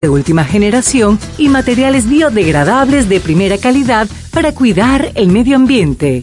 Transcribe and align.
de 0.00 0.08
última 0.08 0.44
generación 0.44 1.18
y 1.38 1.48
materiales 1.48 2.08
biodegradables 2.08 3.08
de 3.08 3.18
primera 3.18 3.58
calidad 3.58 4.06
para 4.32 4.54
cuidar 4.54 5.10
el 5.16 5.26
medio 5.26 5.56
ambiente. 5.56 6.22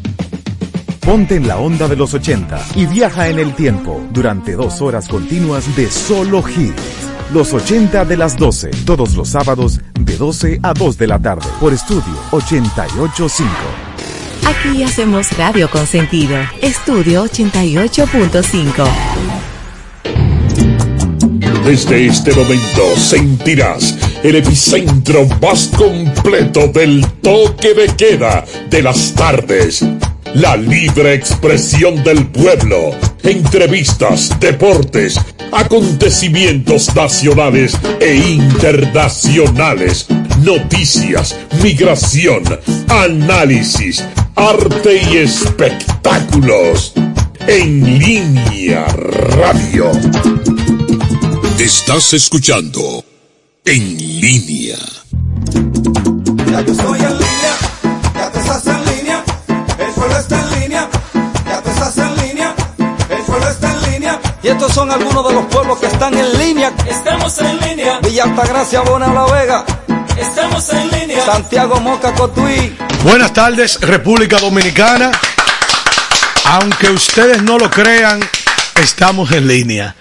Ponte 1.01 1.35
en 1.35 1.47
la 1.47 1.57
onda 1.57 1.87
de 1.87 1.95
los 1.95 2.13
80 2.13 2.63
y 2.75 2.85
viaja 2.85 3.27
en 3.27 3.39
el 3.39 3.55
tiempo 3.55 3.99
durante 4.11 4.53
dos 4.53 4.81
horas 4.81 5.07
continuas 5.07 5.75
de 5.75 5.89
solo 5.89 6.43
hits. 6.47 7.09
Los 7.33 7.53
80 7.53 8.05
de 8.05 8.17
las 8.17 8.37
12, 8.37 8.69
todos 8.85 9.15
los 9.15 9.29
sábados 9.29 9.81
de 9.99 10.15
12 10.15 10.59
a 10.61 10.73
2 10.73 10.97
de 10.97 11.07
la 11.07 11.17
tarde 11.19 11.47
por 11.59 11.73
Estudio 11.73 12.13
885. 12.31 13.49
Aquí 14.45 14.83
hacemos 14.83 15.35
radio 15.37 15.69
con 15.71 15.87
sentido. 15.87 16.37
Estudio 16.61 17.25
88.5. 17.25 18.87
Desde 21.65 22.05
este 22.05 22.33
momento 22.33 22.95
sentirás 22.95 23.97
el 24.23 24.35
epicentro 24.35 25.25
más 25.41 25.67
completo 25.75 26.67
del 26.67 27.05
toque 27.23 27.73
de 27.73 27.87
queda 27.95 28.45
de 28.69 28.83
las 28.83 29.13
tardes. 29.13 29.83
La 30.33 30.55
libre 30.55 31.13
expresión 31.13 32.03
del 32.03 32.25
pueblo. 32.27 32.91
Entrevistas, 33.21 34.39
deportes, 34.39 35.19
acontecimientos 35.51 36.95
nacionales 36.95 37.73
e 37.99 38.15
internacionales. 38.15 40.07
Noticias, 40.41 41.35
migración, 41.61 42.43
análisis, 42.87 44.03
arte 44.35 45.01
y 45.11 45.17
espectáculos. 45.17 46.93
En 47.47 47.99
línea 47.99 48.85
radio. 48.85 49.91
Estás 51.59 52.13
escuchando 52.13 53.03
En 53.65 53.97
línea. 53.97 54.77
Y 64.43 64.47
estos 64.47 64.73
son 64.73 64.89
algunos 64.91 65.27
de 65.27 65.33
los 65.35 65.45
pueblos 65.45 65.79
que 65.79 65.85
están 65.85 66.17
en 66.17 66.37
línea. 66.37 66.73
Estamos 66.87 67.37
en 67.39 67.59
línea, 67.59 67.99
Villa 67.99 68.23
Altagracia, 68.23 68.81
Bona 68.81 69.13
La 69.13 69.25
Vega, 69.25 69.65
estamos 70.17 70.67
en 70.73 70.89
línea. 70.89 71.23
Santiago 71.23 71.79
Moca 71.79 72.11
Cotuí. 72.13 72.75
Buenas 73.03 73.33
tardes, 73.33 73.79
República 73.81 74.39
Dominicana. 74.39 75.11
Aunque 76.45 76.89
ustedes 76.89 77.43
no 77.43 77.59
lo 77.59 77.69
crean, 77.69 78.19
estamos 78.81 79.31
en 79.31 79.47
línea. 79.47 79.95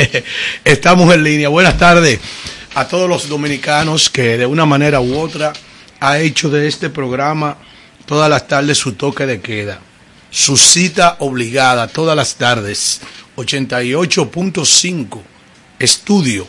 estamos 0.64 1.14
en 1.14 1.22
línea. 1.22 1.48
Buenas 1.48 1.78
tardes 1.78 2.18
a 2.74 2.88
todos 2.88 3.08
los 3.08 3.28
dominicanos 3.28 4.10
que 4.10 4.36
de 4.36 4.46
una 4.46 4.66
manera 4.66 5.00
u 5.00 5.16
otra 5.18 5.52
ha 6.00 6.18
hecho 6.18 6.50
de 6.50 6.66
este 6.66 6.90
programa 6.90 7.56
todas 8.04 8.28
las 8.28 8.48
tardes 8.48 8.78
su 8.78 8.94
toque 8.94 9.26
de 9.26 9.40
queda. 9.40 9.78
Su 10.30 10.56
cita 10.56 11.16
obligada 11.20 11.86
todas 11.86 12.16
las 12.16 12.34
tardes. 12.34 13.00
88.5 13.36 15.20
estudio 15.78 16.48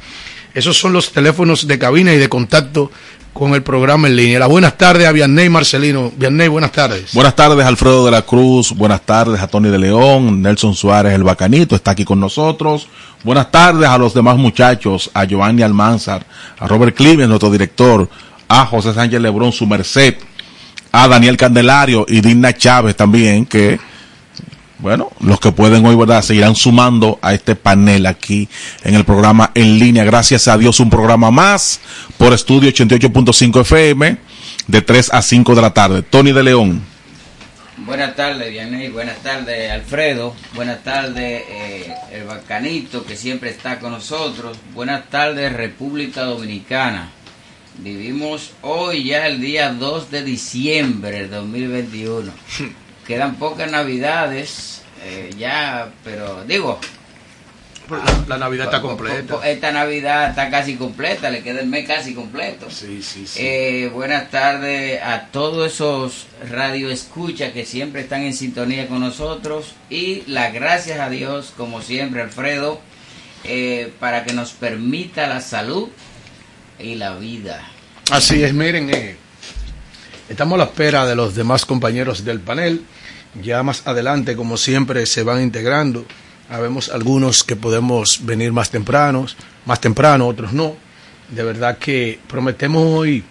Esos 0.54 0.76
son 0.76 0.92
los 0.92 1.12
teléfonos 1.12 1.66
de 1.66 1.78
cabina 1.78 2.12
y 2.12 2.18
de 2.18 2.28
contacto 2.28 2.92
con 3.32 3.54
el 3.54 3.62
programa 3.62 4.08
en 4.08 4.16
línea. 4.16 4.46
Buenas 4.46 4.76
tardes 4.76 5.06
a 5.06 5.12
Vianney 5.12 5.48
Marcelino. 5.48 6.12
Vianney, 6.16 6.48
buenas 6.48 6.72
tardes. 6.72 7.12
Buenas 7.14 7.34
tardes, 7.34 7.64
Alfredo 7.64 8.04
de 8.04 8.10
la 8.10 8.22
Cruz. 8.22 8.72
Buenas 8.72 9.00
tardes 9.02 9.40
a 9.40 9.46
Tony 9.46 9.70
de 9.70 9.78
León. 9.78 10.42
Nelson 10.42 10.74
Suárez, 10.74 11.14
el 11.14 11.22
bacanito, 11.22 11.74
está 11.74 11.92
aquí 11.92 12.04
con 12.04 12.20
nosotros. 12.20 12.88
Buenas 13.24 13.50
tardes 13.50 13.88
a 13.88 13.98
los 13.98 14.14
demás 14.14 14.36
muchachos, 14.36 15.10
a 15.14 15.24
Giovanni 15.24 15.62
Almanzar, 15.62 16.26
a 16.58 16.66
Robert 16.66 16.96
Cleveland, 16.96 17.28
nuestro 17.28 17.50
director, 17.50 18.08
a 18.48 18.66
José 18.66 18.92
Sánchez 18.92 19.20
Lebrón, 19.20 19.52
su 19.52 19.66
merced, 19.66 20.16
a 20.90 21.08
Daniel 21.08 21.36
Candelario 21.36 22.04
y 22.08 22.20
Dina 22.20 22.52
Chávez 22.52 22.96
también, 22.96 23.46
que, 23.46 23.78
bueno, 24.82 25.10
los 25.20 25.38
que 25.38 25.52
pueden 25.52 25.86
hoy, 25.86 25.94
¿verdad?, 25.94 26.22
seguirán 26.22 26.56
sumando 26.56 27.20
a 27.22 27.32
este 27.32 27.54
panel 27.54 28.04
aquí 28.04 28.48
en 28.82 28.96
el 28.96 29.04
programa 29.04 29.52
en 29.54 29.78
línea. 29.78 30.02
Gracias 30.02 30.48
a 30.48 30.58
Dios, 30.58 30.80
un 30.80 30.90
programa 30.90 31.30
más 31.30 31.80
por 32.18 32.32
Estudio 32.32 32.68
88.5 32.68 33.60
FM 33.60 34.16
de 34.66 34.82
3 34.82 35.10
a 35.14 35.22
5 35.22 35.54
de 35.54 35.62
la 35.62 35.72
tarde. 35.72 36.02
Tony 36.02 36.32
de 36.32 36.42
León. 36.42 36.82
Buenas 37.76 38.16
tardes, 38.16 38.50
Vianney. 38.50 38.88
Buenas 38.88 39.18
tardes, 39.22 39.70
Alfredo. 39.70 40.34
Buenas 40.54 40.82
tardes, 40.82 41.44
eh, 41.48 41.94
el 42.12 42.24
Bacanito, 42.24 43.04
que 43.04 43.16
siempre 43.16 43.50
está 43.50 43.78
con 43.78 43.92
nosotros. 43.92 44.58
Buenas 44.74 45.08
tardes, 45.10 45.52
República 45.52 46.24
Dominicana. 46.24 47.08
Vivimos 47.78 48.50
hoy 48.62 49.04
ya 49.04 49.28
el 49.28 49.40
día 49.40 49.72
2 49.72 50.10
de 50.10 50.24
diciembre 50.24 51.18
del 51.18 51.30
2021. 51.30 52.32
Quedan 53.06 53.36
pocas 53.36 53.70
navidades, 53.70 54.82
eh, 55.04 55.30
ya, 55.36 55.90
pero 56.04 56.44
digo, 56.44 56.78
La 58.28 58.38
Navidad 58.38 58.66
está 58.66 58.80
completa. 58.80 59.40
esta 59.48 59.72
Navidad 59.72 60.30
está 60.30 60.50
casi 60.50 60.76
completa, 60.76 61.30
le 61.30 61.42
queda 61.42 61.60
el 61.60 61.66
mes 61.66 61.86
casi 61.86 62.14
completo. 62.14 62.70
Sí, 62.70 63.02
sí, 63.02 63.26
sí. 63.26 63.40
Eh, 63.42 63.90
buenas 63.92 64.30
tardes 64.30 65.02
a 65.02 65.26
todos 65.26 65.72
esos 65.72 66.26
radioescuchas 66.48 67.52
que 67.52 67.66
siempre 67.66 68.02
están 68.02 68.22
en 68.22 68.34
sintonía 68.34 68.86
con 68.86 69.00
nosotros 69.00 69.74
y 69.90 70.22
las 70.26 70.52
gracias 70.52 71.00
a 71.00 71.10
Dios, 71.10 71.52
como 71.56 71.82
siempre, 71.82 72.22
Alfredo, 72.22 72.80
eh, 73.44 73.92
para 73.98 74.24
que 74.24 74.32
nos 74.32 74.52
permita 74.52 75.26
la 75.26 75.40
salud 75.40 75.88
y 76.78 76.94
la 76.94 77.16
vida. 77.16 77.68
Así 78.10 78.42
es, 78.42 78.54
miren, 78.54 78.90
eh, 78.94 79.16
estamos 80.28 80.54
a 80.56 80.58
la 80.58 80.64
espera 80.64 81.06
de 81.06 81.14
los 81.14 81.34
demás 81.34 81.64
compañeros 81.64 82.24
del 82.24 82.40
panel. 82.40 82.82
Ya 83.42 83.62
más 83.62 83.86
adelante, 83.86 84.36
como 84.36 84.56
siempre, 84.56 85.06
se 85.06 85.22
van 85.22 85.42
integrando. 85.42 86.04
Habemos 86.48 86.90
algunos 86.90 87.44
que 87.44 87.56
podemos 87.56 88.24
venir 88.24 88.52
más 88.52 88.70
tempranos, 88.70 89.36
más 89.64 89.80
temprano, 89.80 90.26
otros 90.26 90.52
no. 90.52 90.76
De 91.30 91.42
verdad 91.42 91.78
que 91.78 92.18
prometemos 92.28 92.82
hoy 92.84 93.24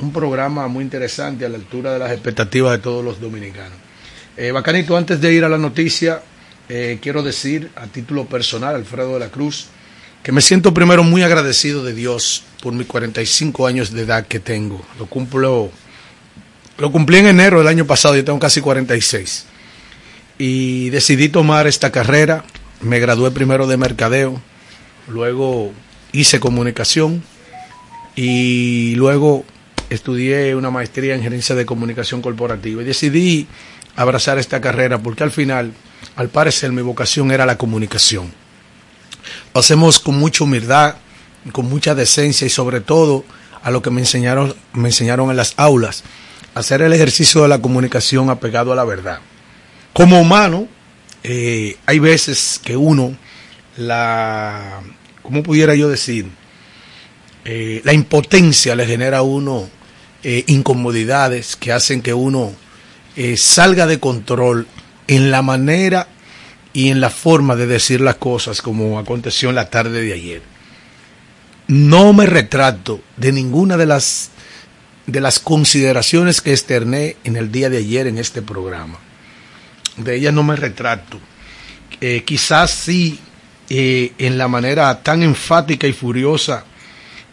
un 0.00 0.12
programa 0.12 0.68
muy 0.68 0.84
interesante 0.84 1.44
a 1.44 1.48
la 1.48 1.56
altura 1.56 1.92
de 1.92 1.98
las 1.98 2.12
expectativas 2.12 2.72
de 2.72 2.78
todos 2.78 3.04
los 3.04 3.20
dominicanos. 3.20 3.78
Eh, 4.36 4.52
Bacanito, 4.52 4.96
antes 4.96 5.20
de 5.20 5.34
ir 5.34 5.44
a 5.44 5.48
la 5.48 5.58
noticia, 5.58 6.22
eh, 6.68 6.98
quiero 7.02 7.22
decir 7.22 7.70
a 7.74 7.86
título 7.86 8.26
personal, 8.26 8.76
Alfredo 8.76 9.14
de 9.14 9.20
la 9.20 9.30
Cruz, 9.30 9.66
que 10.22 10.30
me 10.30 10.40
siento 10.40 10.72
primero 10.74 11.02
muy 11.02 11.22
agradecido 11.22 11.82
de 11.82 11.94
Dios 11.94 12.44
por 12.62 12.72
mis 12.72 12.86
45 12.86 13.66
años 13.66 13.92
de 13.92 14.02
edad 14.02 14.26
que 14.26 14.38
tengo. 14.38 14.84
Lo 14.98 15.06
cumplo, 15.06 15.70
lo 16.78 16.92
cumplí 16.92 17.18
en 17.18 17.26
enero 17.26 17.58
del 17.58 17.68
año 17.68 17.84
pasado, 17.84 18.16
yo 18.16 18.24
tengo 18.24 18.38
casi 18.38 18.60
46. 18.60 19.46
Y 20.38 20.90
decidí 20.90 21.28
tomar 21.28 21.66
esta 21.66 21.90
carrera. 21.90 22.44
Me 22.80 23.00
gradué 23.00 23.32
primero 23.32 23.66
de 23.66 23.76
mercadeo, 23.76 24.40
luego 25.08 25.72
hice 26.12 26.38
comunicación 26.38 27.24
y 28.14 28.94
luego 28.94 29.44
estudié 29.90 30.54
una 30.54 30.70
maestría 30.70 31.16
en 31.16 31.22
gerencia 31.22 31.56
de 31.56 31.66
comunicación 31.66 32.22
corporativa 32.22 32.82
y 32.82 32.84
decidí 32.84 33.48
abrazar 33.96 34.38
esta 34.38 34.60
carrera 34.60 34.98
porque 34.98 35.24
al 35.24 35.32
final, 35.32 35.72
al 36.14 36.28
parecer, 36.28 36.70
mi 36.70 36.82
vocación 36.82 37.32
era 37.32 37.44
la 37.46 37.58
comunicación. 37.58 38.32
Lo 39.52 39.60
hacemos 39.60 39.98
con 39.98 40.16
mucha 40.16 40.44
humildad, 40.44 40.94
con 41.50 41.68
mucha 41.68 41.96
decencia 41.96 42.46
y 42.46 42.50
sobre 42.50 42.80
todo 42.80 43.24
a 43.62 43.72
lo 43.72 43.82
que 43.82 43.90
me 43.90 44.00
enseñaron, 44.00 44.54
me 44.72 44.90
enseñaron 44.90 45.30
en 45.30 45.36
las 45.36 45.54
aulas, 45.56 46.04
hacer 46.58 46.82
el 46.82 46.92
ejercicio 46.92 47.42
de 47.42 47.48
la 47.48 47.60
comunicación 47.60 48.30
apegado 48.30 48.72
a 48.72 48.76
la 48.76 48.84
verdad. 48.84 49.20
Como 49.92 50.20
humano, 50.20 50.68
eh, 51.22 51.76
hay 51.86 51.98
veces 51.98 52.60
que 52.62 52.76
uno, 52.76 53.16
la, 53.76 54.80
¿cómo 55.22 55.42
pudiera 55.42 55.74
yo 55.74 55.88
decir? 55.88 56.26
Eh, 57.44 57.80
la 57.84 57.92
impotencia 57.92 58.74
le 58.74 58.86
genera 58.86 59.18
a 59.18 59.22
uno 59.22 59.68
eh, 60.22 60.44
incomodidades 60.48 61.56
que 61.56 61.72
hacen 61.72 62.02
que 62.02 62.14
uno 62.14 62.52
salga 63.36 63.88
de 63.88 63.98
control 63.98 64.68
en 65.08 65.32
la 65.32 65.42
manera 65.42 66.06
y 66.72 66.90
en 66.90 67.00
la 67.00 67.10
forma 67.10 67.56
de 67.56 67.66
decir 67.66 68.00
las 68.00 68.14
cosas 68.14 68.62
como 68.62 68.96
aconteció 68.96 69.48
en 69.48 69.56
la 69.56 69.70
tarde 69.70 70.02
de 70.02 70.12
ayer. 70.12 70.42
No 71.66 72.12
me 72.12 72.26
retrato 72.26 73.00
de 73.16 73.32
ninguna 73.32 73.76
de 73.76 73.86
las 73.86 74.30
de 75.08 75.20
las 75.22 75.38
consideraciones 75.38 76.42
que 76.42 76.50
externé 76.50 77.16
en 77.24 77.36
el 77.36 77.50
día 77.50 77.70
de 77.70 77.78
ayer 77.78 78.06
en 78.06 78.18
este 78.18 78.42
programa. 78.42 78.98
De 79.96 80.14
ellas 80.14 80.34
no 80.34 80.42
me 80.42 80.54
retrato. 80.54 81.18
Eh, 82.00 82.24
quizás 82.26 82.70
sí 82.70 83.18
eh, 83.70 84.12
en 84.18 84.36
la 84.36 84.48
manera 84.48 85.02
tan 85.02 85.22
enfática 85.22 85.86
y 85.86 85.94
furiosa 85.94 86.62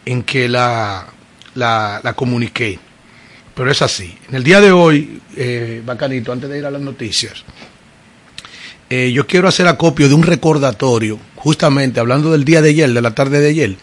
en 0.06 0.22
que 0.22 0.48
la, 0.48 1.06
la, 1.54 2.00
la 2.02 2.12
comuniqué. 2.14 2.78
Pero 3.54 3.70
es 3.70 3.82
así. 3.82 4.16
En 4.30 4.36
el 4.36 4.42
día 4.42 4.62
de 4.62 4.72
hoy, 4.72 5.20
eh, 5.36 5.82
Bacanito, 5.84 6.32
antes 6.32 6.48
de 6.48 6.58
ir 6.58 6.64
a 6.64 6.70
las 6.70 6.80
noticias, 6.80 7.44
eh, 8.88 9.12
yo 9.12 9.26
quiero 9.26 9.48
hacer 9.48 9.68
acopio 9.68 10.08
de 10.08 10.14
un 10.14 10.22
recordatorio, 10.22 11.18
justamente 11.34 12.00
hablando 12.00 12.32
del 12.32 12.44
día 12.44 12.62
de 12.62 12.70
ayer, 12.70 12.90
de 12.90 13.02
la 13.02 13.14
tarde 13.14 13.40
de 13.40 13.50
ayer, 13.50 13.76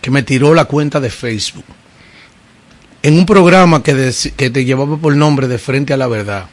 que 0.00 0.10
me 0.10 0.24
tiró 0.24 0.52
la 0.52 0.64
cuenta 0.64 0.98
de 0.98 1.10
Facebook. 1.10 1.64
En 3.06 3.16
un 3.16 3.24
programa 3.24 3.84
que, 3.84 3.94
te 3.94 4.64
llevaba 4.64 4.96
por 4.96 5.14
nombre 5.14 5.46
de 5.46 5.58
Frente 5.58 5.92
a 5.92 5.96
la 5.96 6.08
Verdad, 6.08 6.48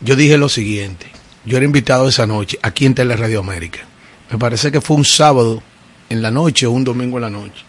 yo 0.00 0.14
dije 0.14 0.38
lo 0.38 0.48
siguiente. 0.48 1.10
Yo 1.44 1.56
era 1.56 1.66
invitado 1.66 2.08
esa 2.08 2.28
noche 2.28 2.60
aquí 2.62 2.86
en 2.86 2.94
Teleradio 2.94 3.40
América. 3.40 3.80
Me 4.30 4.38
parece 4.38 4.70
que 4.70 4.80
fue 4.80 4.96
un 4.96 5.04
sábado 5.04 5.64
en 6.08 6.22
la 6.22 6.30
noche 6.30 6.66
o 6.66 6.70
un 6.70 6.84
domingo 6.84 7.18
en 7.18 7.22
la 7.22 7.30
noche. 7.30 7.64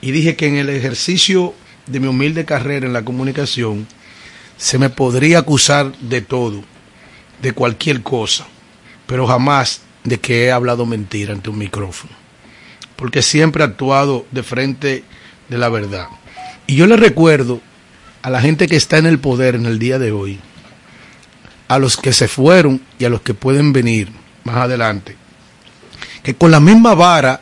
Y 0.00 0.12
dije 0.12 0.34
que 0.34 0.46
en 0.46 0.56
el 0.56 0.70
ejercicio 0.70 1.52
de 1.86 2.00
mi 2.00 2.06
humilde 2.06 2.46
carrera 2.46 2.86
en 2.86 2.94
la 2.94 3.04
comunicación 3.04 3.86
se 4.56 4.78
me 4.78 4.88
podría 4.88 5.40
acusar 5.40 5.94
de 5.98 6.22
todo, 6.22 6.64
de 7.42 7.52
cualquier 7.52 8.02
cosa, 8.02 8.46
pero 9.06 9.26
jamás 9.26 9.82
de 10.04 10.18
que 10.18 10.46
he 10.46 10.52
hablado 10.52 10.86
mentira 10.86 11.34
ante 11.34 11.50
un 11.50 11.58
micrófono. 11.58 12.14
Porque 12.96 13.20
siempre 13.20 13.62
he 13.62 13.66
actuado 13.66 14.24
de 14.30 14.42
frente 14.42 15.04
de 15.50 15.58
la 15.58 15.68
verdad. 15.68 16.08
Y 16.68 16.76
yo 16.76 16.86
le 16.86 16.98
recuerdo 16.98 17.62
a 18.20 18.28
la 18.28 18.42
gente 18.42 18.68
que 18.68 18.76
está 18.76 18.98
en 18.98 19.06
el 19.06 19.18
poder 19.18 19.54
en 19.54 19.64
el 19.64 19.78
día 19.78 19.98
de 19.98 20.12
hoy, 20.12 20.38
a 21.66 21.78
los 21.78 21.96
que 21.96 22.12
se 22.12 22.28
fueron 22.28 22.82
y 22.98 23.06
a 23.06 23.08
los 23.08 23.22
que 23.22 23.32
pueden 23.32 23.72
venir 23.72 24.12
más 24.44 24.56
adelante, 24.56 25.16
que 26.22 26.34
con 26.34 26.50
la 26.50 26.60
misma 26.60 26.94
vara 26.94 27.40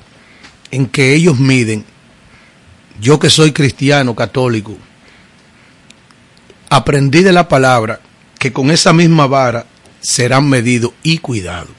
en 0.71 0.87
que 0.87 1.13
ellos 1.13 1.41
miden, 1.41 1.85
yo 3.01 3.19
que 3.19 3.29
soy 3.29 3.51
cristiano, 3.51 4.15
católico, 4.15 4.77
aprendí 6.71 7.25
de 7.25 7.33
la 7.33 7.49
palabra 7.49 7.99
que 8.39 8.53
con 8.53 8.71
esa 8.71 8.93
misma 8.93 9.27
vara 9.27 9.67
serán 10.01 10.49
medidos 10.49 10.93
y 11.03 11.19
cuidados. 11.19 11.75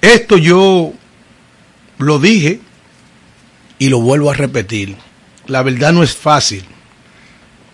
Esto 0.00 0.38
yo 0.38 0.94
lo 1.98 2.18
dije 2.18 2.62
y 3.78 3.88
lo 3.88 4.00
vuelvo 4.00 4.30
a 4.30 4.34
repetir. 4.34 4.96
La 5.46 5.62
verdad 5.62 5.92
no 5.92 6.02
es 6.02 6.14
fácil. 6.14 6.64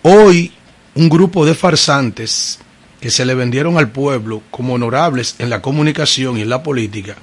Hoy 0.03 0.51
un 0.95 1.09
grupo 1.09 1.45
de 1.45 1.55
farsantes 1.55 2.59
que 3.01 3.11
se 3.11 3.25
le 3.25 3.35
vendieron 3.35 3.77
al 3.77 3.91
pueblo 3.91 4.41
como 4.49 4.75
honorables 4.75 5.35
en 5.39 5.49
la 5.49 5.61
comunicación 5.61 6.37
y 6.37 6.41
en 6.41 6.49
la 6.49 6.63
política, 6.63 7.15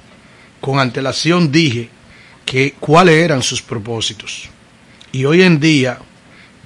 con 0.61 0.79
antelación 0.79 1.51
dije 1.51 1.89
que 2.45 2.75
cuáles 2.79 3.15
eran 3.15 3.41
sus 3.41 3.61
propósitos. 3.61 4.49
Y 5.11 5.25
hoy 5.25 5.41
en 5.41 5.59
día 5.59 5.99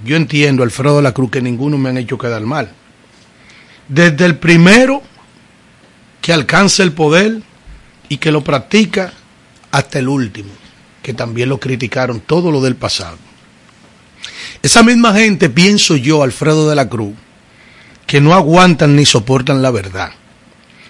yo 0.04 0.16
entiendo, 0.16 0.62
Alfredo 0.62 1.02
la 1.02 1.12
Cruz, 1.12 1.30
que 1.30 1.42
ninguno 1.42 1.78
me 1.78 1.88
han 1.88 1.98
hecho 1.98 2.18
quedar 2.18 2.42
mal. 2.42 2.70
Desde 3.88 4.26
el 4.26 4.36
primero 4.36 5.02
que 6.20 6.32
alcanza 6.32 6.82
el 6.82 6.92
poder 6.92 7.40
y 8.08 8.18
que 8.18 8.30
lo 8.30 8.44
practica 8.44 9.12
hasta 9.70 9.98
el 9.98 10.08
último, 10.08 10.50
que 11.08 11.14
también 11.14 11.48
lo 11.48 11.58
criticaron 11.58 12.20
todo 12.20 12.50
lo 12.50 12.60
del 12.60 12.76
pasado. 12.76 13.16
Esa 14.60 14.82
misma 14.82 15.14
gente, 15.14 15.48
pienso 15.48 15.96
yo, 15.96 16.22
Alfredo 16.22 16.68
de 16.68 16.76
la 16.76 16.90
Cruz, 16.90 17.14
que 18.06 18.20
no 18.20 18.34
aguantan 18.34 18.94
ni 18.94 19.06
soportan 19.06 19.62
la 19.62 19.70
verdad. 19.70 20.10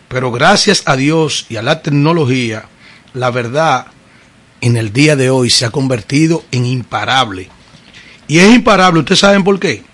Pero 0.08 0.32
gracias 0.32 0.82
a 0.86 0.96
Dios 0.96 1.46
y 1.48 1.54
a 1.54 1.62
la 1.62 1.82
tecnología, 1.82 2.64
la 3.14 3.30
verdad 3.30 3.86
en 4.60 4.76
el 4.76 4.92
día 4.92 5.14
de 5.14 5.30
hoy 5.30 5.50
se 5.50 5.66
ha 5.66 5.70
convertido 5.70 6.44
en 6.50 6.66
imparable. 6.66 7.48
Y 8.26 8.40
es 8.40 8.52
imparable, 8.52 8.98
¿ustedes 8.98 9.20
saben 9.20 9.44
por 9.44 9.60
qué? 9.60 9.84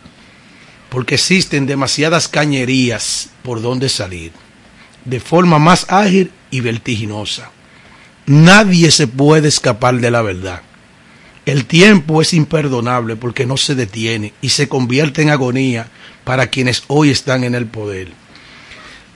Porque 0.89 1.17
existen 1.17 1.67
demasiadas 1.67 2.29
cañerías 2.29 3.29
por 3.43 3.61
donde 3.61 3.91
salir, 3.91 4.33
de 5.05 5.21
forma 5.21 5.59
más 5.59 5.85
ágil 5.91 6.31
y 6.51 6.63
vertiginosa. 6.63 7.51
Nadie 8.27 8.91
se 8.91 9.07
puede 9.07 9.49
escapar 9.49 9.97
de 9.97 10.11
la 10.11 10.23
verdad. 10.23 10.63
El 11.45 11.67
tiempo 11.67 12.23
es 12.23 12.33
imperdonable 12.33 13.17
porque 13.17 13.45
no 13.45 13.59
se 13.59 13.75
detiene 13.75 14.33
y 14.41 14.49
se 14.49 14.67
convierte 14.67 15.21
en 15.21 15.29
agonía 15.29 15.89
para 16.25 16.47
quienes 16.47 16.85
hoy 16.87 17.11
están 17.11 17.45
en 17.45 17.55
el 17.55 17.67
poder. 17.67 18.09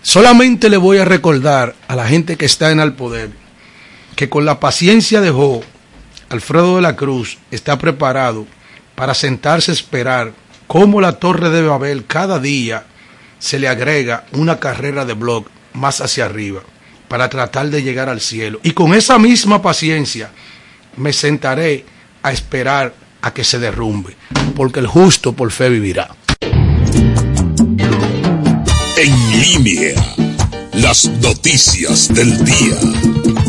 Solamente 0.03 0.69
le 0.69 0.77
voy 0.77 0.99
a 0.99 1.07
recordar 1.07 1.75
a 1.89 1.97
la 1.97 2.07
gente 2.07 2.37
que 2.37 2.45
está 2.45 2.71
en 2.71 2.81
el 2.81 2.93
poder 2.93 3.31
que 4.15 4.29
con 4.29 4.45
la 4.45 4.61
paciencia 4.61 5.23
de 5.23 5.31
Job, 5.31 5.63
Alfredo 6.29 6.77
de 6.77 6.83
la 6.83 6.97
Cruz 6.97 7.39
está 7.51 7.79
preparado 7.79 8.47
para 8.95 9.15
sentarse 9.15 9.71
a 9.71 9.75
esperar 9.75 10.35
cómo 10.67 11.01
la 11.01 11.13
torre 11.13 11.49
de 11.49 11.63
Babel 11.63 12.05
cada 12.05 12.39
día 12.39 12.85
se 13.39 13.59
le 13.59 13.69
agrega 13.69 14.27
una 14.33 14.61
carrera 14.61 15.07
de 15.07 15.15
blog 15.15 15.47
más 15.73 16.03
hacia 16.03 16.27
arriba 16.27 16.61
para 17.09 17.29
tratar 17.29 17.71
de 17.71 17.83
llegar 17.83 18.09
al 18.09 18.21
cielo. 18.21 18.61
Y 18.63 18.73
con 18.73 18.95
esa 18.95 19.19
misma 19.19 19.61
paciencia 19.61 20.31
me 20.97 21.13
sentaré 21.13 21.85
a 22.23 22.33
esperar 22.33 22.95
a 23.23 23.33
que 23.33 23.45
se 23.45 23.59
derrumbe, 23.59 24.17
porque 24.55 24.81
el 24.81 24.87
justo 24.87 25.33
por 25.33 25.51
fe 25.51 25.69
vivirá. 25.69 26.15
En 28.97 29.41
línea, 29.41 29.95
las 30.75 31.07
noticias 31.21 32.13
del 32.13 32.45
día. 32.45 33.48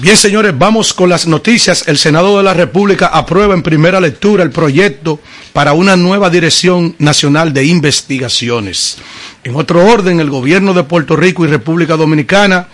Bien, 0.00 0.16
señores, 0.16 0.54
vamos 0.56 0.94
con 0.94 1.10
las 1.10 1.26
noticias. 1.26 1.86
El 1.86 1.98
Senado 1.98 2.38
de 2.38 2.42
la 2.42 2.54
República 2.54 3.08
aprueba 3.08 3.52
en 3.52 3.62
primera 3.62 4.00
lectura 4.00 4.42
el 4.42 4.50
proyecto 4.50 5.20
para 5.52 5.74
una 5.74 5.94
nueva 5.94 6.30
Dirección 6.30 6.96
Nacional 6.98 7.52
de 7.52 7.66
Investigaciones. 7.66 8.96
En 9.44 9.56
otro 9.56 9.84
orden, 9.84 10.18
el 10.18 10.30
gobierno 10.30 10.72
de 10.72 10.84
Puerto 10.84 11.16
Rico 11.16 11.44
y 11.44 11.48
República 11.48 11.98
Dominicana 11.98 12.68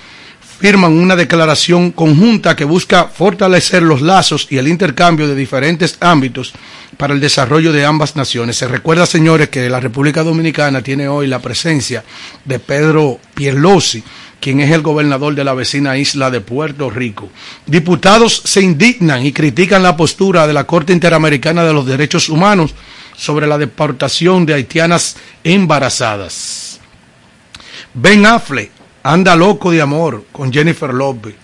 firman 0.58 0.92
una 0.92 1.16
declaración 1.16 1.90
conjunta 1.92 2.56
que 2.56 2.64
busca 2.64 3.04
fortalecer 3.04 3.82
los 3.82 4.00
lazos 4.00 4.46
y 4.50 4.56
el 4.56 4.68
intercambio 4.68 5.28
de 5.28 5.34
diferentes 5.34 5.98
ámbitos 6.00 6.52
para 6.96 7.12
el 7.12 7.20
desarrollo 7.20 7.72
de 7.72 7.84
ambas 7.84 8.16
naciones. 8.16 8.56
Se 8.56 8.68
recuerda, 8.68 9.04
señores, 9.06 9.50
que 9.50 9.68
la 9.68 9.80
República 9.80 10.22
Dominicana 10.22 10.82
tiene 10.82 11.08
hoy 11.08 11.26
la 11.26 11.40
presencia 11.40 12.04
de 12.44 12.58
Pedro 12.58 13.20
Pierlosi, 13.34 14.02
quien 14.40 14.60
es 14.60 14.70
el 14.70 14.82
gobernador 14.82 15.34
de 15.34 15.44
la 15.44 15.54
vecina 15.54 15.98
isla 15.98 16.30
de 16.30 16.40
Puerto 16.40 16.88
Rico. 16.88 17.28
Diputados 17.66 18.40
se 18.44 18.62
indignan 18.62 19.26
y 19.26 19.32
critican 19.32 19.82
la 19.82 19.96
postura 19.96 20.46
de 20.46 20.54
la 20.54 20.64
Corte 20.64 20.92
Interamericana 20.92 21.64
de 21.64 21.72
los 21.74 21.86
Derechos 21.86 22.28
Humanos 22.28 22.74
sobre 23.14 23.46
la 23.46 23.58
deportación 23.58 24.46
de 24.46 24.54
haitianas 24.54 25.16
embarazadas. 25.44 26.80
Ben 27.94 28.26
Affleck 28.26 28.75
anda 29.06 29.36
loco 29.36 29.70
de 29.70 29.80
amor 29.80 30.24
con 30.32 30.52
Jennifer 30.52 30.92
Lopez, 30.92 31.36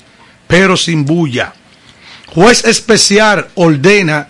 pero 0.48 0.76
sin 0.76 1.04
bulla. 1.04 1.54
Juez 2.26 2.64
especial 2.64 3.48
ordena 3.54 4.28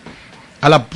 a 0.60 0.68
la, 0.68 0.86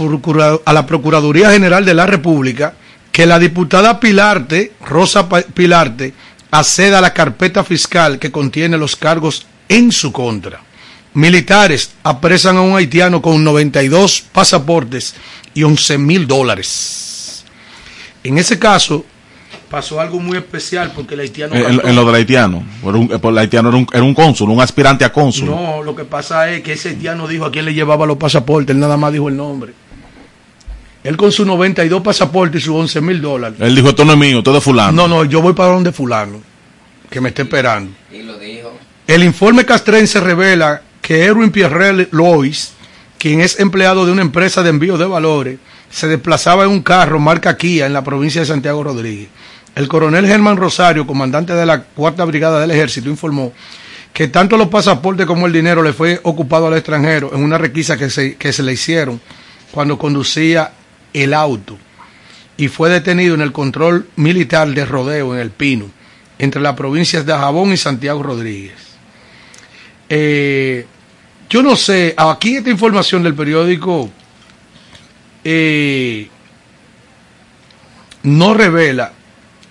a 0.64 0.72
la 0.72 0.86
Procuraduría 0.86 1.50
General 1.50 1.84
de 1.84 1.94
la 1.94 2.06
República 2.06 2.74
que 3.10 3.24
la 3.24 3.38
diputada 3.38 3.98
Pilarte, 3.98 4.74
Rosa 4.84 5.26
Pilarte, 5.28 6.12
acceda 6.50 6.98
a 6.98 7.00
la 7.00 7.14
carpeta 7.14 7.64
fiscal 7.64 8.18
que 8.18 8.30
contiene 8.30 8.76
los 8.76 8.96
cargos 8.96 9.46
en 9.68 9.90
su 9.90 10.12
contra. 10.12 10.60
Militares 11.14 11.92
apresan 12.02 12.58
a 12.58 12.60
un 12.60 12.76
haitiano 12.76 13.22
con 13.22 13.42
92 13.42 14.24
pasaportes 14.32 15.14
y 15.54 15.62
11 15.62 15.96
mil 15.96 16.26
dólares. 16.26 17.44
En 18.22 18.36
ese 18.36 18.58
caso 18.58 19.06
pasó 19.70 20.00
algo 20.00 20.18
muy 20.20 20.36
especial 20.38 20.92
porque 20.94 21.14
el 21.14 21.20
haitiano... 21.20 21.54
En, 21.54 21.64
en- 21.80 21.88
en 21.88 21.96
lo 21.96 22.04
del 22.04 22.14
haitiano. 22.14 22.64
Un, 22.82 23.08
por 23.08 23.32
el 23.32 23.38
haitiano 23.38 23.68
era 23.68 23.78
un, 23.78 23.86
era 23.92 24.02
un 24.02 24.14
cónsul, 24.14 24.50
un 24.50 24.60
aspirante 24.60 25.04
a 25.04 25.12
cónsul. 25.12 25.46
No, 25.46 25.82
lo 25.82 25.94
que 25.96 26.04
pasa 26.04 26.50
es 26.50 26.62
que 26.62 26.72
ese 26.74 26.90
haitiano 26.90 27.26
dijo 27.26 27.44
a 27.44 27.50
quién 27.52 27.64
le 27.64 27.74
llevaba 27.74 28.06
los 28.06 28.16
pasaportes, 28.16 28.74
él 28.74 28.80
nada 28.80 28.96
más 28.96 29.12
dijo 29.12 29.28
el 29.28 29.36
nombre. 29.36 29.72
Él 31.04 31.16
con 31.16 31.30
sus 31.30 31.46
92 31.46 32.02
pasaportes 32.02 32.62
y 32.62 32.64
sus 32.64 32.74
11 32.74 33.00
mil 33.00 33.20
dólares. 33.22 33.58
Él 33.60 33.74
dijo, 33.76 33.90
esto 33.90 34.04
no 34.04 34.12
es 34.12 34.18
mío, 34.18 34.38
esto 34.38 34.50
es 34.50 34.54
de 34.56 34.60
fulano. 34.60 34.92
No, 34.92 35.06
no, 35.08 35.24
yo 35.24 35.40
voy 35.40 35.52
para 35.52 35.72
donde 35.72 35.92
fulano, 35.92 36.40
que 37.08 37.20
me 37.20 37.28
esté 37.28 37.42
esperando. 37.42 37.92
Y 38.12 38.22
lo 38.22 38.36
dijo. 38.38 38.72
El 39.06 39.22
informe 39.22 39.64
castrense 39.64 40.18
revela 40.20 40.82
que 41.00 41.22
Erwin 41.24 41.50
Pierre 41.52 42.08
Lois, 42.10 42.72
quien 43.18 43.40
es 43.40 43.60
empleado 43.60 44.04
de 44.04 44.10
una 44.10 44.22
empresa 44.22 44.64
de 44.64 44.70
envío 44.70 44.98
de 44.98 45.06
valores, 45.06 45.58
se 45.90 46.08
desplazaba 46.08 46.64
en 46.64 46.70
un 46.70 46.82
carro 46.82 47.20
marca 47.20 47.56
Kia 47.56 47.86
en 47.86 47.92
la 47.92 48.02
provincia 48.02 48.40
de 48.40 48.46
Santiago 48.48 48.82
Rodríguez. 48.82 49.28
El 49.76 49.88
coronel 49.88 50.26
Germán 50.26 50.56
Rosario, 50.56 51.06
comandante 51.06 51.52
de 51.52 51.66
la 51.66 51.82
Cuarta 51.82 52.24
Brigada 52.24 52.58
del 52.60 52.70
Ejército, 52.70 53.10
informó 53.10 53.52
que 54.10 54.26
tanto 54.28 54.56
los 54.56 54.68
pasaportes 54.68 55.26
como 55.26 55.46
el 55.46 55.52
dinero 55.52 55.82
le 55.82 55.92
fue 55.92 56.18
ocupado 56.22 56.68
al 56.68 56.78
extranjero 56.78 57.30
en 57.34 57.44
una 57.44 57.58
requisa 57.58 57.98
que 57.98 58.08
se, 58.08 58.36
que 58.36 58.54
se 58.54 58.62
le 58.62 58.72
hicieron 58.72 59.20
cuando 59.70 59.98
conducía 59.98 60.72
el 61.12 61.34
auto 61.34 61.76
y 62.56 62.68
fue 62.68 62.88
detenido 62.88 63.34
en 63.34 63.42
el 63.42 63.52
control 63.52 64.08
militar 64.16 64.66
de 64.68 64.86
rodeo 64.86 65.34
en 65.34 65.40
El 65.42 65.50
Pino, 65.50 65.90
entre 66.38 66.62
las 66.62 66.74
provincias 66.74 67.26
de 67.26 67.34
Jabón 67.34 67.74
y 67.74 67.76
Santiago 67.76 68.22
Rodríguez. 68.22 68.78
Eh, 70.08 70.86
yo 71.50 71.62
no 71.62 71.76
sé, 71.76 72.14
aquí 72.16 72.56
esta 72.56 72.70
información 72.70 73.22
del 73.22 73.34
periódico 73.34 74.10
eh, 75.44 76.30
no 78.22 78.54
revela 78.54 79.12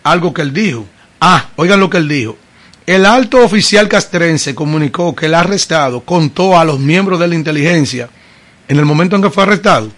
algo 0.05 0.33
que 0.33 0.41
él 0.41 0.53
dijo. 0.53 0.85
Ah, 1.19 1.49
oigan 1.57 1.81
lo 1.81 1.89
que 1.89 1.97
él 1.97 2.07
dijo. 2.07 2.37
El 2.85 3.05
alto 3.05 3.43
oficial 3.43 3.89
castrense 3.89 4.55
comunicó 4.55 5.13
que 5.13 5.25
el 5.25 5.33
arrestado 5.33 6.01
contó 6.01 6.57
a 6.57 6.63
los 6.63 6.79
miembros 6.79 7.19
de 7.19 7.27
la 7.27 7.35
inteligencia 7.35 8.09
en 8.67 8.77
el 8.77 8.85
momento 8.85 9.17
en 9.17 9.21
que 9.21 9.29
fue 9.29 9.43
arrestado 9.43 9.91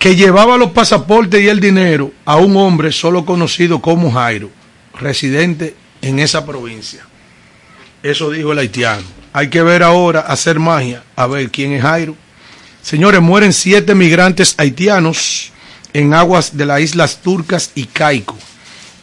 que 0.00 0.16
llevaba 0.16 0.56
los 0.56 0.70
pasaportes 0.70 1.42
y 1.42 1.48
el 1.48 1.60
dinero 1.60 2.10
a 2.24 2.36
un 2.36 2.56
hombre 2.56 2.90
solo 2.90 3.26
conocido 3.26 3.82
como 3.82 4.10
Jairo, 4.10 4.48
residente 4.98 5.74
en 6.00 6.18
esa 6.20 6.46
provincia. 6.46 7.04
Eso 8.02 8.30
dijo 8.30 8.52
el 8.52 8.60
haitiano. 8.60 9.02
Hay 9.34 9.50
que 9.50 9.60
ver 9.60 9.82
ahora, 9.82 10.20
hacer 10.20 10.58
magia, 10.58 11.04
a 11.16 11.26
ver 11.26 11.50
quién 11.50 11.72
es 11.72 11.82
Jairo. 11.82 12.16
Señores, 12.80 13.20
mueren 13.20 13.52
siete 13.52 13.94
migrantes 13.94 14.54
haitianos 14.56 15.52
en 15.92 16.14
aguas 16.14 16.56
de 16.56 16.66
las 16.66 16.80
islas 16.80 17.18
turcas 17.22 17.70
y 17.74 17.84
Caico. 17.84 18.36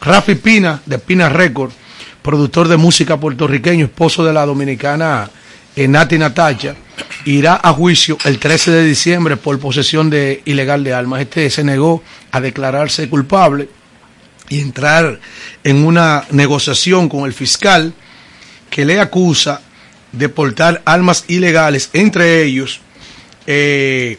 Rafi 0.00 0.36
Pina, 0.36 0.80
de 0.86 0.98
Pina 0.98 1.28
Record, 1.28 1.72
productor 2.22 2.68
de 2.68 2.76
música 2.76 3.18
puertorriqueño, 3.18 3.86
esposo 3.86 4.24
de 4.24 4.32
la 4.32 4.46
dominicana 4.46 5.30
Nati 5.76 6.18
Natacha, 6.18 6.74
irá 7.24 7.60
a 7.62 7.72
juicio 7.72 8.18
el 8.24 8.38
13 8.38 8.70
de 8.70 8.84
diciembre 8.84 9.36
por 9.36 9.58
posesión 9.60 10.10
de 10.10 10.42
ilegal 10.44 10.82
de 10.82 10.94
armas. 10.94 11.20
Este 11.20 11.48
se 11.50 11.62
negó 11.62 12.02
a 12.32 12.40
declararse 12.40 13.08
culpable 13.08 13.68
y 14.48 14.60
entrar 14.60 15.20
en 15.62 15.84
una 15.84 16.24
negociación 16.30 17.08
con 17.08 17.26
el 17.26 17.32
fiscal 17.32 17.92
que 18.70 18.84
le 18.84 19.00
acusa 19.00 19.60
de 20.12 20.28
portar 20.28 20.82
armas 20.84 21.24
ilegales, 21.28 21.90
entre 21.92 22.42
ellos 22.42 22.80
eh, 23.46 24.18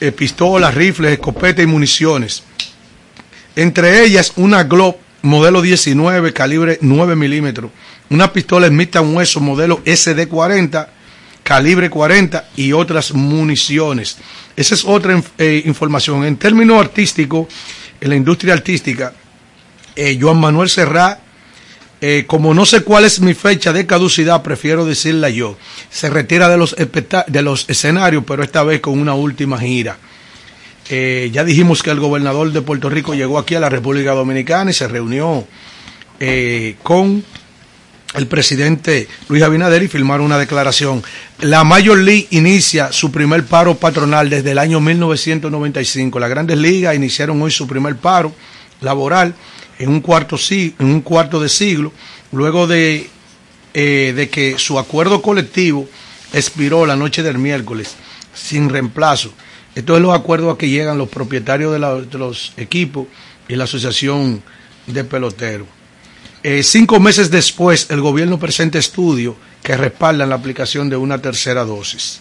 eh, 0.00 0.12
pistolas, 0.12 0.74
rifles, 0.74 1.12
escopetas 1.12 1.62
y 1.62 1.66
municiones. 1.66 2.42
Entre 3.56 4.04
ellas 4.04 4.32
una 4.36 4.64
Glock 4.64 4.96
modelo 5.22 5.60
19, 5.60 6.32
calibre 6.32 6.78
9 6.80 7.16
milímetros, 7.16 7.70
una 8.08 8.32
pistola 8.32 8.68
Smith 8.68 8.96
Hueso 8.96 9.40
modelo 9.40 9.82
SD40, 9.84 10.88
calibre 11.42 11.90
40 11.90 12.48
y 12.56 12.72
otras 12.72 13.12
municiones. 13.12 14.18
Esa 14.56 14.74
es 14.74 14.84
otra 14.84 15.22
eh, 15.38 15.62
información. 15.66 16.24
En 16.24 16.36
términos 16.36 16.80
artísticos, 16.80 17.48
en 18.00 18.08
la 18.08 18.16
industria 18.16 18.54
artística, 18.54 19.12
eh, 19.96 20.18
Joan 20.20 20.38
Manuel 20.38 20.68
Serrá, 20.68 21.20
eh, 22.00 22.24
como 22.26 22.54
no 22.54 22.64
sé 22.64 22.82
cuál 22.82 23.04
es 23.04 23.20
mi 23.20 23.34
fecha 23.34 23.72
de 23.72 23.86
caducidad, 23.86 24.42
prefiero 24.42 24.86
decirla 24.86 25.28
yo. 25.28 25.58
Se 25.90 26.08
retira 26.08 26.48
de 26.48 26.56
los, 26.56 26.74
de 26.74 27.42
los 27.42 27.68
escenarios, 27.68 28.24
pero 28.26 28.42
esta 28.42 28.62
vez 28.62 28.80
con 28.80 28.98
una 28.98 29.14
última 29.14 29.58
gira. 29.58 29.98
Eh, 30.88 31.30
ya 31.32 31.44
dijimos 31.44 31.82
que 31.82 31.90
el 31.90 32.00
gobernador 32.00 32.50
de 32.52 32.62
Puerto 32.62 32.88
Rico 32.88 33.14
llegó 33.14 33.38
aquí 33.38 33.54
a 33.54 33.60
la 33.60 33.68
República 33.68 34.12
Dominicana 34.12 34.70
y 34.70 34.74
se 34.74 34.88
reunió 34.88 35.46
eh, 36.18 36.76
con 36.82 37.22
el 38.14 38.26
presidente 38.26 39.06
Luis 39.28 39.42
Abinader 39.42 39.82
y 39.82 39.88
firmaron 39.88 40.26
una 40.26 40.38
declaración. 40.38 41.02
La 41.38 41.62
Major 41.64 41.96
League 41.96 42.26
inicia 42.30 42.92
su 42.92 43.12
primer 43.12 43.44
paro 43.44 43.76
patronal 43.76 44.28
desde 44.30 44.50
el 44.50 44.58
año 44.58 44.80
1995. 44.80 46.18
Las 46.18 46.30
grandes 46.30 46.58
ligas 46.58 46.96
iniciaron 46.96 47.40
hoy 47.40 47.50
su 47.50 47.68
primer 47.68 47.94
paro 47.96 48.34
laboral 48.80 49.34
en 49.80 49.88
un 49.88 50.00
cuarto, 50.00 51.40
de 51.40 51.48
siglo, 51.48 51.92
luego 52.32 52.66
de, 52.66 53.08
eh, 53.74 54.12
de 54.14 54.28
que 54.28 54.58
su 54.58 54.78
acuerdo 54.78 55.22
colectivo 55.22 55.88
expiró 56.32 56.86
la 56.86 56.96
noche 56.96 57.22
del 57.22 57.38
miércoles 57.38 57.96
sin 58.34 58.68
reemplazo. 58.68 59.32
Estos 59.74 59.96
son 59.96 60.02
los 60.02 60.14
acuerdos 60.14 60.54
a 60.54 60.58
que 60.58 60.68
llegan 60.68 60.98
los 60.98 61.08
propietarios 61.08 61.72
de, 61.72 62.18
los 62.18 62.52
equipos 62.56 63.06
y 63.48 63.56
la 63.56 63.64
asociación 63.64 64.42
de 64.86 65.04
peloteros. 65.04 65.66
Eh, 66.42 66.62
cinco 66.62 67.00
meses 67.00 67.30
después, 67.30 67.86
el 67.90 68.00
gobierno 68.00 68.38
presenta 68.38 68.78
estudios 68.78 69.34
que 69.62 69.76
respaldan 69.76 70.28
la 70.28 70.36
aplicación 70.36 70.88
de 70.90 70.96
una 70.96 71.20
tercera 71.20 71.64
dosis. 71.64 72.20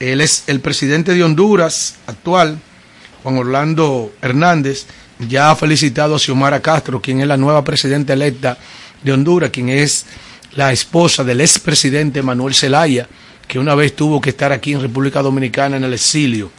Él 0.00 0.20
es 0.20 0.44
el 0.48 0.60
presidente 0.60 1.14
de 1.14 1.22
Honduras 1.22 1.96
actual, 2.06 2.58
Juan 3.22 3.38
Orlando 3.38 4.12
Hernández, 4.22 4.86
ya 5.28 5.50
ha 5.50 5.56
felicitado 5.56 6.14
a 6.14 6.18
Xiomara 6.18 6.60
Castro, 6.60 7.00
quien 7.00 7.20
es 7.20 7.26
la 7.26 7.36
nueva 7.36 7.64
presidenta 7.64 8.12
electa 8.12 8.58
de 9.02 9.12
Honduras, 9.12 9.50
quien 9.50 9.68
es 9.68 10.06
la 10.52 10.72
esposa 10.72 11.24
del 11.24 11.40
expresidente 11.40 12.22
Manuel 12.22 12.54
Zelaya, 12.54 13.08
que 13.46 13.58
una 13.58 13.74
vez 13.74 13.94
tuvo 13.94 14.20
que 14.20 14.30
estar 14.30 14.52
aquí 14.52 14.72
en 14.72 14.80
República 14.80 15.22
Dominicana 15.22 15.76
en 15.76 15.84
el 15.84 15.94
exilio. 15.94 16.50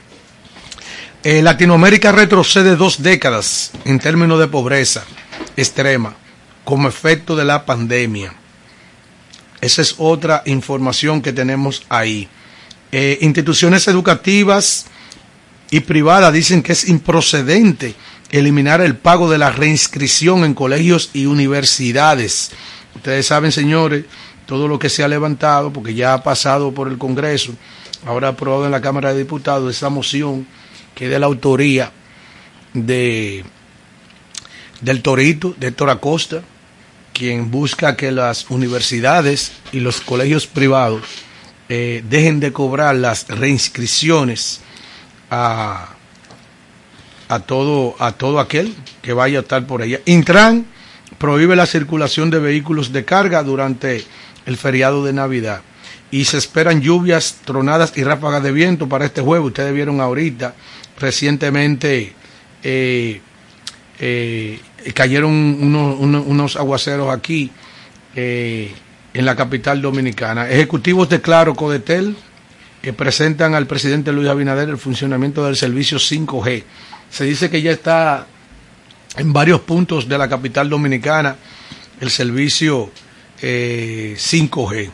Eh, 1.23 1.41
Latinoamérica 1.41 2.11
retrocede 2.11 2.75
dos 2.75 3.01
décadas 3.01 3.71
en 3.85 3.99
términos 3.99 4.39
de 4.39 4.47
pobreza 4.47 5.03
extrema 5.57 6.15
como 6.63 6.87
efecto 6.87 7.35
de 7.35 7.45
la 7.45 7.65
pandemia. 7.65 8.33
Esa 9.61 9.81
es 9.81 9.95
otra 9.97 10.43
información 10.45 11.21
que 11.21 11.33
tenemos 11.33 11.83
ahí. 11.89 12.27
Eh, 12.91 13.17
instituciones 13.21 13.87
educativas 13.87 14.85
y 15.75 15.81
privadas 15.81 16.31
dicen 16.31 16.63
que 16.63 16.71
es 16.71 16.87
improcedente 16.87 17.95
eliminar 18.31 18.79
el 18.79 18.95
pago 18.95 19.29
de 19.29 19.37
la 19.37 19.51
reinscripción 19.51 20.45
en 20.45 20.53
colegios 20.53 21.09
y 21.11 21.25
universidades. 21.25 22.51
Ustedes 22.95 23.25
saben, 23.25 23.51
señores, 23.51 24.05
todo 24.45 24.69
lo 24.69 24.79
que 24.79 24.87
se 24.87 25.03
ha 25.03 25.09
levantado, 25.09 25.73
porque 25.73 25.93
ya 25.93 26.13
ha 26.13 26.23
pasado 26.23 26.73
por 26.73 26.87
el 26.87 26.97
Congreso, 26.97 27.51
ahora 28.05 28.29
aprobado 28.29 28.63
en 28.63 28.71
la 28.71 28.79
Cámara 28.79 29.11
de 29.11 29.19
Diputados, 29.19 29.75
esa 29.75 29.89
moción 29.89 30.47
que 30.93 31.05
es 31.05 31.11
de 31.11 31.19
la 31.19 31.25
autoría 31.25 31.91
de 32.73 33.43
del 34.79 35.01
Torito, 35.01 35.55
de 35.57 35.67
Héctor 35.67 35.89
Acosta, 35.89 36.41
quien 37.11 37.51
busca 37.51 37.97
que 37.97 38.13
las 38.13 38.49
universidades 38.49 39.51
y 39.73 39.81
los 39.81 39.99
colegios 39.99 40.47
privados 40.47 41.01
eh, 41.67 42.01
dejen 42.09 42.39
de 42.39 42.53
cobrar 42.53 42.95
las 42.95 43.27
reinscripciones 43.27 44.61
a, 45.35 45.89
a, 47.27 47.39
todo, 47.39 47.95
a 47.99 48.13
todo 48.13 48.39
aquel 48.39 48.73
que 49.01 49.13
vaya 49.13 49.39
a 49.39 49.41
estar 49.41 49.65
por 49.67 49.81
ella. 49.81 49.99
Intran 50.05 50.65
prohíbe 51.17 51.55
la 51.55 51.65
circulación 51.65 52.29
de 52.29 52.39
vehículos 52.39 52.91
de 52.91 53.05
carga 53.05 53.43
durante 53.43 54.03
el 54.45 54.57
feriado 54.57 55.03
de 55.03 55.13
Navidad. 55.13 55.61
Y 56.11 56.25
se 56.25 56.37
esperan 56.37 56.81
lluvias, 56.81 57.39
tronadas 57.43 57.93
y 57.97 58.03
ráfagas 58.03 58.43
de 58.43 58.51
viento 58.51 58.87
para 58.87 59.05
este 59.05 59.21
jueves. 59.21 59.47
Ustedes 59.47 59.73
vieron 59.73 59.99
ahorita, 59.99 60.53
recientemente 60.99 62.13
eh, 62.63 63.21
eh, 63.99 64.59
cayeron 64.93 65.31
unos, 65.31 66.55
aguaceros 66.55 67.13
aquí 67.13 67.51
eh, 68.15 68.71
en 69.13 69.25
la 69.25 69.35
capital 69.35 69.81
dominicana. 69.81 70.49
Ejecutivos 70.49 71.09
de 71.09 71.19
Claro 71.19 71.55
Codetel 71.55 72.15
presentan 72.93 73.55
al 73.55 73.67
presidente 73.67 74.11
Luis 74.11 74.29
Abinader 74.29 74.69
el 74.69 74.77
funcionamiento 74.77 75.45
del 75.45 75.55
servicio 75.55 75.97
5G. 75.97 76.63
Se 77.09 77.23
dice 77.23 77.49
que 77.49 77.61
ya 77.61 77.71
está 77.71 78.27
en 79.17 79.33
varios 79.33 79.61
puntos 79.61 80.07
de 80.07 80.17
la 80.17 80.27
capital 80.27 80.69
dominicana 80.69 81.35
el 81.99 82.09
servicio 82.09 82.91
5G. 83.41 84.73
Eh, 84.75 84.91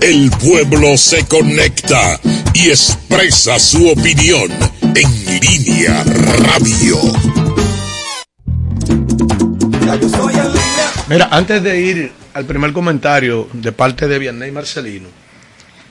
El 0.00 0.30
pueblo 0.30 0.96
se 0.96 1.26
conecta 1.26 2.20
y 2.54 2.70
expresa 2.70 3.58
su 3.58 3.88
opinión 3.88 4.48
en 4.94 5.40
línea 5.40 6.04
radio. 6.04 7.00
Mira, 11.08 11.28
antes 11.32 11.62
de 11.62 11.80
ir 11.80 12.12
al 12.38 12.44
primer 12.44 12.72
comentario 12.72 13.48
de 13.52 13.72
parte 13.72 14.06
de 14.06 14.16
Vianney 14.16 14.52
Marcelino, 14.52 15.08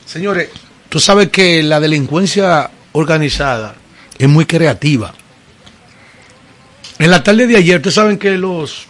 señores, 0.05 0.47
tú 0.87 0.97
sabes 0.97 1.27
que 1.27 1.61
la 1.61 1.81
delincuencia 1.81 2.71
organizada 2.93 3.75
es 4.17 4.29
muy 4.29 4.45
creativa. 4.45 5.13
En 6.99 7.11
la 7.11 7.21
tarde 7.21 7.47
de 7.47 7.57
ayer, 7.57 7.75
ustedes 7.75 7.95
saben 7.95 8.17
que 8.17 8.37
los 8.37 8.85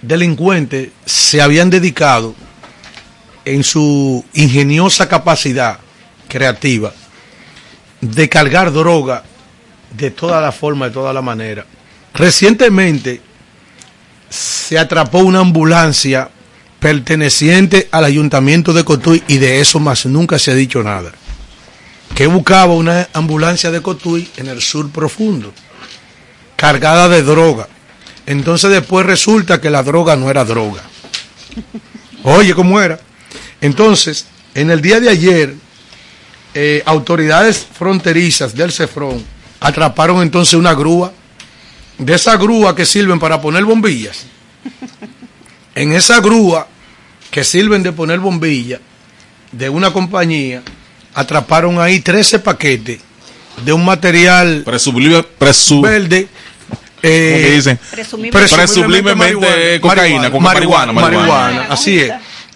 delincuentes 0.00 0.90
se 1.04 1.42
habían 1.42 1.70
dedicado 1.70 2.36
en 3.44 3.64
su 3.64 4.24
ingeniosa 4.32 5.08
capacidad 5.08 5.80
creativa 6.28 6.92
de 8.00 8.28
cargar 8.28 8.72
droga 8.72 9.24
de 9.90 10.12
toda 10.12 10.40
la 10.40 10.52
forma, 10.52 10.86
de 10.86 10.94
toda 10.94 11.12
la 11.12 11.20
manera. 11.20 11.66
Recientemente 12.14 13.22
se 14.28 14.78
atrapó 14.78 15.18
una 15.18 15.40
ambulancia 15.40 16.30
perteneciente 16.80 17.88
al 17.90 18.04
ayuntamiento 18.04 18.72
de 18.72 18.84
Cotuí 18.84 19.22
y 19.26 19.38
de 19.38 19.60
eso 19.60 19.80
más 19.80 20.06
nunca 20.06 20.38
se 20.38 20.50
ha 20.50 20.54
dicho 20.54 20.82
nada. 20.82 21.12
Que 22.14 22.26
buscaba 22.26 22.74
una 22.74 23.08
ambulancia 23.12 23.70
de 23.70 23.82
Cotuí 23.82 24.28
en 24.36 24.48
el 24.48 24.62
sur 24.62 24.90
profundo, 24.90 25.52
cargada 26.56 27.08
de 27.08 27.22
droga. 27.22 27.68
Entonces 28.26 28.70
después 28.70 29.06
resulta 29.06 29.60
que 29.60 29.70
la 29.70 29.82
droga 29.82 30.16
no 30.16 30.30
era 30.30 30.44
droga. 30.44 30.82
Oye, 32.22 32.54
¿cómo 32.54 32.80
era? 32.80 33.00
Entonces, 33.60 34.26
en 34.54 34.70
el 34.70 34.80
día 34.80 35.00
de 35.00 35.08
ayer, 35.08 35.54
eh, 36.54 36.82
autoridades 36.86 37.66
fronterizas 37.72 38.54
del 38.54 38.72
Cefrón 38.72 39.24
atraparon 39.60 40.22
entonces 40.22 40.54
una 40.54 40.74
grúa, 40.74 41.12
de 41.98 42.14
esa 42.14 42.36
grúa 42.36 42.74
que 42.74 42.86
sirven 42.86 43.18
para 43.18 43.40
poner 43.40 43.64
bombillas. 43.64 44.24
En 45.74 45.92
esa 45.92 46.20
grúa 46.20 46.66
que 47.30 47.44
sirven 47.44 47.82
de 47.82 47.92
poner 47.92 48.18
bombillas 48.20 48.80
de 49.52 49.68
una 49.68 49.92
compañía, 49.92 50.62
atraparon 51.14 51.80
ahí 51.80 52.00
13 52.00 52.38
paquetes 52.40 53.00
de 53.64 53.72
un 53.72 53.84
material 53.84 54.62
Presublible, 54.64 55.24
presu- 55.38 55.80
verde. 55.82 56.28
eh, 57.02 57.30
¿Cómo 57.32 57.42
que 57.48 57.54
dicen? 57.56 57.78
Presumiblemente. 57.90 58.56
Presumiblemente 58.56 59.80
cocaína, 59.80 60.30
con 60.30 60.42
marihuana, 60.42 60.92
marihuana. 60.92 61.18
marihuana, 61.18 61.66
así 61.70 61.98
es. 61.98 62.12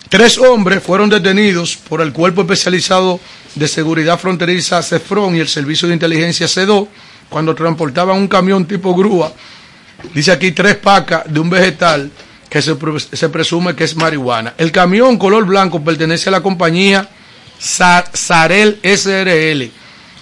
Tres 0.08 0.37
hombres 0.38 0.82
fueron 0.82 1.08
detenidos 1.08 1.76
por 1.76 2.02
el 2.02 2.12
Cuerpo 2.12 2.42
Especializado 2.42 3.18
de 3.54 3.66
Seguridad 3.66 4.18
Fronteriza 4.18 4.82
CEFRON 4.82 5.37
y 5.37 5.40
el 5.40 5.49
Servicio 5.49 5.88
de 5.88 5.94
Inteligencia 5.94 6.46
C2 6.46 6.87
cuando 7.33 7.55
transportaban 7.55 8.17
un 8.17 8.29
camión 8.29 8.67
tipo 8.67 8.95
grúa. 8.95 9.33
Dice 10.15 10.31
aquí 10.31 10.53
tres 10.53 10.77
pacas 10.77 11.23
de 11.27 11.41
un 11.41 11.49
vegetal 11.51 12.11
que 12.49 12.61
se, 12.61 12.77
se 13.12 13.29
presume 13.31 13.75
que 13.75 13.85
es 13.85 13.97
marihuana. 13.97 14.55
El 14.59 14.71
camión 14.71 15.17
color 15.17 15.47
blanco 15.47 15.83
pertenece 15.83 16.29
a 16.29 16.33
la 16.33 16.43
compañía 16.43 17.09
Sa- 17.59 18.05
Sarel 18.12 18.79
SRL 18.83 19.71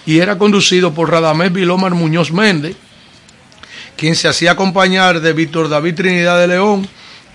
y 0.05 0.19
era 0.19 0.37
conducido 0.37 0.93
por 0.93 1.11
Radamés 1.11 1.51
Vilomar 1.51 1.93
Muñoz 1.93 2.31
Méndez, 2.31 2.75
quien 3.97 4.15
se 4.15 4.27
hacía 4.27 4.51
acompañar 4.51 5.19
de 5.19 5.33
Víctor 5.33 5.67
David 5.69 5.95
Trinidad 5.95 6.39
de 6.39 6.47
León 6.47 6.87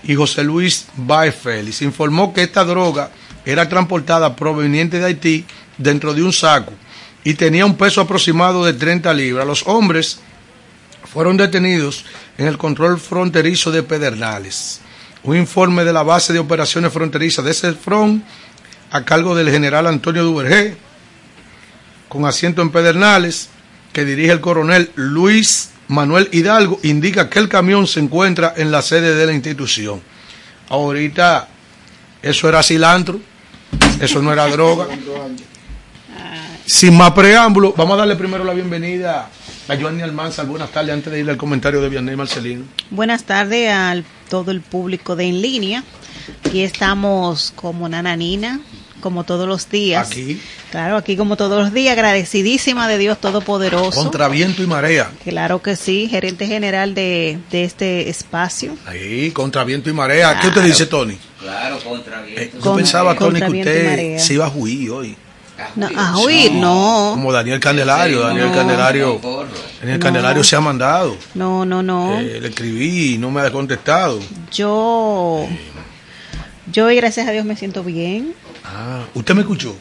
y 0.03 0.15
José 0.15 0.43
Luis 0.43 0.87
Baez 0.95 1.35
Félix. 1.35 1.81
Informó 1.81 2.33
que 2.33 2.43
esta 2.43 2.63
droga 2.65 3.11
era 3.45 3.69
transportada 3.69 4.35
proveniente 4.35 4.99
de 4.99 5.05
Haití 5.05 5.45
dentro 5.77 6.13
de 6.13 6.23
un 6.23 6.33
saco 6.33 6.73
y 7.27 7.33
tenía 7.33 7.65
un 7.65 7.75
peso 7.75 7.99
aproximado 7.99 8.63
de 8.63 8.71
30 8.71 9.13
libras. 9.13 9.45
Los 9.45 9.67
hombres 9.67 10.19
fueron 11.11 11.35
detenidos 11.35 12.05
en 12.37 12.47
el 12.47 12.57
control 12.57 12.97
fronterizo 13.01 13.69
de 13.69 13.83
Pedernales. 13.83 14.79
Un 15.23 15.35
informe 15.35 15.83
de 15.83 15.91
la 15.91 16.03
base 16.03 16.31
de 16.31 16.39
operaciones 16.39 16.93
fronterizas 16.93 17.43
de 17.43 17.53
Cefrón 17.53 18.23
a 18.91 19.03
cargo 19.03 19.35
del 19.35 19.51
general 19.51 19.87
Antonio 19.87 20.23
Duvergé, 20.23 20.77
con 22.07 22.25
asiento 22.25 22.61
en 22.61 22.69
Pedernales, 22.69 23.49
que 23.91 24.05
dirige 24.05 24.31
el 24.31 24.39
coronel 24.39 24.89
Luis 24.95 25.71
Manuel 25.89 26.29
Hidalgo, 26.31 26.79
indica 26.83 27.29
que 27.29 27.39
el 27.39 27.49
camión 27.49 27.87
se 27.87 27.99
encuentra 27.99 28.53
en 28.55 28.71
la 28.71 28.81
sede 28.81 29.15
de 29.15 29.25
la 29.25 29.33
institución. 29.33 30.01
Ahorita 30.69 31.49
eso 32.21 32.47
era 32.47 32.63
cilantro, 32.63 33.19
eso 33.99 34.21
no 34.21 34.31
era 34.31 34.47
droga. 34.47 34.87
Sin 36.67 36.95
más 36.97 37.11
preámbulo, 37.11 37.73
vamos 37.77 37.93
a 37.95 37.97
darle 37.99 38.15
primero 38.17 38.43
la 38.43 38.53
bienvenida 38.53 39.29
a 39.69 39.75
Joanny 39.77 40.01
Almanzar. 40.01 40.45
Buenas 40.47 40.69
tardes, 40.71 40.93
antes 40.93 41.11
de 41.13 41.21
ir 41.21 41.29
al 41.29 41.37
comentario 41.37 41.79
de 41.81 41.87
Vianney 41.87 42.15
Marcelino. 42.17 42.65
Buenas 42.89 43.23
tardes 43.23 43.71
a 43.71 43.95
todo 44.29 44.51
el 44.51 44.59
público 44.61 45.15
de 45.15 45.25
En 45.25 45.41
Línea. 45.41 45.83
Aquí 46.45 46.61
estamos 46.63 47.53
como 47.55 47.87
Nananina, 47.87 48.59
como 48.99 49.23
todos 49.23 49.47
los 49.47 49.69
días. 49.69 50.11
Aquí, 50.11 50.41
Claro, 50.69 50.97
aquí 50.97 51.15
como 51.15 51.37
todos 51.37 51.57
los 51.63 51.73
días, 51.73 51.93
agradecidísima 51.93 52.89
de 52.89 52.97
Dios 52.97 53.17
Todopoderoso. 53.21 53.91
contra 53.97 54.27
viento 54.27 54.61
y 54.61 54.67
marea. 54.67 55.09
Claro 55.23 55.61
que 55.61 55.77
sí, 55.77 56.09
gerente 56.09 56.47
general 56.47 56.93
de, 56.93 57.39
de 57.49 57.63
este 57.63 58.09
espacio. 58.09 58.75
Ahí, 58.85 59.31
contra 59.31 59.63
viento 59.63 59.89
y 59.89 59.93
marea. 59.93 60.37
¿Qué 60.41 60.49
usted 60.49 60.63
dice, 60.63 60.85
Tony? 60.85 61.17
Claro, 61.39 61.79
contra 61.79 62.21
Eh, 62.27 62.35
viento. 62.35 62.57
yo 62.57 62.61
Con- 62.63 62.75
pensaba, 62.75 63.15
Tony, 63.15 63.39
que 63.39 63.45
contra 63.45 63.59
usted 63.61 64.17
se 64.17 64.33
iba 64.33 64.45
a 64.47 64.49
juir 64.49 64.91
hoy. 64.91 65.15
No, 65.75 65.87
a 65.95 66.17
huir, 66.19 66.51
no. 66.53 67.11
Como 67.13 67.31
Daniel 67.31 67.59
Candelario. 67.59 68.21
Daniel 68.21 68.49
No. 68.49 68.53
Candelario. 68.55 69.19
Daniel 69.79 69.99
No. 69.99 70.03
Candelario 70.03 70.43
se 70.43 70.55
ha 70.55 70.61
mandado. 70.61 71.17
No, 71.33 71.65
no, 71.65 71.81
no. 71.81 72.19
Eh, 72.19 72.39
le 72.41 72.49
escribí 72.49 73.13
y 73.13 73.17
no 73.17 73.31
me 73.31 73.41
ha 73.41 73.51
contestado. 73.51 74.19
Yo, 74.51 75.47
yo 76.71 76.85
hoy, 76.85 76.95
gracias 76.95 77.27
a 77.27 77.31
Dios 77.31 77.45
me 77.45 77.55
siento 77.55 77.83
bien. 77.83 78.33
Ah, 78.69 79.05
¿usted 79.13 79.33
me 79.33 79.41
escuchó? 79.41 79.75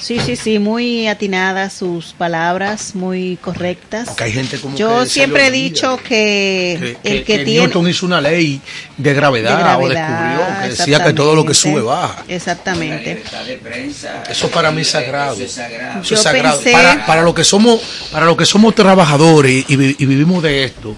Sí, 0.00 0.20
sí, 0.20 0.36
sí, 0.36 0.58
muy 0.58 1.06
atinadas 1.08 1.72
sus 1.72 2.12
palabras, 2.12 2.94
muy 2.94 3.36
correctas. 3.40 4.08
Porque 4.08 4.24
hay 4.24 4.32
gente 4.32 4.58
como 4.58 4.76
Yo 4.76 5.00
que 5.00 5.06
siempre 5.06 5.46
he 5.46 5.50
dicho 5.50 5.96
que, 5.98 6.96
que, 7.02 7.16
el 7.16 7.24
que, 7.24 7.24
que 7.24 7.44
tiene 7.44 7.66
Newton 7.66 7.88
hizo 7.88 8.06
una 8.06 8.20
ley 8.20 8.60
de 8.96 9.14
gravedad, 9.14 9.78
de 9.78 9.84
o 9.84 9.88
descubrió 9.88 10.46
que 10.62 10.68
decía 10.68 11.04
que 11.04 11.12
todo 11.12 11.34
lo 11.34 11.44
que 11.44 11.54
sube 11.54 11.80
baja. 11.80 12.24
Exactamente. 12.28 13.14
libertad 13.14 13.44
de 13.44 13.56
prensa. 13.56 14.22
Eso 14.30 14.48
para 14.50 14.70
mí 14.70 14.82
es 14.82 14.90
sagrado. 14.90 15.34
Eso 15.34 15.44
es 15.44 15.52
sagrado. 15.52 16.00
Eso 16.00 16.08
Yo 16.10 16.16
es 16.16 16.22
sagrado. 16.22 16.60
pensé- 16.60 16.72
Para, 16.72 17.06
para 17.06 17.22
lo 17.22 17.34
que 17.34 17.44
somos, 17.44 17.80
para 18.12 18.26
lo 18.26 18.36
que 18.36 18.46
somos 18.46 18.74
trabajadores 18.74 19.64
y 19.68 19.76
vivimos 19.76 20.42
de 20.42 20.64
esto, 20.64 20.94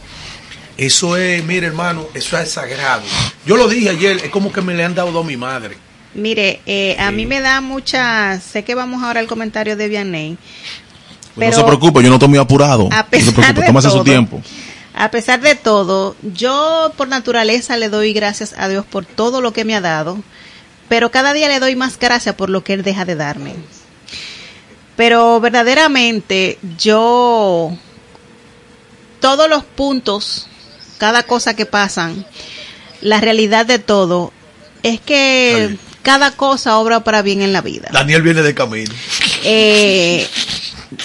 eso 0.76 1.16
es, 1.16 1.42
mire 1.44 1.66
hermano, 1.66 2.06
eso 2.14 2.38
es 2.38 2.50
sagrado. 2.50 3.02
Yo 3.44 3.56
lo 3.56 3.66
dije 3.68 3.90
ayer, 3.90 4.18
es 4.24 4.30
como 4.30 4.52
que 4.52 4.60
me 4.60 4.74
le 4.74 4.84
han 4.84 4.94
dado 4.94 5.18
a 5.18 5.24
mi 5.24 5.36
madre. 5.36 5.76
Mire, 6.18 6.60
eh, 6.66 6.96
a 6.98 7.10
mí 7.10 7.26
me 7.26 7.40
da 7.40 7.60
mucha, 7.60 8.40
sé 8.40 8.64
que 8.64 8.74
vamos 8.74 9.02
ahora 9.02 9.20
al 9.20 9.26
comentario 9.26 9.76
de 9.76 9.88
Vianney, 9.88 10.36
Pues 11.34 11.50
no 11.50 11.56
se 11.56 11.64
preocupe, 11.64 12.02
yo 12.02 12.08
no 12.08 12.16
estoy 12.16 12.28
muy 12.28 12.38
apurado. 12.38 12.88
a 12.90 12.96
No 12.96 12.96
se 12.96 13.04
pesar 13.04 13.34
preocupe, 13.34 13.66
de 13.66 13.72
todo, 13.72 13.90
su 13.98 14.04
tiempo. 14.04 14.42
A 14.94 15.10
pesar 15.12 15.40
de 15.40 15.54
todo, 15.54 16.16
yo 16.34 16.92
por 16.96 17.06
naturaleza 17.06 17.76
le 17.76 17.88
doy 17.88 18.12
gracias 18.12 18.54
a 18.58 18.68
Dios 18.68 18.84
por 18.84 19.04
todo 19.04 19.40
lo 19.40 19.52
que 19.52 19.64
me 19.64 19.76
ha 19.76 19.80
dado, 19.80 20.18
pero 20.88 21.10
cada 21.10 21.32
día 21.32 21.48
le 21.48 21.60
doy 21.60 21.76
más 21.76 21.98
gracias 21.98 22.34
por 22.34 22.50
lo 22.50 22.64
que 22.64 22.72
Él 22.72 22.82
deja 22.82 23.04
de 23.04 23.14
darme. 23.14 23.54
Pero 24.96 25.38
verdaderamente 25.40 26.58
yo, 26.76 27.70
todos 29.20 29.48
los 29.48 29.62
puntos, 29.62 30.48
cada 30.98 31.22
cosa 31.22 31.54
que 31.54 31.66
pasan, 31.66 32.26
la 33.00 33.20
realidad 33.20 33.66
de 33.66 33.78
todo, 33.78 34.32
es 34.82 35.00
que 35.00 35.68
Ay. 35.70 35.78
Cada 36.02 36.30
cosa 36.32 36.78
obra 36.78 37.00
para 37.04 37.22
bien 37.22 37.42
en 37.42 37.52
la 37.52 37.60
vida. 37.60 37.88
Daniel 37.92 38.22
viene 38.22 38.42
de 38.42 38.54
camino. 38.54 38.92
Eh, 39.44 40.26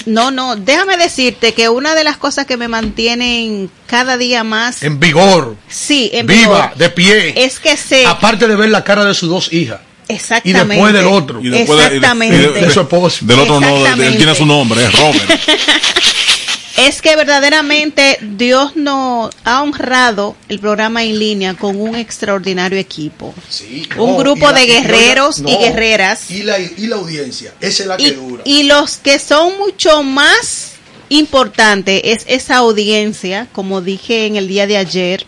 no, 0.06 0.32
no, 0.32 0.56
déjame 0.56 0.96
decirte 0.98 1.54
que 1.54 1.68
una 1.70 1.94
de 1.96 2.04
las 2.04 2.18
cosas 2.18 2.46
que 2.46 2.56
me 2.58 2.68
mantienen 2.68 3.70
cada 3.86 4.18
día 4.18 4.44
más, 4.44 4.82
En 4.84 5.00
vigor, 5.00 5.58
sí, 5.68 6.10
en 6.14 6.26
viva, 6.26 6.68
vigor, 6.68 6.76
de 6.78 6.90
pie. 6.90 7.34
es 7.46 7.60
que 7.60 7.76
sé 7.76 8.06
Aparte 8.06 8.48
de 8.48 8.56
ver 8.56 8.70
la 8.70 8.84
cara 8.84 9.04
de 9.06 9.14
sus 9.14 9.30
dos 9.30 9.52
hijas. 9.52 9.82
exactamente. 10.08 10.50
y 10.76 10.78
después 10.78 10.94
del 10.94 11.06
otro. 11.08 11.42
Y 11.42 11.50
después 11.50 11.80
de- 11.80 11.86
Exactamente. 11.98 12.36
y 12.36 12.40
de- 12.40 12.62
De 12.68 12.72
su 12.72 12.80
esposo. 12.82 13.26
Del 13.26 13.40
otro 13.40 13.60
no, 13.60 13.84
de- 13.84 13.96
de- 13.96 14.08
él 14.08 14.18
tiene 14.18 14.34
su 14.36 14.46
nombre, 14.46 14.84
es 14.86 14.92
Robert. 15.00 15.30
Es 16.78 17.02
que 17.04 17.16
verdaderamente 17.16 18.18
Dios 18.22 18.76
nos 18.76 19.32
ha 19.44 19.62
honrado 19.62 20.36
el 20.50 20.60
programa 20.60 21.04
en 21.04 21.20
línea 21.20 21.54
con 21.54 21.80
un 21.80 21.96
extraordinario 21.96 22.80
equipo. 22.80 23.34
Sí, 23.48 23.88
un 23.98 24.12
no, 24.14 24.18
grupo 24.18 24.48
la- 24.48 24.54
de 24.54 24.64
y- 24.64 24.68
guerreros 24.68 25.40
no, 25.40 25.50
y 25.50 25.56
guerreras. 25.58 26.32
Y 26.32 26.42
la, 26.44 26.60
y 26.60 26.88
la 26.88 26.96
audiencia, 26.96 27.54
esa 27.60 27.84
es 27.84 27.88
la 27.88 27.98
que 27.98 28.04
Y, 28.08 28.12
dura. 28.12 28.42
y 28.46 28.64
los 28.64 28.98
que 28.98 29.20
son 29.20 29.58
mucho 29.60 30.02
más 30.02 30.72
importantes 31.10 32.02
es 32.06 32.26
esa 32.28 32.58
audiencia, 32.58 33.48
como 33.52 33.82
dije 33.82 34.26
en 34.26 34.36
el 34.36 34.48
día 34.48 34.66
de 34.66 34.78
ayer, 34.78 35.26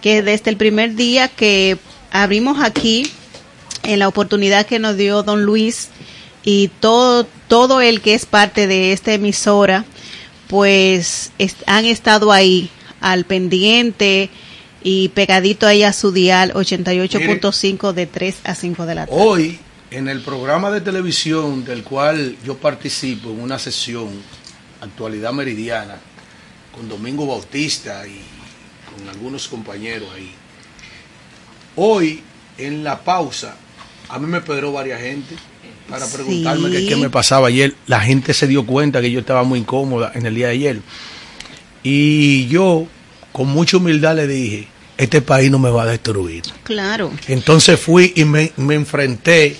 que 0.00 0.20
desde 0.22 0.50
el 0.50 0.56
primer 0.56 0.96
día 0.96 1.28
que 1.28 1.78
abrimos 2.10 2.58
aquí, 2.60 3.08
en 3.84 3.98
la 4.00 4.08
oportunidad 4.08 4.66
que 4.66 4.78
nos 4.80 4.96
dio 4.96 5.22
don 5.22 5.44
Luis 5.44 5.88
y 6.44 6.68
todo, 6.80 7.26
todo 7.46 7.80
el 7.80 8.00
que 8.00 8.14
es 8.14 8.26
parte 8.26 8.66
de 8.66 8.92
esta 8.92 9.12
emisora, 9.12 9.84
pues 10.52 11.32
es- 11.38 11.56
han 11.64 11.86
estado 11.86 12.30
ahí 12.30 12.68
al 13.00 13.24
pendiente 13.24 14.28
y 14.82 15.08
pegadito 15.08 15.66
ahí 15.66 15.82
a 15.82 15.94
su 15.94 16.12
dial 16.12 16.52
88.5 16.54 17.94
de 17.94 18.04
3 18.06 18.36
a 18.44 18.54
5 18.54 18.84
de 18.84 18.94
la 18.94 19.06
tarde. 19.06 19.18
Hoy, 19.18 19.58
en 19.90 20.08
el 20.08 20.20
programa 20.20 20.70
de 20.70 20.82
televisión 20.82 21.64
del 21.64 21.82
cual 21.82 22.36
yo 22.44 22.58
participo 22.58 23.30
en 23.30 23.40
una 23.40 23.58
sesión, 23.58 24.10
Actualidad 24.82 25.32
Meridiana, 25.32 25.96
con 26.76 26.86
Domingo 26.86 27.26
Bautista 27.26 28.06
y 28.06 28.20
con 28.94 29.08
algunos 29.08 29.48
compañeros 29.48 30.10
ahí, 30.14 30.32
hoy, 31.76 32.22
en 32.58 32.84
la 32.84 33.00
pausa, 33.02 33.56
a 34.10 34.18
mí 34.18 34.26
me 34.26 34.42
pedró 34.42 34.70
varias 34.70 35.00
gente 35.00 35.34
para 35.92 36.06
preguntarme 36.06 36.70
Sí. 36.76 36.86
qué 36.88 36.96
me 36.96 37.10
pasaba 37.10 37.48
ayer. 37.48 37.74
La 37.86 38.00
gente 38.00 38.34
se 38.34 38.46
dio 38.46 38.64
cuenta 38.66 39.00
que 39.00 39.10
yo 39.10 39.20
estaba 39.20 39.42
muy 39.44 39.60
incómoda 39.60 40.10
en 40.14 40.26
el 40.26 40.34
día 40.34 40.46
de 40.48 40.52
ayer. 40.52 40.80
Y 41.82 42.46
yo, 42.48 42.86
con 43.32 43.48
mucha 43.48 43.76
humildad, 43.76 44.16
le 44.16 44.26
dije, 44.26 44.68
este 44.96 45.20
país 45.20 45.50
no 45.50 45.58
me 45.58 45.70
va 45.70 45.82
a 45.82 45.86
destruir. 45.86 46.42
Claro. 46.64 47.10
Entonces 47.28 47.78
fui 47.78 48.12
y 48.14 48.24
me, 48.24 48.52
me 48.56 48.74
enfrenté, 48.74 49.56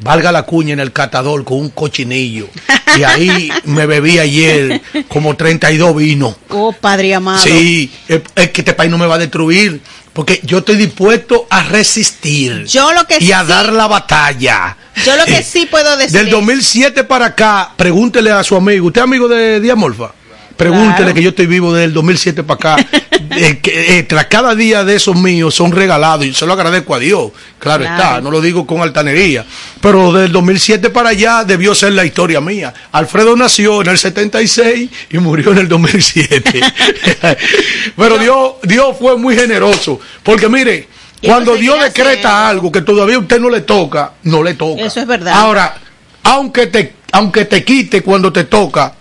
valga 0.00 0.30
la 0.30 0.44
cuña, 0.44 0.72
en 0.74 0.80
el 0.80 0.92
catador 0.92 1.44
con 1.44 1.58
un 1.58 1.70
cochinillo. 1.70 2.48
Y 2.96 3.02
ahí 3.02 3.50
me 3.64 3.86
bebí 3.86 4.18
ayer 4.18 4.80
como 5.08 5.36
32 5.36 5.96
vinos. 5.96 6.36
Oh, 6.50 6.72
Padre 6.72 7.14
amado. 7.14 7.42
Sí, 7.42 7.90
es, 8.06 8.20
es 8.36 8.50
que 8.50 8.60
este 8.60 8.72
país 8.74 8.90
no 8.90 8.98
me 8.98 9.06
va 9.06 9.16
a 9.16 9.18
destruir. 9.18 9.80
Porque 10.18 10.40
yo 10.42 10.58
estoy 10.58 10.74
dispuesto 10.74 11.46
a 11.48 11.62
resistir. 11.62 12.64
Yo 12.64 12.92
lo 12.92 13.04
que 13.04 13.18
y 13.20 13.30
a 13.30 13.44
dar 13.44 13.72
la 13.72 13.86
batalla. 13.86 14.76
Yo 15.06 15.16
lo 15.16 15.24
que 15.24 15.42
sí 15.44 15.66
puedo 15.66 15.96
decir. 15.96 16.18
Del 16.18 16.28
2007 16.28 17.04
para 17.04 17.26
acá, 17.26 17.72
pregúntele 17.76 18.32
a 18.32 18.42
su 18.42 18.56
amigo. 18.56 18.88
¿Usted 18.88 19.00
es 19.00 19.04
amigo 19.04 19.28
de 19.28 19.60
Diamorfa? 19.60 20.10
Pregúntele 20.58 20.96
Claro. 20.96 21.14
que 21.14 21.22
yo 21.22 21.28
estoy 21.30 21.46
vivo 21.46 21.72
desde 21.72 21.84
el 21.86 21.92
2007 21.94 22.42
para 22.44 22.74
acá. 22.74 22.86
Eh, 23.30 23.58
que, 23.58 23.98
eh, 23.98 24.02
tras 24.04 24.24
cada 24.26 24.54
día 24.54 24.84
de 24.84 24.96
esos 24.96 25.14
míos 25.14 25.54
son 25.54 25.70
regalados 25.70 26.24
y 26.24 26.32
se 26.34 26.46
lo 26.46 26.54
agradezco 26.54 26.94
a 26.94 26.98
Dios. 26.98 27.30
Claro, 27.58 27.84
Claro. 27.84 28.02
está, 28.02 28.20
no 28.20 28.30
lo 28.30 28.40
digo 28.40 28.66
con 28.66 28.80
altanería. 28.80 29.44
Pero 29.80 30.12
del 30.12 30.32
2007 30.32 30.88
para 30.90 31.10
allá 31.10 31.44
debió 31.44 31.74
ser 31.74 31.92
la 31.92 32.04
historia 32.04 32.40
mía. 32.40 32.72
Alfredo 32.90 33.36
nació 33.36 33.82
en 33.82 33.88
el 33.88 33.98
76 33.98 34.88
y 35.10 35.18
murió 35.18 35.52
en 35.52 35.58
el 35.58 35.68
2007. 35.68 36.60
Pero 37.96 38.18
Dios, 38.18 38.52
Dios 38.62 38.96
fue 38.98 39.16
muy 39.16 39.36
generoso. 39.36 40.00
Porque 40.22 40.48
mire, 40.48 40.88
cuando 41.22 41.54
Dios 41.56 41.80
decreta 41.82 42.48
algo 42.48 42.72
que 42.72 42.80
todavía 42.82 43.16
a 43.16 43.20
usted 43.20 43.38
no 43.40 43.50
le 43.50 43.60
toca, 43.60 44.12
no 44.24 44.42
le 44.42 44.54
toca. 44.54 44.82
Eso 44.82 45.00
es 45.00 45.06
verdad. 45.06 45.34
Ahora, 45.34 45.76
aunque 46.24 46.66
te, 46.68 46.94
aunque 47.12 47.44
te 47.44 47.62
quite 47.62 48.02
cuando 48.02 48.32
te 48.32 48.44
toca, 48.44 48.94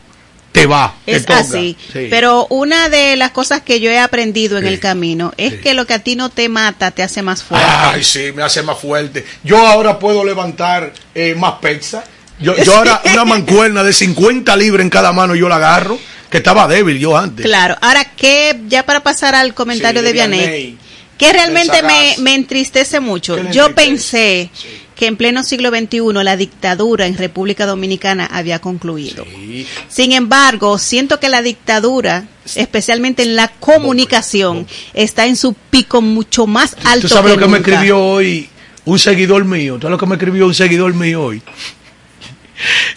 te 0.62 0.66
va. 0.68 0.94
te 1.06 1.16
Es 1.16 1.26
toca. 1.26 1.40
así. 1.40 1.78
Sí. 1.92 2.08
Pero 2.10 2.48
una 2.50 2.90
de 2.90 3.16
las 3.16 3.32
cosas 3.32 3.62
que 3.62 3.80
yo 3.80 3.90
he 3.92 4.00
aprendido 4.00 4.58
en 4.58 4.64
Sí. 4.66 4.70
el 4.70 4.80
camino 4.80 5.34
es 5.38 5.54
Sí. 5.54 5.60
que 5.60 5.74
lo 5.74 5.86
que 5.86 5.94
a 5.96 6.00
ti 6.00 6.16
no 6.16 6.30
te 6.30 6.50
mata 6.50 6.92
te 6.92 7.04
hace 7.04 7.22
más 7.22 7.44
fuerte. 7.44 7.68
Ay, 7.70 8.04
sí, 8.04 8.32
me 8.36 8.44
hace 8.44 8.62
más 8.64 8.78
fuerte. 8.80 9.26
Yo 9.44 9.66
ahora 9.66 10.00
puedo 10.00 10.24
levantar 10.24 10.94
eh, 11.16 11.36
más 11.36 11.56
pizza. 11.62 12.04
Yo, 12.40 12.56
yo 12.64 12.76
ahora 12.78 13.02
una 13.12 13.26
mancuerna 13.26 13.84
de 13.84 13.94
50 13.94 14.56
libras 14.56 14.84
en 14.84 14.90
cada 14.90 15.12
mano 15.12 15.34
yo 15.36 15.50
la 15.50 15.56
agarro, 15.56 15.98
que 16.30 16.38
estaba 16.38 16.68
débil 16.68 17.00
yo 17.00 17.18
antes. 17.18 17.46
Claro. 17.46 17.76
Ahora, 17.82 18.06
que 18.06 18.60
ya 18.68 18.86
para 18.86 19.00
pasar 19.02 19.34
al 19.34 19.54
comentario 19.56 20.02
Sí, 20.02 20.06
de 20.06 20.08
de 20.10 20.14
Vianey, 20.14 20.78
que 21.18 21.34
realmente 21.34 21.82
me, 21.82 22.16
me 22.20 22.36
entristece 22.36 23.00
mucho. 23.00 23.36
¿Qué 23.38 23.44
le 23.44 23.52
Yo 23.54 23.68
entristece? 23.68 23.90
pensé 23.90 24.50
Sí. 24.54 24.82
Que 24.98 25.06
en 25.06 25.16
pleno 25.16 25.44
siglo 25.44 25.70
XXI 25.70 26.02
la 26.24 26.36
dictadura 26.36 27.06
en 27.06 27.18
República 27.18 27.66
Dominicana 27.66 28.26
había 28.26 28.60
concluido. 28.60 29.26
Sí. 29.26 29.68
Sin 29.88 30.12
embargo, 30.12 30.78
siento 30.80 31.20
que 31.20 31.30
la 31.30 31.42
dictadura, 31.42 32.28
especialmente 32.56 33.24
en 33.24 33.36
la 33.36 33.48
comunicación, 33.48 34.68
está 34.94 35.26
en 35.28 35.36
su 35.36 35.54
pico 35.54 36.02
mucho 36.02 36.48
más 36.48 36.76
alto 36.84 37.08
¿Tú 37.08 37.14
sabes 37.14 37.34
lo 37.34 37.40
que 37.40 37.48
me 37.48 37.58
escribió 37.60 38.04
hoy 38.04 38.50
un 38.86 38.98
seguidor 38.98 39.46
mío? 39.46 39.76
¿Tú 39.76 39.82
sabes 39.82 39.92
lo 39.92 39.98
que 39.98 40.06
me 40.08 40.16
escribió 40.16 40.48
un 40.48 40.56
seguidor 40.56 40.94
mío 40.94 41.24
hoy? 41.24 41.42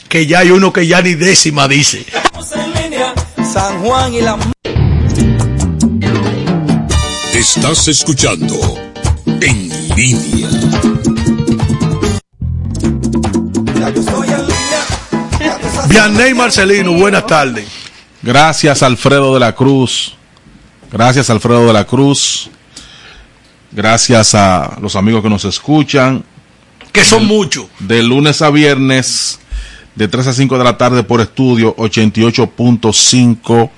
Que 0.08 0.26
ya 0.26 0.38
hay 0.40 0.50
uno 0.50 0.72
que 0.72 0.86
ya 0.86 1.02
ni 1.02 1.14
décima 1.14 1.68
dice. 1.68 2.06
Estamos 2.06 2.52
en 2.52 2.82
línea. 2.82 3.14
San 3.52 3.80
Juan 3.82 4.14
y 4.14 4.22
la 4.22 4.38
Estás 7.34 7.88
escuchando 7.88 8.56
En 9.40 9.68
Línea. 9.96 10.89
Vianney 15.90 16.34
Marcelino, 16.34 16.92
buenas 16.92 17.26
tardes. 17.26 17.66
Gracias 18.22 18.84
Alfredo 18.84 19.34
de 19.34 19.40
la 19.40 19.56
Cruz. 19.56 20.14
Gracias 20.92 21.28
Alfredo 21.30 21.66
de 21.66 21.72
la 21.72 21.84
Cruz. 21.84 22.48
Gracias 23.72 24.36
a 24.36 24.78
los 24.80 24.94
amigos 24.94 25.20
que 25.20 25.28
nos 25.28 25.44
escuchan. 25.44 26.22
Que 26.92 27.04
son 27.04 27.26
muchos. 27.26 27.66
De 27.80 28.04
lunes 28.04 28.40
a 28.40 28.50
viernes, 28.50 29.40
de 29.96 30.06
3 30.06 30.28
a 30.28 30.32
5 30.32 30.58
de 30.58 30.64
la 30.64 30.78
tarde 30.78 31.02
por 31.02 31.20
estudio 31.20 31.74
88.5 31.74 33.70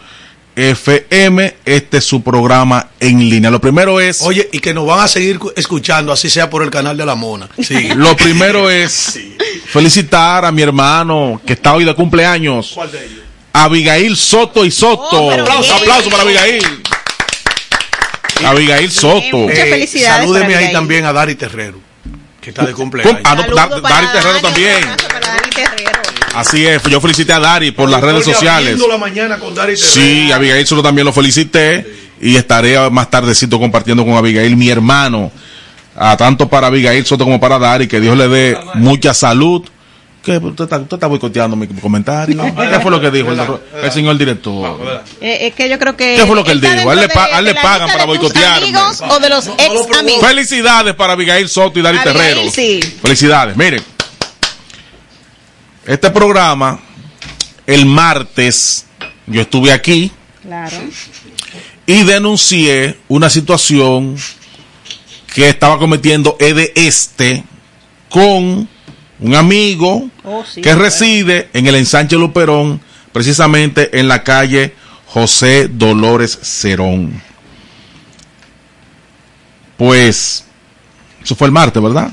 FM. 0.56 1.54
Este 1.64 1.98
es 1.98 2.04
su 2.04 2.22
programa 2.22 2.88
en 3.00 3.18
línea. 3.28 3.50
Lo 3.50 3.60
primero 3.60 4.00
es... 4.00 4.22
Oye, 4.22 4.48
y 4.52 4.58
que 4.58 4.74
nos 4.74 4.86
van 4.86 5.00
a 5.00 5.08
seguir 5.08 5.38
cu- 5.38 5.52
escuchando, 5.56 6.12
así 6.12 6.28
sea 6.30 6.48
por 6.50 6.62
el 6.62 6.70
canal 6.70 6.96
de 6.96 7.06
la 7.06 7.14
Mona. 7.14 7.48
Sí. 7.62 7.88
Lo 7.96 8.16
primero 8.16 8.70
es 8.70 9.18
felicitar 9.66 10.44
a 10.44 10.52
mi 10.52 10.62
hermano 10.62 11.40
que 11.46 11.54
está 11.54 11.74
hoy 11.74 11.84
de 11.84 11.94
cumpleaños. 11.94 12.72
¿Cuál 12.74 12.90
de 12.92 13.04
ellos? 13.04 13.18
Abigail 13.54 14.16
Soto 14.16 14.64
y 14.64 14.70
Soto. 14.70 15.08
Oh, 15.12 15.30
aplauso, 15.32 15.62
bien. 15.74 15.76
aplauso 15.82 16.10
para 16.10 16.22
Abigail. 16.22 16.64
Abigail 18.44 18.90
Soto. 18.90 19.36
Muchas 19.36 19.58
felicidades 19.68 20.20
Salúdeme 20.22 20.46
ahí 20.46 20.54
Abigail. 20.54 20.72
también 20.72 21.04
a 21.06 21.12
Dari 21.12 21.34
Terrero, 21.34 21.78
que 22.40 22.50
está 22.50 22.64
de 22.64 22.72
cumpleaños. 22.72 23.20
Ah, 23.24 23.34
no, 23.36 23.80
Dari 23.80 24.06
Terrero 24.12 24.40
también. 24.40 24.80
para 24.96 25.20
Dani 25.20 25.50
Terrero. 25.50 25.91
Así 26.34 26.64
es, 26.66 26.82
yo 26.84 27.00
felicité 27.00 27.32
a 27.34 27.38
Dari 27.40 27.72
por 27.72 27.88
las 27.90 28.00
redes 28.00 28.24
sociales. 28.24 28.78
la 28.88 28.96
mañana 28.98 29.38
con 29.38 29.54
Dari. 29.54 29.76
Sí, 29.76 30.30
Abigail 30.32 30.66
Soto 30.66 30.82
también 30.82 31.04
lo 31.06 31.12
felicité 31.12 31.86
y 32.20 32.36
estaré 32.36 32.78
más 32.90 33.10
tardecito 33.10 33.58
compartiendo 33.58 34.04
con 34.04 34.14
Abigail, 34.14 34.56
mi 34.56 34.68
hermano, 34.70 35.30
a 35.96 36.16
tanto 36.16 36.48
para 36.48 36.68
Abigail 36.68 37.04
Soto 37.04 37.24
como 37.24 37.38
para 37.38 37.58
Dari, 37.58 37.86
que 37.86 38.00
Dios 38.00 38.16
le 38.16 38.28
dé 38.28 38.58
mucha 38.74 39.12
salud. 39.12 39.62
¿Qué? 40.24 40.38
¿Usted 40.38 40.64
está, 40.64 40.78
usted 40.78 40.94
está 40.94 41.06
boicoteando 41.08 41.56
mi 41.56 41.66
comentario? 41.66 42.40
¿Qué 42.56 42.78
fue 42.80 42.92
lo 42.92 43.00
que 43.00 43.10
dijo 43.10 43.32
el, 43.32 43.40
el 43.82 43.90
señor 43.92 44.16
director? 44.16 45.02
Eh, 45.20 45.48
es 45.48 45.54
que 45.54 45.68
yo 45.68 45.78
creo 45.80 45.96
que. 45.96 46.14
¿Qué 46.16 46.24
fue 46.26 46.36
lo 46.36 46.44
que 46.44 46.52
él 46.52 46.60
dijo? 46.60 46.88
A 46.88 46.92
él 46.92 47.00
le 47.00 47.08
dentro 47.08 47.20
pa- 47.20 47.26
de- 47.26 47.32
a 47.34 47.38
él 47.40 47.44
de 47.46 47.50
le 47.50 47.54
la 47.56 47.62
pagan 47.62 47.88
para 47.90 48.04
boicotearme. 48.04 48.68
amigos 48.68 49.02
o 49.06 49.18
de 49.18 49.28
los 49.28 49.46
No, 49.46 49.56
no 49.56 49.74
lo 49.74 49.80
ex 49.88 49.98
amigos? 49.98 50.24
Felicidades 50.26 50.94
para 50.94 51.14
Abigail 51.14 51.48
Soto 51.48 51.80
y 51.80 51.82
Dari 51.82 51.98
Abigail, 51.98 52.16
Terrero. 52.36 52.50
sí. 52.52 52.80
Felicidades. 53.02 53.56
Miren, 53.56 53.82
este 55.86 56.10
programa, 56.10 56.78
el 57.66 57.86
martes, 57.86 58.86
yo 59.26 59.42
estuve 59.42 59.72
aquí 59.72 60.10
Claro. 60.42 60.76
y 61.86 62.02
denuncié 62.02 62.98
una 63.08 63.30
situación 63.30 64.16
que 65.34 65.48
estaba 65.48 65.78
cometiendo 65.78 66.36
Ede 66.40 66.72
Este 66.74 67.44
con 68.10 68.68
un 69.20 69.34
amigo 69.34 70.08
Oh, 70.24 70.44
sí, 70.44 70.60
que 70.60 70.74
reside 70.74 71.48
en 71.52 71.66
el 71.66 71.76
ensanche 71.76 72.16
Luperón, 72.16 72.80
precisamente 73.12 73.98
en 73.98 74.08
la 74.08 74.22
calle 74.24 74.74
José 75.06 75.68
Dolores 75.68 76.38
Cerón. 76.42 77.20
Pues, 79.76 80.44
eso 81.22 81.34
fue 81.34 81.46
el 81.46 81.52
martes, 81.52 81.82
¿verdad? 81.82 82.10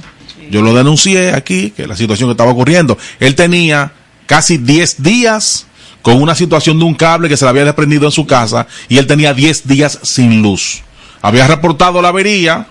Yo 0.49 0.61
lo 0.61 0.73
denuncié 0.73 1.31
aquí, 1.31 1.71
que 1.71 1.87
la 1.87 1.95
situación 1.95 2.29
que 2.29 2.31
estaba 2.31 2.51
ocurriendo. 2.51 2.97
Él 3.19 3.35
tenía 3.35 3.91
casi 4.25 4.57
10 4.57 5.01
días 5.01 5.65
con 6.01 6.21
una 6.21 6.35
situación 6.35 6.79
de 6.79 6.85
un 6.85 6.95
cable 6.95 7.29
que 7.29 7.37
se 7.37 7.45
le 7.45 7.49
había 7.49 7.65
desprendido 7.65 8.05
en 8.05 8.11
su 8.11 8.25
casa 8.25 8.67
y 8.87 8.97
él 8.97 9.07
tenía 9.07 9.33
10 9.33 9.67
días 9.67 9.99
sin 10.03 10.41
luz. 10.41 10.81
Había 11.21 11.47
reportado 11.47 12.01
la 12.01 12.09
avería 12.09 12.67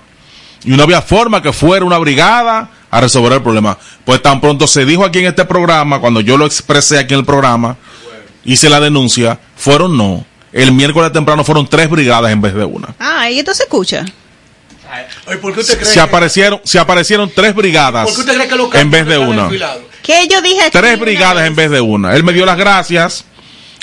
y 0.64 0.70
no 0.70 0.82
había 0.82 1.02
forma 1.02 1.42
que 1.42 1.52
fuera 1.52 1.84
una 1.84 1.98
brigada 1.98 2.70
a 2.90 3.00
resolver 3.00 3.32
el 3.32 3.42
problema. 3.42 3.78
Pues 4.04 4.22
tan 4.22 4.40
pronto 4.40 4.66
se 4.66 4.84
dijo 4.84 5.04
aquí 5.04 5.18
en 5.20 5.26
este 5.26 5.44
programa, 5.44 6.00
cuando 6.00 6.20
yo 6.20 6.36
lo 6.36 6.46
expresé 6.46 6.98
aquí 6.98 7.14
en 7.14 7.20
el 7.20 7.26
programa, 7.26 7.76
hice 8.44 8.68
la 8.68 8.80
denuncia, 8.80 9.38
fueron 9.56 9.96
no. 9.96 10.24
El 10.52 10.72
miércoles 10.72 11.12
temprano 11.12 11.44
fueron 11.44 11.66
tres 11.66 11.90
brigadas 11.90 12.32
en 12.32 12.40
vez 12.40 12.54
de 12.54 12.64
una. 12.64 12.94
Ah, 12.98 13.30
y 13.30 13.38
esto 13.38 13.52
se 13.52 13.64
escucha. 13.64 14.06
Oye, 15.26 15.36
¿por 15.38 15.54
qué 15.54 15.60
usted 15.60 15.74
cree 15.76 15.86
Se 15.86 15.94
que- 15.94 16.00
aparecieron, 16.00 16.60
se 16.64 16.78
aparecieron 16.78 17.30
tres 17.34 17.54
brigadas 17.54 18.04
¿Por 18.04 18.14
qué 18.14 18.20
usted 18.20 18.34
cree 18.34 18.48
que 18.48 18.56
los 18.56 18.74
en 18.74 18.90
vez 18.90 19.06
de 19.06 19.18
una. 19.18 19.48
Que 20.02 20.26
yo 20.28 20.40
dije 20.40 20.70
Tres 20.70 20.98
brigadas 20.98 21.36
vez. 21.36 21.46
en 21.46 21.56
vez 21.56 21.70
de 21.70 21.80
una. 21.80 22.14
Él 22.14 22.24
me 22.24 22.32
dio 22.32 22.46
las 22.46 22.56
gracias 22.56 23.24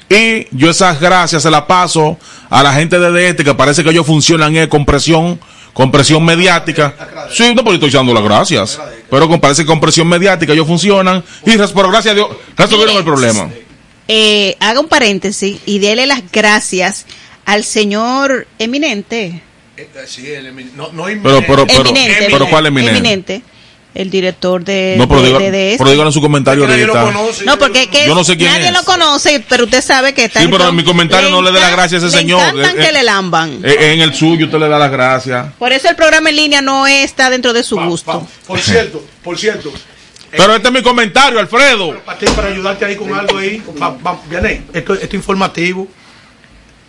y 0.10 0.48
yo 0.52 0.70
esas 0.70 1.00
gracias 1.00 1.44
se 1.44 1.50
las 1.52 1.64
paso 1.64 2.18
a 2.50 2.64
la 2.64 2.74
gente 2.74 3.00
de 3.00 3.30
este 3.30 3.44
que 3.44 3.54
parece 3.54 3.84
que 3.84 3.90
ellos 3.90 4.06
funcionan 4.06 4.56
eh, 4.56 4.70
con 4.70 4.86
presión, 4.86 5.40
con 5.74 5.92
presión 5.92 6.24
mediática. 6.24 6.94
Sí, 7.32 7.54
no, 7.56 7.64
porque 7.64 7.76
estoy 7.76 7.90
dando 7.92 8.14
las 8.14 8.24
gracias. 8.24 8.80
Pero 9.10 9.28
con, 9.28 9.40
parece 9.40 9.64
que 9.64 9.68
con 9.68 9.80
presión 9.80 10.08
mediática 10.08 10.54
ellos 10.54 10.68
funcionan 10.68 11.24
y 11.46 11.58
pero 11.58 11.90
gracias 11.90 12.12
a 12.14 12.16
Dios 12.16 12.30
resolvieron 12.56 12.98
el 12.98 13.04
problema. 13.04 13.50
Eh, 14.08 14.56
haga 14.60 14.80
un 14.80 14.88
paréntesis 14.88 15.60
y 15.66 15.80
dele 15.80 16.06
las 16.06 16.22
gracias 16.32 17.06
al 17.46 17.64
señor 17.64 18.48
eminente. 18.60 19.42
Eh, 19.78 19.88
sí, 20.08 20.32
el 20.32 20.54
no, 20.76 20.90
no 20.94 21.06
Pero, 21.06 21.44
pero, 21.46 21.68
pero, 21.68 21.82
eminente. 21.90 22.28
pero 22.32 22.48
¿cuál 22.50 22.66
eminente? 22.68 22.98
Eminente. 22.98 23.42
El 23.94 24.10
director 24.10 24.62
de, 24.64 24.96
No, 24.98 25.08
pero, 25.08 25.22
de, 25.22 25.30
diga- 25.30 25.40
de- 25.40 25.52
de 25.52 25.76
pero 25.78 25.90
díganlo 25.90 26.10
en 26.10 26.14
su 26.14 26.20
comentario 26.20 26.68
nadie 26.68 26.86
lo 26.86 26.94
conoce. 26.94 27.46
No, 27.46 27.58
porque 27.58 27.84
es 27.84 27.88
que 27.88 28.06
Yo 28.06 28.14
no 28.14 28.26
sé 28.26 28.36
quién 28.36 28.52
nadie 28.52 28.68
es. 28.68 28.74
lo 28.74 28.84
conoce, 28.84 29.42
pero 29.48 29.64
usted 29.64 29.82
sabe 29.82 30.14
que 30.14 30.26
está 30.26 30.40
Sí, 30.40 30.46
en 30.46 30.52
pero 30.52 30.68
en 30.68 30.76
mi 30.76 30.84
comentario 30.84 31.30
no 31.30 31.42
le 31.42 31.52
dé 31.54 31.62
las 31.62 31.72
gracias 31.72 32.04
a 32.04 32.08
ese 32.08 32.16
le 32.18 32.22
señor. 32.24 32.42
encantan 32.42 32.78
Eh, 32.78 32.82
que 32.84 32.90
eh, 32.90 32.92
le 32.92 33.04
lamban. 33.04 33.60
Eh, 33.64 33.94
En 33.94 34.02
el 34.02 34.14
suyo 34.14 34.48
usted 34.48 34.60
le 34.60 34.68
da 34.68 34.78
las 34.78 34.92
gracias. 34.92 35.48
Por 35.58 35.72
eso 35.72 35.90
el 35.90 35.96
programa 35.96 36.30
en 36.30 36.36
línea 36.36 36.62
no 36.62 36.86
está 36.88 37.30
dentro 37.30 37.54
de 37.54 37.64
su 37.64 37.78
Pa- 37.78 37.86
gusto. 37.86 38.12
pa- 38.20 38.28
por 38.48 38.60
cierto, 38.60 39.02
por 39.24 39.38
cierto. 39.38 39.72
Pero 40.32 40.54
este 40.58 40.68
es 40.68 40.74
mi 40.74 40.82
comentario, 40.82 41.40
Alfredo. 41.40 41.98
Para 42.04 42.20
ti, 42.20 42.26
para 42.36 42.50
ayudarte 42.50 42.84
ahí 42.84 42.98
con 42.98 43.14
algo 43.14 43.38
ahí. 43.38 43.62
Pa- 43.80 43.98
pa- 43.98 44.20
Vianey, 44.30 44.64
esto, 44.74 44.94
esto 44.96 45.16
informativo. 45.16 45.88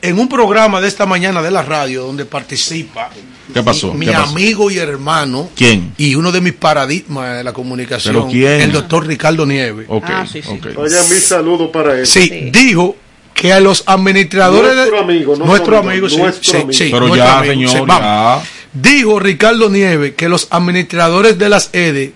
En 0.02 0.18
un 0.18 0.28
programa 0.28 0.80
de 0.80 0.88
esta 0.88 1.06
mañana 1.06 1.42
de 1.42 1.50
la 1.50 1.62
radio 1.62 2.04
donde 2.04 2.24
participa 2.26 3.10
¿Qué 3.52 3.62
pasó? 3.62 3.94
mi 3.94 4.06
¿Qué 4.06 4.12
pasó? 4.12 4.30
amigo 4.30 4.70
y 4.70 4.78
hermano 4.78 5.48
¿Quién? 5.56 5.94
y 5.96 6.14
uno 6.14 6.30
de 6.32 6.40
mis 6.40 6.52
paradigmas 6.52 7.38
de 7.38 7.44
la 7.44 7.52
comunicación, 7.52 8.28
el 8.30 8.72
doctor 8.72 9.06
Ricardo 9.06 9.46
Nieves. 9.46 9.86
Ok, 9.88 10.04
Ah, 10.08 10.26
sí, 10.30 10.42
sí. 10.42 10.48
ok. 10.50 10.78
Oye, 10.78 10.96
mi 11.10 11.16
saludo 11.20 11.72
para 11.72 11.98
él. 11.98 12.06
Sí, 12.06 12.22
Sí. 12.28 12.50
dijo 12.52 12.96
que 13.34 13.52
a 13.52 13.60
los 13.60 13.84
administradores 13.86 14.74
Nuestro 14.74 15.00
amigo, 15.00 15.36
no 15.36 15.44
nuestro 15.46 15.78
amigo, 15.78 16.06
amigo, 16.06 16.18
nuestro 16.22 16.50
sí, 16.50 16.56
amigo. 16.56 16.72
sí, 16.72 16.88
Pero 16.90 17.00
nuestro 17.08 17.16
ya, 17.26 17.38
amigo, 17.38 17.70
señor, 17.70 17.88
ya. 17.88 18.42
Dijo 18.72 19.18
Ricardo 19.18 19.70
Nieves 19.70 20.14
que 20.16 20.28
los 20.28 20.48
administradores 20.50 21.38
de 21.38 21.48
las 21.48 21.70
EDE 21.72 22.12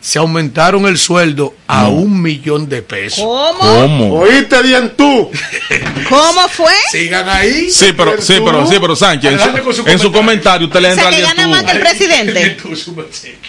se 0.00 0.18
aumentaron 0.18 0.86
el 0.86 0.96
sueldo 0.98 1.54
a 1.66 1.88
un 1.88 2.22
millón 2.22 2.68
de 2.68 2.80
pesos. 2.82 3.22
¿Cómo? 3.24 3.58
¿Cómo? 3.58 4.14
Oíste 4.20 4.62
bien 4.62 4.94
tú. 4.96 5.30
¿Cómo 6.08 6.48
fue? 6.48 6.72
Sigan 6.90 7.28
ahí. 7.28 7.70
Sí, 7.70 7.92
pero, 7.96 8.20
sí, 8.20 8.40
pero, 8.44 8.66
sí, 8.66 8.76
pero 8.80 8.96
Sánchez, 8.96 9.32
en 9.32 9.74
su, 9.74 9.88
en 9.88 9.98
su 9.98 10.10
comentario 10.10 10.66
usted 10.68 10.80
le 10.80 10.92
O 10.92 10.94
sea, 10.94 11.04
entra 11.04 11.16
que 11.18 11.26
al 11.26 11.36
gana 11.36 11.48
más 11.48 11.64
que 11.64 11.70
el 11.72 11.80
presidente. 11.80 12.56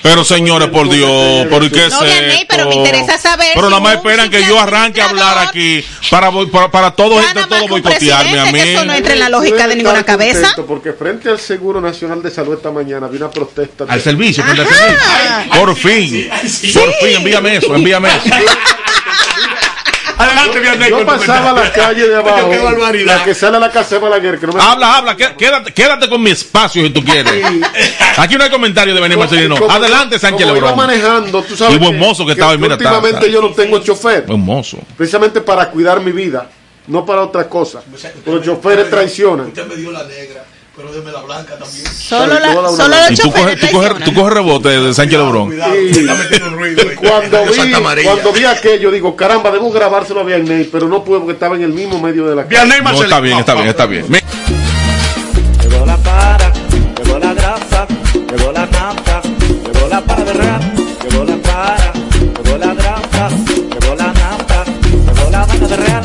Pero 0.03 0.23
señores, 0.23 0.69
por 0.69 0.89
Dios, 0.89 1.45
¿por 1.47 1.69
qué 1.69 1.87
No, 1.89 2.01
Vianney, 2.01 2.45
pero 2.49 2.65
me 2.65 2.71
esto? 2.71 2.79
interesa 2.85 3.17
saber 3.19 3.49
Pero 3.53 3.67
si 3.67 3.71
nada 3.71 3.81
más 3.81 3.95
esperan 3.95 4.29
que 4.31 4.43
yo 4.45 4.59
arranque 4.59 4.99
a 5.01 5.09
hablar 5.09 5.37
aquí 5.47 5.83
para, 6.09 6.31
para, 6.51 6.71
para 6.71 6.91
todo, 6.91 7.15
Gana 7.17 7.27
gente, 7.27 7.39
más 7.41 7.49
todo 7.49 7.67
boicotearme 7.67 8.39
a 8.39 8.51
que 8.51 8.73
eso 8.73 8.85
no 8.85 8.91
mí. 8.93 8.97
entra 8.97 9.13
en 9.13 9.19
la 9.19 9.29
lógica 9.29 9.67
de 9.67 9.75
ninguna 9.75 10.03
cabeza. 10.03 10.55
Porque 10.67 10.93
frente 10.93 11.29
al 11.29 11.39
Seguro 11.39 11.79
Nacional 11.81 12.21
de 12.23 12.31
Salud 12.31 12.53
esta 12.55 12.71
mañana 12.71 13.05
había 13.05 13.19
una 13.19 13.29
protesta. 13.29 13.85
de- 13.85 13.91
Al 13.91 14.01
servicio, 14.01 14.43
frente 14.43 14.61
al 14.61 14.67
Ajá. 14.67 14.77
servicio. 14.77 15.59
Por 15.59 15.75
fin, 15.75 16.29
por 16.73 16.93
fin, 16.95 17.15
envíame 17.17 17.55
eso, 17.57 17.75
envíame 17.75 18.09
eso. 18.09 18.35
Adelante, 20.17 20.59
Vianney, 20.59 20.89
Yo 20.91 20.97
con 20.97 21.05
tu 21.07 21.11
pasaba 21.19 21.49
a 21.49 21.53
la 21.53 21.71
calle 21.73 22.07
de 22.07 22.15
abajo, 22.15 22.49
Qué 22.51 22.57
barbaridad. 22.59 23.17
la 23.17 23.23
que 23.23 23.33
sale 23.33 23.57
a 23.57 23.59
la 23.59 23.71
casa 23.71 23.95
de 23.95 24.01
Balaguer, 24.01 24.39
que 24.39 24.45
no 24.45 24.53
me... 24.53 24.61
Habla, 24.61 24.97
habla, 24.97 25.17
qué- 25.17 25.33
quédate, 25.35 25.73
quédate 25.73 26.07
con 26.09 26.21
mi 26.21 26.29
espacio 26.29 26.83
si 26.83 26.91
tú 26.91 27.03
quieres. 27.03 27.43
Aquí 28.17 28.35
no 28.35 28.43
hay 28.43 28.51
comentario 28.51 28.93
de 28.93 29.01
Benny 29.01 29.15
Marcelino. 29.17 29.57
Como- 29.57 29.71
Adelante, 29.71 30.19
Sánchez 30.19 30.45
como 30.45 30.57
iba 30.57 30.67
Lebrón. 30.69 30.77
manejando, 30.87 31.41
tú 31.41 31.57
sabes 31.57 31.75
Y 31.75 31.79
buen 31.79 31.97
mozo 31.97 32.23
que 32.25 32.33
estaba, 32.33 32.55
mira, 32.55 32.75
está- 32.75 32.91
últimamente 32.91 33.25
está. 33.25 33.31
yo 33.33 33.41
no 33.41 33.49
tengo 33.55 33.79
chofer, 33.79 34.23
Buen 34.27 34.41
mozo. 34.41 34.77
precisamente 34.95 35.41
para 35.41 35.71
cuidar 35.71 35.99
mi 36.01 36.11
vida, 36.11 36.47
no 36.85 37.03
para 37.03 37.23
otra 37.23 37.49
cosa. 37.49 37.81
Los 38.25 38.43
choferes 38.45 38.91
traicionan. 38.91 39.47
Usted 39.47 39.65
me 39.65 39.75
dio 39.75 39.91
la 39.91 40.03
negra, 40.03 40.43
pero 40.75 40.91
déme 40.93 41.11
la 41.11 41.21
blanca 41.21 41.57
también. 41.57 41.85
Solo, 41.85 42.39
la, 42.39 42.53
solo 42.69 42.95
tú 43.21 43.31
coges, 43.31 43.59
tú 43.59 43.67
coges, 43.71 44.03
tú 44.05 44.13
coges 44.13 44.33
rebote 44.33 44.69
de 44.69 44.93
Sánchez 44.93 45.19
Lebrón. 45.19 45.51
Ahí. 45.61 45.91
Cuando 46.95 47.45
vi, 47.45 48.03
cuando 48.03 48.31
vi 48.33 48.45
aquello, 48.45 48.91
digo, 48.91 49.15
caramba, 49.15 49.51
debo 49.51 49.69
grabárselo 49.71 50.21
a 50.21 50.23
Vianney, 50.23 50.65
pero 50.71 50.87
no 50.87 51.03
puedo 51.03 51.21
porque 51.21 51.33
estaba 51.33 51.55
en 51.55 51.63
el 51.63 51.73
mismo 51.73 51.99
medio 51.99 52.25
de 52.27 52.35
la 52.35 52.43
calle. 52.47 52.55
Vianney 52.65 52.81
No, 52.81 53.03
está 53.03 53.19
bien, 53.19 53.39
está 53.39 53.53
bien, 53.55 53.67
está 53.67 53.85
bien. 53.85 54.05
Mi- 54.09 54.19
Llegó 55.61 55.85
la 55.85 55.97
para, 55.97 56.51
llegó 57.03 57.19
la 57.19 57.33
grasa, 57.33 57.87
llegó 58.13 58.51
la 58.51 58.65
nafta, 58.65 59.21
llegó 59.21 59.87
la 59.89 60.01
para 60.01 60.23
de 60.23 60.33
real, 60.33 60.73
llegó 61.09 61.23
la 61.25 61.35
para, 61.37 61.93
llegó 62.43 62.57
la 62.57 62.73
grasa, 62.73 63.29
llegó 63.29 63.95
la 63.95 64.13
nafta, 64.13 64.63
llegó 64.65 65.29
la 65.31 65.45
vaina 65.45 65.67
de 65.67 65.77
real, 65.77 66.03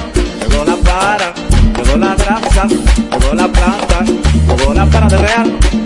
llegó 0.48 0.64
la 0.64 0.76
para, 0.76 1.35
llegó 1.76 1.96
la 1.98 2.14
grasa, 2.14 2.66
llegó 2.68 3.35
la 3.35 3.48
planta, 3.48 4.05
llegó 4.87 5.01
la 5.01 5.01
para 5.01 5.09
de 5.09 5.18
real. 5.18 5.86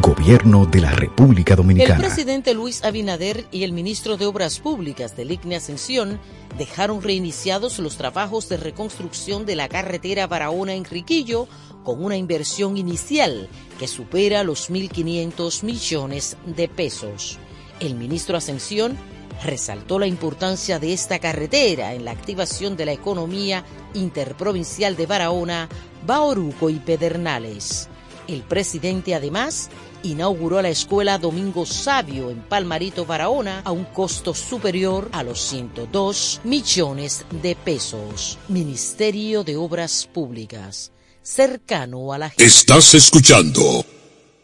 Gobierno 0.01 0.67
de 0.67 0.81
la 0.81 0.91
República 0.91 1.53
El 1.55 1.59
Dominicana. 1.59 2.01
presidente 2.01 2.53
Luis 2.53 2.83
Abinader 2.83 3.47
y 3.53 3.63
el 3.63 3.73
ministro 3.73 4.17
de 4.17 4.27
Obras 4.27 4.59
Públicas 4.59 5.17
del 5.17 5.31
ICNE 5.31 5.57
Ascensión 5.57 6.19
dejaron 6.59 7.01
reiniciados 7.01 7.79
los 7.79 7.97
trabajos 7.97 8.49
de 8.49 8.57
reconstrucción 8.57 9.47
de 9.47 9.55
la 9.55 9.69
carretera 9.69 10.27
Barahona-Enriquillo 10.27 11.47
con 11.85 12.05
una 12.05 12.17
inversión 12.17 12.77
inicial 12.77 13.49
que 13.79 13.87
supera 13.87 14.43
los 14.43 14.69
1.500 14.69 15.63
millones 15.63 16.37
de 16.45 16.67
pesos. 16.67 17.39
El 17.79 17.95
ministro 17.95 18.37
Ascensión 18.37 18.97
resaltó 19.45 20.01
la 20.01 20.09
importancia 20.09 20.81
de 20.81 20.93
esta 20.93 21.21
carretera 21.21 21.95
en 21.95 22.05
la 22.05 22.11
activación 22.11 22.77
de 22.77 22.87
la 22.87 22.93
economía 22.93 23.65
interprovincial 23.95 24.97
de 24.97 25.07
Barahona, 25.07 25.69
Baoruco 26.05 26.69
y 26.69 26.81
Pedernales. 26.81 27.89
El 28.27 28.43
presidente 28.43 29.15
además 29.15 29.69
inauguró 30.03 30.61
la 30.63 30.69
escuela 30.69 31.19
Domingo 31.19 31.67
Sabio 31.67 32.31
en 32.31 32.41
Palmarito, 32.41 33.05
Barahona, 33.05 33.61
a 33.65 33.73
un 33.73 33.85
costo 33.85 34.35
superior 34.35 35.09
a 35.13 35.23
los 35.23 35.41
102 35.41 36.41
millones 36.45 37.25
de 37.43 37.55
pesos. 37.55 38.39
Ministerio 38.49 39.45
de 39.45 39.57
Obras 39.57 40.09
Públicas, 40.13 40.93
cercano 41.23 42.13
a 42.13 42.19
la 42.19 42.29
gente. 42.31 42.45
Estás 42.45 42.95
escuchando 42.95 43.85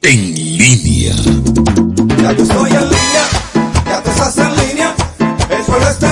En 0.02 0.34
Línea. 0.34 1.14
Ya 2.22 2.32
yo 2.32 2.42
estoy 2.42 2.70
en 2.70 2.84
línea, 2.84 3.28
ya 3.86 4.02
te 4.02 4.10
estás 4.10 4.38
en 4.38 4.68
línea, 4.68 4.94
el 5.50 5.64
pueblo 5.64 5.88
está 5.88 6.09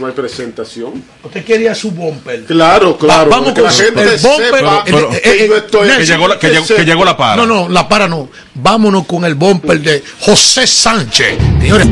no 0.00 0.06
hay 0.06 0.12
presentación. 0.12 1.02
Usted 1.22 1.44
quería 1.44 1.74
su 1.74 1.90
bumper. 1.90 2.44
Claro, 2.44 2.96
claro. 2.98 3.30
vamos 3.30 3.52
con 3.52 3.64
la 3.64 3.70
gente 3.70 4.02
el 4.02 4.18
bumper. 4.18 4.46
sepa 4.60 4.82
Pero, 4.84 5.10
que 5.10 5.16
eh, 5.24 5.46
yo 5.48 5.56
estoy- 5.56 5.88
Nelson, 5.88 5.98
que 5.98 6.06
llegó 6.12 6.28
la- 6.28 6.38
que 6.38 6.48
llegó- 6.50 6.66
que 6.66 6.84
llegó 6.84 7.04
la 7.04 7.16
para. 7.16 7.36
No, 7.36 7.46
no, 7.46 7.68
la 7.68 7.88
para 7.88 8.08
no. 8.08 8.28
Vámonos 8.54 9.06
con 9.06 9.24
el 9.24 9.34
bumper 9.34 9.80
de 9.80 10.02
José 10.20 10.66
Sánchez. 10.66 11.36
Señores, 11.60 11.86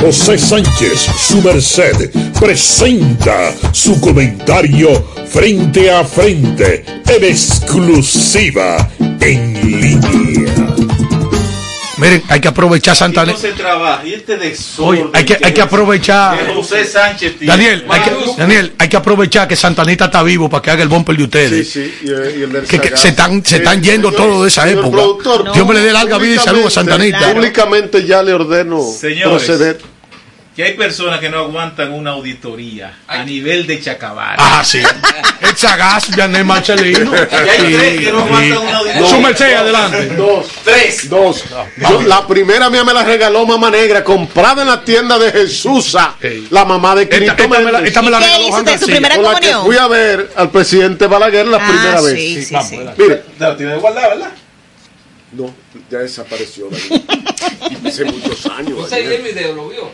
José 0.00 0.38
Sánchez, 0.38 1.06
su 1.18 1.40
merced, 1.42 2.10
presenta 2.38 3.54
su 3.72 3.98
comentario 4.00 4.90
frente 5.28 5.90
a 5.90 6.04
frente, 6.04 6.84
en 7.08 7.24
exclusiva, 7.24 8.88
en 9.20 9.80
línea. 9.80 10.45
Miren, 11.98 12.22
hay 12.28 12.40
que 12.40 12.48
aprovechar 12.48 12.94
Santa 12.96 13.24
no 13.24 13.36
se 13.36 13.52
trabaja 13.52 14.06
y 14.06 14.14
este 14.14 14.36
desorden 14.36 15.00
Oye, 15.06 15.10
hay 15.12 15.24
que, 15.24 15.38
hay 15.42 15.52
que 15.52 15.60
aprovechar. 15.62 16.38
que 16.46 16.52
José 16.54 16.84
Sánchez. 16.84 17.34
Daniel, 17.40 17.84
hay 17.88 18.00
que, 18.00 18.10
Daniel, 18.36 18.72
hay 18.78 18.88
que 18.88 18.96
aprovechar 18.96 19.48
que 19.48 19.56
Santanita 19.56 20.06
está 20.06 20.22
vivo 20.22 20.48
para 20.48 20.62
que 20.62 20.70
haga 20.70 20.82
el 20.82 20.88
bumper 20.88 21.16
de 21.16 21.24
ustedes. 21.24 21.70
Sí, 21.70 21.84
sí, 21.84 21.94
y, 22.02 22.08
y 22.08 22.42
el 22.42 22.52
del 22.52 22.64
Que, 22.66 22.96
se 22.96 23.08
están, 23.08 23.44
se 23.44 23.56
están 23.56 23.82
yendo 23.82 24.10
señor- 24.10 24.16
todos 24.16 24.42
de 24.42 24.48
esa 24.48 24.68
época. 24.68 24.90
productor, 24.90 25.52
Dios 25.52 25.66
me 25.66 25.74
le 25.74 25.80
dé 25.80 25.92
larga 25.92 26.18
vida 26.18 26.34
y 26.36 26.38
salud 26.38 26.66
a 26.66 26.70
Santanita. 26.70 27.32
Públicamente 27.32 28.04
ya 28.04 28.22
le 28.22 28.32
ordeno 28.34 28.82
Señores, 28.82 29.44
proceder. 29.44 29.95
Que 30.56 30.64
hay 30.64 30.72
personas 30.72 31.20
que 31.20 31.28
no 31.28 31.38
aguantan 31.40 31.92
una 31.92 32.12
auditoría 32.12 32.98
a 33.06 33.22
nivel 33.24 33.66
de 33.66 33.78
Chacabar. 33.78 34.36
Ah, 34.38 34.62
sí. 34.64 34.80
El 35.42 35.54
Sagaz, 35.54 36.06
Janet 36.16 36.44
Marcelino. 36.46 37.12
Y 37.14 37.34
hay 37.48 37.74
tres 37.74 38.00
que 38.00 38.10
no 38.10 38.20
aguantan 38.24 38.58
una 38.58 38.78
auditoría. 38.78 39.08
Su 39.10 39.20
merced, 39.20 39.52
adelante. 39.54 40.06
Dos. 40.16 40.46
Tres. 40.64 41.10
Dos. 41.10 41.44
Yo- 41.76 42.00
la 42.02 42.26
primera 42.26 42.70
mía 42.70 42.84
me 42.84 42.94
la 42.94 43.04
regaló 43.04 43.44
Mamá 43.44 43.70
Negra, 43.70 44.02
comprada 44.02 44.62
en 44.62 44.68
la 44.68 44.82
tienda 44.82 45.18
de 45.18 45.30
Jesusa, 45.30 46.14
la 46.50 46.64
mamá 46.64 46.94
de 46.94 47.06
Cristo 47.06 47.32
esta 47.32 47.48
me 47.48 47.58
la- 47.62 47.72
Méndez. 47.72 47.88
esta 47.88 48.00
me 48.02 48.10
la 48.10 48.16
¿Y 48.18 48.20
qué 48.20 48.26
regaló 48.26 48.42
hizo 48.44 48.50
Juan 48.52 48.64
usted, 48.64 48.80
su 48.80 48.86
primera 48.86 49.14
Con 49.16 49.24
la 49.24 49.40
que 49.40 49.54
fui 49.56 49.76
a 49.76 49.86
ver 49.88 50.32
al 50.36 50.50
presidente 50.50 51.06
Balaguer 51.06 51.46
la 51.48 51.58
Ah, 51.58 51.68
primera 51.68 51.98
sí, 52.00 52.06
vez. 52.06 52.48
sí, 52.48 52.54
Vamos, 52.54 52.68
sí. 52.70 52.78
Mire, 52.96 53.22
La 53.38 53.56
tiene 53.58 53.76
guardada, 53.76 54.08
¿verdad? 54.08 54.30
no, 55.32 55.54
ya 55.90 55.98
desapareció. 55.98 56.70
Hace 57.86 58.04
muchos 58.06 58.46
años. 58.46 58.90
ayer. 58.90 59.22
video, 59.22 59.52
lo 59.54 59.68
vio. 59.68 59.90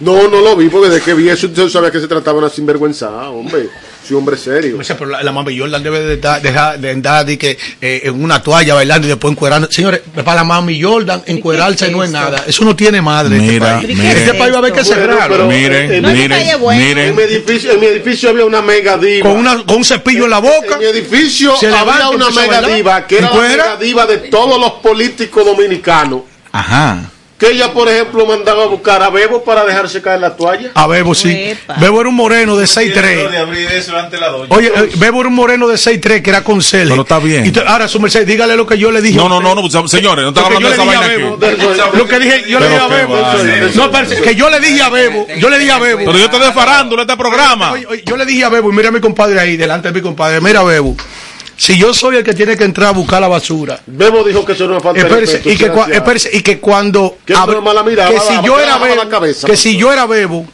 No, 0.00 0.28
no 0.28 0.40
lo 0.40 0.56
vi 0.56 0.68
porque 0.68 0.88
de 0.90 1.00
que 1.00 1.14
vi 1.14 1.28
eso 1.28 1.48
yo 1.52 1.68
sabía 1.68 1.90
que 1.90 2.00
se 2.00 2.08
trataba 2.08 2.38
de 2.40 2.44
una 2.46 2.54
sinvergüenza, 2.54 3.10
hombre. 3.30 3.68
Soy 4.06 4.18
hombre 4.18 4.36
serio. 4.36 4.76
O 4.78 4.84
sea, 4.84 4.98
pero 4.98 5.08
la, 5.12 5.22
la 5.22 5.32
mami 5.32 5.58
Jordan 5.58 5.82
debe 5.82 6.00
de 6.00 6.14
estar- 6.20 6.42
dejar 6.42 6.78
de 6.78 6.90
andar 6.90 7.24
de 7.24 7.38
que, 7.38 7.56
eh, 7.80 8.02
en 8.04 8.22
una 8.22 8.42
toalla 8.42 8.74
bailando 8.74 9.06
y 9.06 9.10
después 9.10 9.32
encuerando. 9.32 9.66
Señores, 9.70 10.02
para 10.22 10.34
la 10.34 10.44
mami 10.44 10.78
Jordan, 10.82 11.22
encuerarse 11.24 11.90
no 11.90 12.04
es 12.04 12.10
nada. 12.10 12.44
Eso 12.46 12.66
no 12.66 12.76
tiene 12.76 13.00
madre. 13.00 13.36
en 13.36 13.46
Mira, 13.46 13.76
este 13.76 13.86
país. 13.86 13.98
mire. 13.98 14.18
Este 14.24 14.34
país 14.34 14.52
va 14.52 14.56
a 14.56 14.58
haber 14.58 14.72
que 14.74 14.82
Bueno, 14.82 14.94
cerrarlo. 14.94 15.36
pero, 15.36 15.46
Miren, 15.48 15.90
eh, 15.90 16.00
miren, 16.02 16.60
miren. 16.60 16.98
En 17.08 17.16
mi 17.16 17.22
edificio, 17.22 17.72
en 17.72 17.80
mi 17.80 17.86
edificio 17.86 18.28
había 18.28 18.44
una 18.44 18.60
mega 18.60 18.98
diva. 18.98 19.26
Con, 19.26 19.38
una, 19.38 19.64
con 19.64 19.76
un 19.76 19.84
cepillo 19.86 20.24
en 20.24 20.30
la 20.30 20.38
boca. 20.40 20.74
En 20.74 20.78
mi 20.80 20.84
edificio 20.84 21.56
Se 21.56 21.68
había 21.68 22.10
una 22.10 22.28
mega 22.28 22.60
diva 22.60 23.06
que 23.06 23.18
era 23.18 23.30
la 23.34 23.40
mega 23.40 23.76
diva 23.78 24.04
de 24.06 24.18
todos 24.18 24.60
los 24.60 24.72
políticos 24.82 25.46
dominicanos. 25.46 26.20
Ajá. 26.52 27.10
Que 27.44 27.50
ella, 27.50 27.72
por 27.72 27.88
ejemplo, 27.88 28.24
mandaba 28.24 28.64
a 28.64 28.66
buscar 28.66 29.02
a 29.02 29.10
Bebo 29.10 29.44
para 29.44 29.64
dejarse 29.64 30.00
caer 30.00 30.20
la 30.20 30.34
toalla. 30.34 30.70
A 30.74 30.86
Bebo, 30.86 31.14
sí. 31.14 31.52
Bebo 31.78 32.00
era 32.00 32.08
un 32.08 32.14
moreno 32.14 32.56
de 32.56 32.66
Tiene 32.66 32.90
de 32.90 33.28
6'3". 33.30 33.36
abrir 33.38 33.70
eso 33.72 33.96
ante 33.96 34.18
la 34.18 34.28
doña. 34.28 34.46
Oye, 34.48 34.68
eh, 34.74 34.90
Bebo 34.96 35.20
era 35.20 35.28
un 35.28 35.34
moreno 35.34 35.68
de 35.68 35.76
6'3 35.76 36.22
que 36.22 36.30
era 36.30 36.42
con 36.42 36.62
Cele. 36.62 36.90
Pero 36.90 37.02
está 37.02 37.18
bien. 37.18 37.44
Y 37.44 37.50
te- 37.50 37.60
ahora, 37.60 37.86
su 37.86 38.00
merced, 38.00 38.26
dígale 38.26 38.56
lo 38.56 38.66
que 38.66 38.78
yo 38.78 38.90
le 38.90 39.02
dije. 39.02 39.16
No, 39.18 39.28
no, 39.28 39.40
no, 39.40 39.54
no, 39.54 39.88
señores, 39.88 40.24
no 40.24 40.32
que 40.32 40.40
hablando 40.40 40.70
de 40.70 40.76
yo 40.76 40.82
esa 40.82 40.90
le 40.90 40.96
vaina 40.96 41.02
dije 41.14 41.24
a 41.24 41.48
aquí. 41.48 41.60
Bebo. 41.82 41.96
Lo 41.98 42.08
que 42.08 42.18
dije, 42.18 42.44
yo 42.48 42.60
le 42.60 42.68
dije 42.68 42.80
a 42.80 42.88
Pero 42.88 43.08
Bebo. 43.08 43.68
No, 43.74 43.90
parece 43.90 44.22
que 44.22 44.34
yo 44.34 44.48
le 44.48 44.60
dije 44.60 44.82
a 44.82 44.88
Bebo. 44.88 45.26
Yo 45.38 45.50
le 45.50 45.58
dije 45.58 45.72
a 45.72 45.78
Bebo. 45.78 45.98
Pero 46.06 46.18
yo 46.18 46.24
estoy 46.24 46.40
de 46.40 46.52
farándula 46.52 47.02
este 47.02 47.16
programa. 47.16 47.72
Oye, 47.72 47.86
oye, 47.86 48.02
yo 48.06 48.16
le 48.16 48.24
dije 48.24 48.44
a 48.44 48.48
Bebo, 48.48 48.70
y 48.70 48.72
mira 48.74 48.88
a 48.88 48.92
mi 48.92 49.00
compadre 49.00 49.38
ahí, 49.38 49.56
delante 49.58 49.88
de 49.88 49.94
mi 49.94 50.00
compadre, 50.00 50.40
mira 50.40 50.62
Bebo, 50.62 50.96
si 51.56 51.76
yo 51.78 51.94
soy 51.94 52.16
el 52.16 52.24
que 52.24 52.34
tiene 52.34 52.56
que 52.56 52.64
entrar 52.64 52.88
a 52.88 52.92
buscar 52.92 53.20
la 53.20 53.28
basura, 53.28 53.78
Bebo 53.86 54.24
dijo 54.24 54.44
que 54.44 54.52
eso 54.52 54.66
no 54.66 54.76
es 54.76 54.82
falta 54.82 55.00
de 55.00 55.06
espérese, 55.08 55.32
respeto, 55.34 55.50
y 55.54 55.56
que, 55.56 55.64
cua- 55.66 55.86
desgraciado. 55.86 55.92
espérese, 55.98 56.30
y 56.36 56.42
que 56.42 56.58
cuando 56.60 57.16
miraba, 57.26 58.10
que 58.12 58.20
si 58.20 58.42
yo 58.44 58.58
era 58.60 58.78
Bebo, 58.78 59.08
cabeza, 59.08 59.46
que 59.46 59.56
si 59.56 59.76
yo 59.76 59.92
era 59.92 60.06
Bebo 60.06 60.46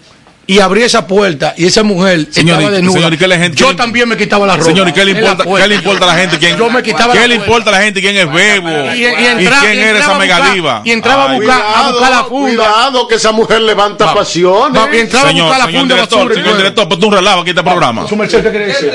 y 0.46 0.58
abrí 0.58 0.82
esa 0.82 1.06
puerta 1.06 1.54
y 1.56 1.66
esa 1.66 1.84
mujer 1.84 2.26
Señor, 2.32 2.56
estaba 2.58 2.72
y- 2.72 2.74
desnuda, 2.74 2.94
señor, 2.96 3.14
¿y 3.14 3.18
qué 3.18 3.28
le- 3.28 3.38
gente- 3.38 3.56
yo 3.56 3.66
qué 3.66 3.72
le- 3.72 3.78
también 3.78 4.08
me 4.08 4.16
quitaba 4.16 4.46
la 4.48 4.54
ropa. 4.56 4.64
Señor, 4.64 4.88
¿y 4.88 4.92
qué 4.92 5.04
le 5.04 5.12
importa, 5.12 5.44
qué 5.44 5.68
le 5.68 5.74
importa 5.76 6.04
a 6.04 6.08
la 6.08 6.14
gente 6.20 6.38
quién? 6.38 6.56
Yo 6.58 6.68
me 6.70 6.82
quitaba 6.82 7.12
¿Qué 7.12 7.20
la 7.20 7.26
le 7.28 7.34
importa 7.36 7.70
a 7.70 7.72
la 7.74 7.82
gente 7.82 8.00
quién 8.00 8.16
es 8.16 8.32
Bebo? 8.32 8.68
Y, 8.92 8.98
y 8.98 9.02
¿Y 9.02 9.04
entraba- 9.04 9.60
quién 9.60 9.74
y 9.78 9.82
era 9.82 9.90
esa 9.90 9.98
entraba 9.98 10.14
a 10.14 10.18
mega 10.18 10.36
buscar- 10.38 10.54
diva? 10.54 10.82
Y 10.84 10.90
entraba 10.90 11.24
a 11.30 11.34
buscar, 11.36 11.62
a 11.62 11.90
buscar 11.92 12.10
la 12.10 12.24
funda. 12.24 12.64
Cuidado 12.64 13.06
que 13.06 13.14
esa 13.14 13.30
mujer 13.30 13.60
levanta 13.60 14.06
Vamos. 14.06 14.18
pasiones. 14.24 14.72
Vamos, 14.80 14.96
y 14.96 14.98
entraba 14.98 15.26
a 15.26 15.28
Señor, 15.30 15.44
buscar 15.44 15.58
la 15.60 15.66
señor 15.66 15.80
funda 15.82 15.94
director, 15.94 16.18
basura 16.18 16.34
y 16.34 16.42
señor 16.42 16.56
director, 16.56 16.88
ponte 16.88 17.06
un 17.06 17.12
relajo 17.12 17.40
aquí 17.42 17.50
este 17.50 17.62
programa. 17.62 18.08
Su 18.08 18.16
merced, 18.16 18.42
¿qué 18.42 18.50
quiere 18.50 18.66
decir? 18.66 18.92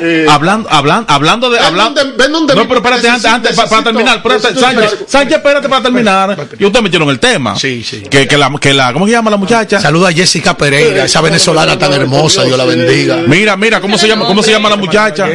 Eh, 0.00 0.26
hablando, 0.28 0.68
hablando, 0.70 1.12
hablando 1.12 1.50
de. 1.50 1.56
Ven 1.58 1.66
Hablando, 1.66 2.00
donde- 2.04 2.16
ven 2.22 2.32
donde 2.32 2.54
no, 2.54 2.62
pero 2.68 2.76
espérate, 2.76 3.08
antes, 3.08 3.30
necesito- 3.30 3.34
antes 3.34 3.56
para, 3.56 3.82
terminar. 3.84 4.16
espérate, 4.16 4.48
necesito 4.54 5.04
Sánchez, 5.08 5.36
espérate 5.36 5.68
para 5.68 5.82
terminar. 5.82 6.48
Y 6.58 6.64
usted 6.64 6.80
metieron 6.80 7.08
el 7.10 7.18
tema. 7.18 7.56
Sí, 7.58 7.82
sí. 7.82 8.02
Que, 8.10 8.26
que, 8.28 8.36
la, 8.36 8.50
que 8.60 8.74
la. 8.74 8.92
¿Cómo 8.92 9.06
se 9.06 9.12
llama 9.12 9.30
la 9.30 9.36
muchacha? 9.36 9.80
Saluda 9.80 10.08
a 10.08 10.12
Jessica 10.12 10.56
Pereira, 10.56 11.04
esa 11.04 11.20
venezolana 11.20 11.78
tan 11.78 11.92
hermosa, 11.92 12.44
Dios 12.44 12.56
la 12.58 12.64
bendiga. 12.64 13.16
Mira, 13.26 13.56
mira, 13.56 13.80
¿cómo 13.80 13.96
se 13.98 14.08
llama, 14.08 14.26
cómo 14.26 14.42
se 14.42 14.50
llama 14.52 14.68
la 14.68 14.76
muchacha? 14.76 15.26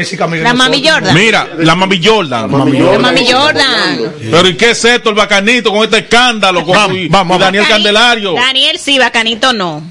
La 0.44 0.54
mami 0.54 0.88
Jordan. 0.88 1.14
Mira, 1.16 1.48
la 1.58 1.76
mami 1.76 2.02
Jordan. 2.04 2.42
La 2.52 2.58
mami 3.00 3.26
Jordan. 3.32 4.14
Pero 4.32 4.48
¿y 4.48 4.56
qué 4.56 4.72
es 4.72 4.86
esto, 4.86 5.10
el 5.10 5.16
bacanito, 5.16 5.72
con 5.72 5.84
este 5.84 6.00
escándalo? 6.00 6.66
Con, 6.66 6.96
y- 6.96 7.06
y 7.06 7.10
Daniel 7.10 7.66
Candelario. 7.68 8.34
Daniel 8.34 8.78
sí, 8.80 8.98
bacanito 9.00 9.54
no. 9.54 9.84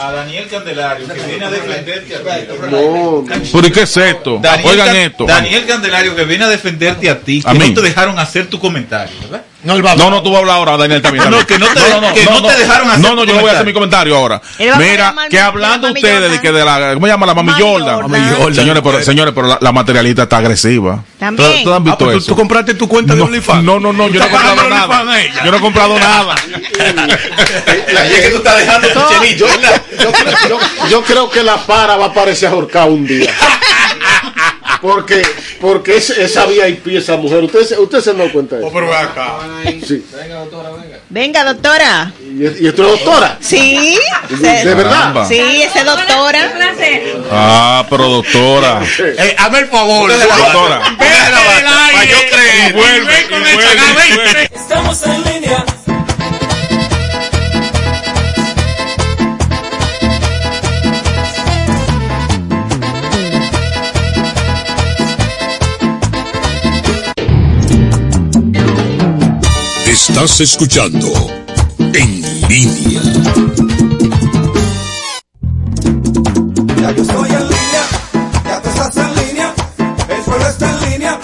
A 0.00 0.12
Daniel 0.12 0.46
Candelario, 0.48 1.08
que 1.08 1.20
viene 1.22 1.44
a 1.44 1.50
defenderte 1.50 2.14
a 2.14 2.18
ti. 2.18 2.46
¿Pero 3.52 3.66
y 3.66 3.70
qué 3.72 3.82
es 3.82 3.96
esto? 3.96 4.38
Daniel, 4.40 4.68
Oigan 4.70 4.86
Can- 4.86 4.96
esto. 4.96 5.26
Daniel 5.26 5.66
Candelario, 5.66 6.14
que 6.14 6.24
viene 6.24 6.44
a 6.44 6.48
defenderte 6.48 7.10
a 7.10 7.18
ti, 7.18 7.42
A 7.44 7.52
que 7.52 7.58
mí. 7.58 7.68
no 7.70 7.74
te 7.74 7.88
dejaron 7.88 8.16
hacer 8.18 8.46
tu 8.46 8.60
comentario, 8.60 9.14
¿verdad? 9.22 9.42
No, 9.64 9.74
él 9.74 9.84
va 9.84 9.90
a 9.92 9.96
No, 9.96 10.08
no, 10.08 10.22
tú 10.22 10.30
vas 10.30 10.36
a 10.36 10.40
hablar 10.40 10.56
ahora, 10.58 10.76
Daniel, 10.76 11.02
también. 11.02 11.24
No, 11.30 11.44
que 11.44 11.58
no 11.58 11.66
te- 11.66 11.74
que 12.14 12.24
no 12.30 12.42
te 12.42 12.56
dejaron 12.56 12.90
hacer 12.90 13.02
No, 13.02 13.14
no, 13.16 13.24
yo 13.24 13.34
no 13.34 13.40
voy 13.40 13.50
a 13.50 13.54
hacer 13.54 13.66
mi 13.66 13.72
comentario 13.72 14.16
ahora. 14.16 14.40
Mira, 14.78 15.14
que 15.28 15.40
hablando 15.40 15.88
ustedes 15.88 16.30
de 16.30 16.40
que 16.40 16.52
de 16.52 16.64
la, 16.64 16.94
¿cómo 16.94 17.06
se 17.06 17.12
llama? 17.12 17.26
La 17.26 17.34
Mami 17.34 17.50
Mami 17.50 17.62
Jordan. 17.62 18.54
Señores, 18.54 18.82
pero, 18.84 19.02
señores, 19.02 19.34
pero 19.34 19.48
la, 19.48 19.58
la 19.60 19.72
materialista 19.72 20.22
está 20.22 20.36
agresiva. 20.38 21.02
También. 21.18 21.48
¿Ustedes 21.50 21.66
han 21.66 21.72
Ah, 21.74 21.78
visto 21.80 21.98
pues 21.98 22.10
tú, 22.12 22.18
eso? 22.18 22.26
tú 22.28 22.36
compraste 22.36 22.74
tu 22.74 22.86
cuenta 22.88 23.14
de 23.14 23.18
No, 23.20 23.26
OnlyFans. 23.26 23.64
no, 23.64 23.80
no, 23.80 23.92
no, 23.92 24.08
yo 24.08 24.20
no 24.20 24.26
he 24.26 24.28
¿Estás 24.28 24.42
comprado 24.42 24.68
nada. 24.70 25.04
Yo 25.44 25.50
no 25.50 25.56
he 25.56 25.60
comprado 25.60 25.98
nada. 25.98 26.34
Es 27.18 28.20
que 28.20 28.30
tú 28.30 28.36
estás 28.38 28.58
dejando 28.58 28.88
tu 28.88 29.00
chelillo, 29.08 29.46
¿verdad? 29.46 29.82
yo, 30.00 30.12
creo- 30.12 30.48
yo- 30.48 30.88
yo 30.88 31.02
creo 31.02 31.30
que 31.30 31.42
la 31.42 31.56
para 31.56 31.96
va 31.96 32.06
a 32.06 32.12
parecer 32.14 32.48
ahorcada 32.50 32.86
un 32.86 33.06
día. 33.06 33.30
Porque, 34.80 35.22
porque 35.60 35.96
es- 35.96 36.10
esa 36.10 36.46
VIP, 36.46 36.96
esa 36.96 37.16
mujer, 37.16 37.42
usted, 37.44 37.62
se- 37.64 37.78
usted 37.78 38.00
se 38.00 38.14
da 38.14 38.30
cuenta 38.30 38.56
de 38.56 38.62
eso. 38.62 38.68
Oh, 38.70 38.72
pero 38.72 38.88
ve 38.88 38.96
acá. 38.96 39.38
Sí. 39.86 40.04
Venga, 41.10 41.44
doctora. 41.44 42.12
¿Y, 42.20 42.42
y 42.64 42.68
esto 42.68 42.84
es 42.84 42.90
doctora? 43.00 43.38
Sí. 43.40 43.98
¿De, 44.28 44.64
de 44.64 44.74
verdad? 44.74 44.90
Caramba. 44.92 45.26
Sí, 45.26 45.38
ese 45.62 45.84
doctora. 45.84 46.52
Ah, 47.30 47.86
pero 47.88 48.08
doctora. 48.08 48.82
Eh, 48.98 49.34
hazme 49.38 49.58
el 49.60 49.66
favor. 49.66 50.10
Doctora. 50.12 50.82
Para 50.98 52.04
yo 52.04 52.18
creer. 52.30 52.68
Y 52.68 52.72
vuelve, 52.72 53.26
y 53.26 53.54
vuelve, 53.54 54.08
y 54.08 54.14
vuelve. 54.14 54.50
Estamos 54.54 55.02
en 55.06 55.24
línea. 55.24 55.64
Estás 70.18 70.40
escuchando 70.40 71.06
En 71.78 72.48
Línea. 72.48 73.00
Ya 76.76 76.90
yo 76.90 77.02
estoy 77.02 77.30
en 77.30 77.48
línea, 77.48 77.82
ya 78.44 78.60
tú 78.60 78.68
estás 78.68 78.96
en 78.96 79.14
línea, 79.14 79.54
el 80.08 80.22
pueblo 80.24 80.48
está 80.48 80.70
en 80.70 80.90
línea, 80.90 81.20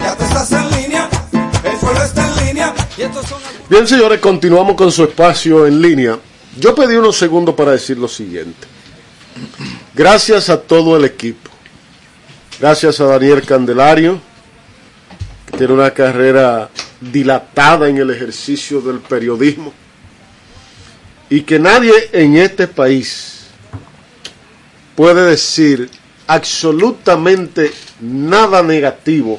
ya 0.00 0.16
tú 0.16 0.24
estás 0.24 0.52
en 0.52 0.70
línea, 0.72 1.08
el 1.62 1.76
pueblo 1.78 2.02
está 2.02 2.26
en 2.26 2.46
línea, 2.46 2.74
y 2.98 3.02
estos 3.02 3.26
son 3.26 3.38
Bien, 3.70 3.86
señores, 3.86 4.18
continuamos 4.18 4.74
con 4.74 4.90
su 4.90 5.04
espacio 5.04 5.64
en 5.64 5.80
línea. 5.80 6.18
Yo 6.58 6.74
pedí 6.74 6.96
unos 6.96 7.16
segundos 7.16 7.54
para 7.54 7.70
decir 7.70 7.96
lo 7.96 8.08
siguiente. 8.08 8.66
Gracias 9.94 10.50
a 10.50 10.60
todo 10.60 10.96
el 10.96 11.04
equipo. 11.04 11.48
Gracias 12.58 12.98
a 12.98 13.04
Daniel 13.04 13.42
Candelario, 13.42 14.20
tiene 15.62 15.74
una 15.74 15.92
carrera 15.92 16.68
dilatada 17.00 17.88
en 17.88 17.98
el 17.98 18.10
ejercicio 18.10 18.80
del 18.80 18.98
periodismo. 18.98 19.72
Y 21.30 21.42
que 21.42 21.60
nadie 21.60 21.92
en 22.10 22.36
este 22.36 22.66
país 22.66 23.44
puede 24.96 25.24
decir 25.30 25.88
absolutamente 26.26 27.70
nada 28.00 28.60
negativo 28.60 29.38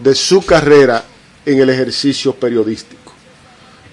de 0.00 0.16
su 0.16 0.44
carrera 0.44 1.04
en 1.46 1.60
el 1.60 1.70
ejercicio 1.70 2.34
periodístico. 2.34 3.12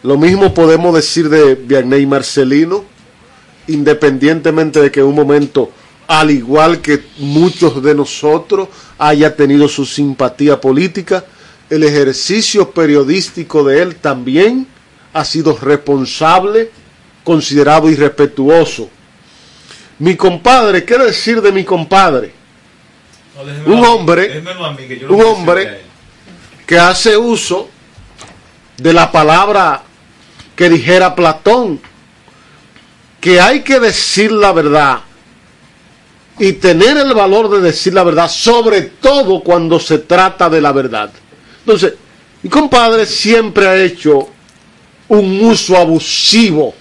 Lo 0.02 0.18
mismo 0.18 0.56
podemos 0.56 0.96
decir 0.96 1.30
de 1.30 1.54
Vianney 1.54 2.08
Marcelino, 2.08 2.84
independientemente 3.68 4.82
de 4.82 4.90
que 4.90 5.02
en 5.02 5.06
un 5.06 5.14
momento, 5.14 5.72
al 6.12 6.30
igual 6.30 6.82
que 6.82 7.06
muchos 7.20 7.82
de 7.82 7.96
nosotros, 7.96 8.68
haya 8.98 9.34
tenido 9.34 9.70
su 9.70 9.86
simpatía 9.86 10.60
política, 10.60 11.24
el 11.70 11.86
ejercicio 11.86 12.70
periodístico 12.72 13.64
de 13.64 13.82
él 13.82 13.96
también 13.96 14.68
ha 15.14 15.24
sido 15.24 15.58
responsable, 15.58 16.70
considerado 17.24 17.90
y 17.90 17.96
respetuoso. 17.96 18.90
Mi 20.00 20.18
compadre, 20.18 20.84
¿qué 20.84 20.98
decir 20.98 21.42
de 21.42 21.54
mi 21.54 21.64
compadre? 21.64 22.34
No, 23.66 23.74
Un 23.74 23.86
hombre, 23.86 24.42
mí, 24.42 24.88
que 24.90 25.06
un 25.06 25.22
hombre 25.24 25.80
que 26.68 26.78
hace 26.78 27.16
uso 27.16 27.70
de 28.76 28.92
la 28.92 29.10
palabra 29.14 29.82
que 30.58 30.70
dijera 30.70 31.16
Platón, 31.16 31.80
que 33.22 33.40
hay 33.40 33.62
que 33.62 33.80
decir 33.80 34.34
la 34.34 34.52
verdad 34.52 35.04
y 36.40 36.54
tener 36.54 36.98
el 36.98 37.14
valor 37.14 37.50
de 37.50 37.62
decir 37.62 37.94
la 37.94 38.04
verdad, 38.04 38.30
sobre 38.30 38.82
todo 38.82 39.42
cuando 39.42 39.80
se 39.80 40.00
trata 40.00 40.50
de 40.50 40.62
la 40.62 40.72
verdad. 40.72 41.12
Entonces, 41.60 41.94
mi 42.44 42.50
compadre 42.50 43.06
siempre 43.06 43.68
ha 43.68 43.78
hecho 43.78 44.30
un 45.10 45.44
uso 45.44 45.78
abusivo 45.78 46.74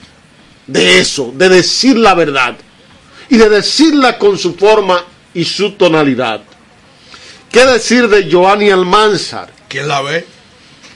de 0.67 1.01
eso, 1.01 1.33
de 1.35 1.49
decir 1.49 1.97
la 1.99 2.15
verdad 2.15 2.57
y 3.29 3.37
de 3.37 3.49
decirla 3.49 4.19
con 4.19 4.39
su 4.39 4.55
forma 4.55 5.05
y 5.35 5.45
su 5.45 5.73
tonalidad. 5.73 6.43
¿Qué 7.51 7.67
decir 7.67 8.09
de 8.09 8.31
Joanny 8.31 8.71
Almanzar? 8.71 9.53
¿Quién 9.69 9.89
la 9.89 10.01
ve? 10.03 10.27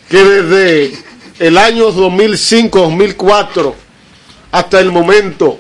que 0.09 0.23
desde 0.23 0.99
el 1.39 1.59
año 1.59 1.91
2005-2004 1.91 3.75
hasta 4.53 4.81
el 4.81 4.93
momento 4.93 5.59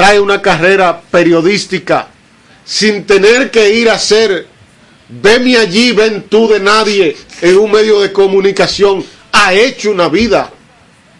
trae 0.00 0.18
una 0.18 0.40
carrera 0.40 0.98
periodística 0.98 2.08
sin 2.64 3.04
tener 3.04 3.50
que 3.50 3.68
ir 3.74 3.90
a 3.90 3.96
hacer 3.96 4.46
veme 5.10 5.58
allí, 5.58 5.92
ven 5.92 6.22
tú 6.22 6.48
de 6.48 6.58
nadie 6.58 7.14
en 7.42 7.58
un 7.58 7.70
medio 7.70 8.00
de 8.00 8.10
comunicación, 8.10 9.04
ha 9.30 9.52
hecho 9.52 9.90
una 9.90 10.08
vida 10.08 10.50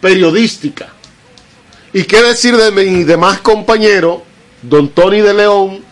periodística. 0.01 0.91
¿Y 1.93 2.05
qué 2.05 2.23
decir 2.23 2.57
de 2.57 2.71
mis 2.71 3.05
demás 3.05 3.41
compañeros, 3.41 4.23
don 4.63 4.89
Tony 4.89 5.21
de 5.21 5.35
León 5.35 5.83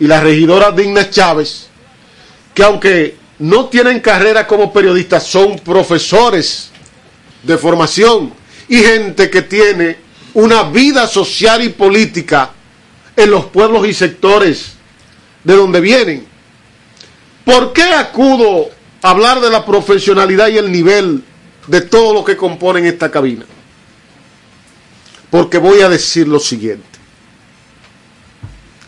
y 0.00 0.08
la 0.08 0.20
regidora 0.20 0.72
Digna 0.72 1.08
Chávez, 1.08 1.68
que 2.52 2.64
aunque 2.64 3.16
no 3.38 3.66
tienen 3.66 4.00
carrera 4.00 4.44
como 4.44 4.72
periodistas, 4.72 5.22
son 5.22 5.56
profesores 5.60 6.70
de 7.44 7.56
formación 7.56 8.34
y 8.68 8.78
gente 8.78 9.30
que 9.30 9.42
tiene 9.42 10.05
una 10.36 10.64
vida 10.64 11.06
social 11.06 11.62
y 11.62 11.70
política 11.70 12.50
en 13.16 13.30
los 13.30 13.46
pueblos 13.46 13.86
y 13.88 13.94
sectores 13.94 14.72
de 15.42 15.56
donde 15.56 15.80
vienen. 15.80 16.26
¿Por 17.42 17.72
qué 17.72 17.84
acudo 17.84 18.68
a 19.00 19.10
hablar 19.10 19.40
de 19.40 19.48
la 19.50 19.64
profesionalidad 19.64 20.48
y 20.48 20.58
el 20.58 20.70
nivel 20.70 21.24
de 21.68 21.80
todo 21.80 22.12
lo 22.12 22.22
que 22.22 22.36
componen 22.36 22.84
esta 22.84 23.10
cabina? 23.10 23.46
Porque 25.30 25.56
voy 25.56 25.80
a 25.80 25.88
decir 25.88 26.28
lo 26.28 26.38
siguiente. 26.38 26.84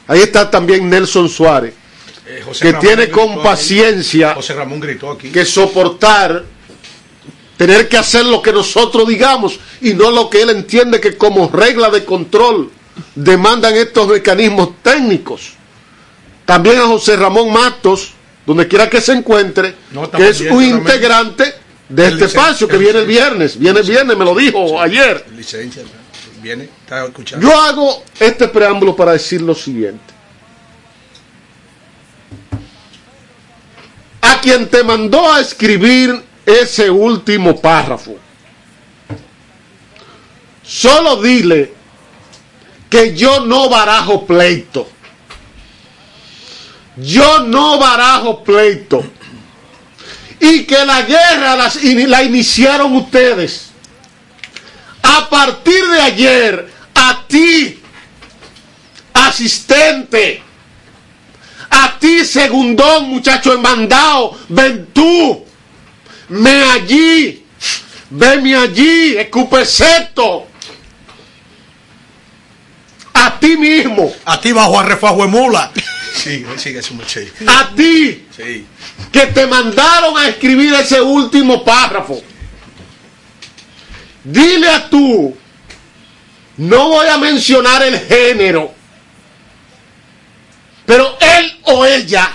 Ahí 0.06 0.20
está 0.20 0.50
también 0.50 0.88
Nelson 0.90 1.30
Suárez, 1.30 1.72
Eh, 2.26 2.44
que 2.60 2.72
Ramón 2.72 2.80
tiene 2.86 3.08
con 3.08 3.42
paciencia 3.42 4.34
José 4.34 4.52
Ramón 4.52 4.80
gritó 4.80 5.12
aquí. 5.12 5.30
que 5.30 5.46
soportar 5.46 6.44
tener 7.58 7.88
que 7.88 7.98
hacer 7.98 8.24
lo 8.24 8.40
que 8.40 8.52
nosotros 8.52 9.06
digamos 9.06 9.58
y 9.82 9.92
no 9.92 10.10
lo 10.10 10.30
que 10.30 10.40
él 10.40 10.50
entiende 10.50 11.00
que 11.00 11.18
como 11.18 11.50
regla 11.50 11.90
de 11.90 12.04
control 12.04 12.70
demandan 13.14 13.74
estos 13.74 14.08
mecanismos 14.08 14.70
técnicos. 14.82 15.52
También 16.46 16.78
a 16.78 16.86
José 16.86 17.16
Ramón 17.16 17.52
Matos, 17.52 18.12
donde 18.46 18.66
quiera 18.66 18.88
que 18.88 19.00
se 19.00 19.12
encuentre, 19.12 19.74
No, 19.90 20.10
que 20.10 20.28
es 20.28 20.40
un 20.40 20.62
integrante 20.62 21.52
de 21.88 22.06
este 22.06 22.26
espacio 22.26 22.68
que 22.68 22.78
viene 22.78 23.00
el 23.00 23.06
viernes, 23.06 23.58
viene 23.58 23.80
el 23.80 23.86
viernes, 23.86 24.16
me 24.16 24.24
lo 24.24 24.34
dijo 24.34 24.80
ayer. 24.80 25.26
Licencia. 25.36 25.82
Viene, 26.40 26.68
está 26.82 27.04
escuchando. 27.04 27.46
Yo 27.46 27.60
hago 27.60 28.04
este 28.20 28.46
preámbulo 28.46 28.94
para 28.94 29.12
decir 29.12 29.42
lo 29.42 29.54
siguiente. 29.54 30.14
A 34.22 34.40
quien 34.40 34.68
te 34.68 34.84
mandó 34.84 35.32
a 35.32 35.40
escribir 35.40 36.27
ese 36.48 36.88
último 36.88 37.60
párrafo, 37.60 38.16
solo 40.62 41.20
dile 41.20 41.74
que 42.88 43.14
yo 43.14 43.40
no 43.40 43.68
barajo 43.68 44.24
pleito. 44.24 44.88
yo 46.96 47.40
no 47.40 47.78
barajo 47.78 48.42
pleito. 48.42 49.04
Y 50.40 50.64
que 50.64 50.84
la 50.86 51.02
guerra 51.02 51.56
la 51.56 52.22
iniciaron 52.22 52.94
ustedes. 52.96 53.70
A 55.02 55.28
partir 55.28 55.86
de 55.86 56.00
ayer, 56.00 56.72
a 56.94 57.24
ti, 57.26 57.80
asistente, 59.12 60.42
a 61.70 61.98
ti, 61.98 62.24
segundón, 62.24 63.10
muchacho 63.10 63.58
mandado, 63.58 64.38
ven 64.48 64.88
tú, 64.92 65.44
me 66.28 66.62
allí, 66.70 67.44
venme 68.10 68.56
allí, 68.56 69.16
escupeceto. 69.16 70.46
A 73.14 73.38
ti 73.38 73.56
mismo. 73.56 74.12
A 74.24 74.40
ti 74.40 74.52
bajo 74.52 74.78
a 74.78 74.84
refajo 74.84 75.22
de 75.22 75.28
mula. 75.28 75.72
Sí, 76.14 76.44
sigue 76.56 76.82
su 76.82 76.94
muchacho. 76.94 77.32
A 77.46 77.74
ti. 77.74 78.26
Sí. 78.36 78.66
que 79.10 79.26
te 79.26 79.46
mandaron 79.46 80.16
a 80.16 80.28
escribir 80.28 80.74
ese 80.74 81.00
último 81.00 81.64
párrafo. 81.64 82.20
Dile 84.24 84.68
a 84.68 84.90
tú, 84.90 85.36
no 86.58 86.88
voy 86.88 87.06
a 87.06 87.16
mencionar 87.16 87.82
el 87.82 87.98
género, 87.98 88.74
pero 90.84 91.16
él 91.20 91.58
o 91.62 91.86
ella 91.86 92.30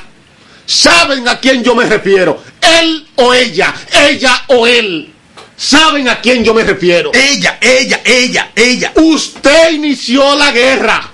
saben 0.65 1.27
a 1.27 1.39
quién 1.39 1.63
yo 1.63 1.75
me 1.75 1.85
refiero. 1.85 2.41
Él 2.61 3.02
o 3.15 3.33
ella, 3.33 3.73
ella 3.91 4.43
o 4.47 4.67
él, 4.67 5.13
saben 5.55 6.09
a 6.09 6.19
quién 6.19 6.43
yo 6.43 6.53
me 6.53 6.63
refiero. 6.63 7.11
Ella, 7.13 7.57
ella, 7.61 8.01
ella, 8.03 8.51
ella. 8.55 8.91
Usted 8.95 9.71
inició 9.71 10.35
la 10.35 10.51
guerra. 10.51 11.09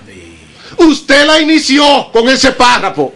Usted 0.76 1.26
la 1.26 1.40
inició 1.40 2.10
con 2.12 2.28
ese 2.28 2.52
párrafo. 2.52 3.14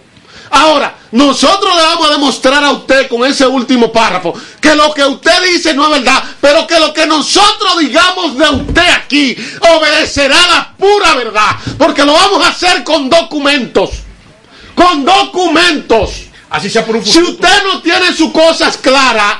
Ahora, 0.50 0.94
nosotros 1.10 1.74
le 1.74 1.82
vamos 1.82 2.08
a 2.08 2.12
demostrar 2.12 2.62
a 2.62 2.70
usted 2.70 3.08
con 3.08 3.24
ese 3.24 3.46
último 3.46 3.90
párrafo 3.90 4.34
que 4.60 4.74
lo 4.74 4.92
que 4.94 5.04
usted 5.04 5.42
dice 5.42 5.74
no 5.74 5.84
es 5.86 6.02
verdad, 6.02 6.22
pero 6.40 6.66
que 6.66 6.78
lo 6.78 6.92
que 6.92 7.06
nosotros 7.06 7.78
digamos 7.80 8.36
de 8.36 8.48
usted 8.50 8.88
aquí 8.90 9.36
obedecerá 9.60 10.36
la 10.48 10.74
pura 10.76 11.14
verdad, 11.14 11.56
porque 11.78 12.04
lo 12.04 12.12
vamos 12.12 12.44
a 12.44 12.50
hacer 12.50 12.84
con 12.84 13.08
documentos. 13.08 13.90
Con 14.74 15.04
documentos. 15.04 16.24
Así 16.54 16.70
sea 16.70 16.86
por 16.86 16.94
un 16.94 17.04
Si 17.04 17.20
usted 17.20 17.64
no 17.64 17.82
tiene 17.82 18.14
sus 18.16 18.30
cosas 18.30 18.76
claras, 18.76 19.38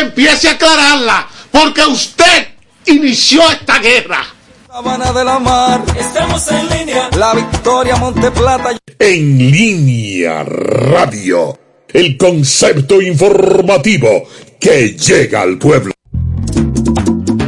empiece 0.00 0.48
a 0.48 0.52
aclararla, 0.52 1.28
porque 1.50 1.82
usted 1.82 2.48
inició 2.86 3.42
esta 3.50 3.78
guerra. 3.80 4.24
Habana 4.70 5.12
de 5.12 5.24
la 5.24 5.38
Mar, 5.38 5.84
estamos 6.00 6.50
en 6.50 6.68
línea. 6.70 7.10
La 7.18 7.34
Victoria 7.34 7.96
Monteplata. 7.96 8.78
En 8.98 9.50
línea 9.50 10.42
radio, 10.42 11.58
el 11.86 12.16
concepto 12.16 13.02
informativo 13.02 14.26
que 14.58 14.96
llega 14.96 15.42
al 15.42 15.58
pueblo. 15.58 15.92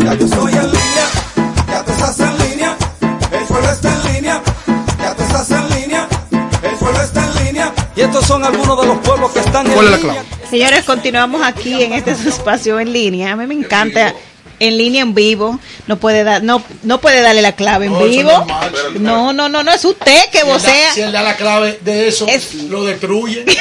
Ya 0.04 0.12
yo 0.12 0.28
estos 8.06 8.26
son 8.26 8.44
algunos 8.44 8.80
de 8.80 8.86
los 8.86 8.98
pueblos 8.98 9.30
que 9.32 9.40
están 9.40 9.66
en 9.66 9.72
¿Cuál 9.72 9.86
es 9.86 9.90
la 9.92 9.98
clave? 9.98 10.20
Señores, 10.50 10.84
continuamos 10.84 11.42
aquí 11.44 11.82
en 11.82 11.92
este 11.92 12.10
espacio 12.28 12.78
en 12.80 12.92
línea. 12.92 13.32
A 13.32 13.36
mí 13.36 13.46
me 13.46 13.54
encanta 13.54 14.14
en 14.58 14.78
línea 14.78 15.02
en 15.02 15.14
vivo. 15.14 15.58
No 15.86 15.98
puede 15.98 16.24
dar, 16.24 16.42
no, 16.42 16.62
no 16.82 17.00
puede 17.00 17.20
darle 17.20 17.42
la 17.42 17.52
clave 17.52 17.86
en 17.86 17.92
No, 17.92 18.04
vivo. 18.04 18.46
No, 19.00 19.32
no, 19.32 19.48
no, 19.48 19.62
no 19.62 19.70
es 19.72 19.84
usted 19.84 20.18
que 20.32 20.38
Si 20.38 20.44
él 20.44 20.46
da- 20.48 20.52
vocea. 20.54 20.94
Si 20.94 21.00
él 21.02 21.12
da 21.12 21.22
la 21.22 21.36
clave 21.36 21.78
de 21.84 22.08
eso, 22.08 22.26
lo 22.68 22.84
destruye. 22.84 23.44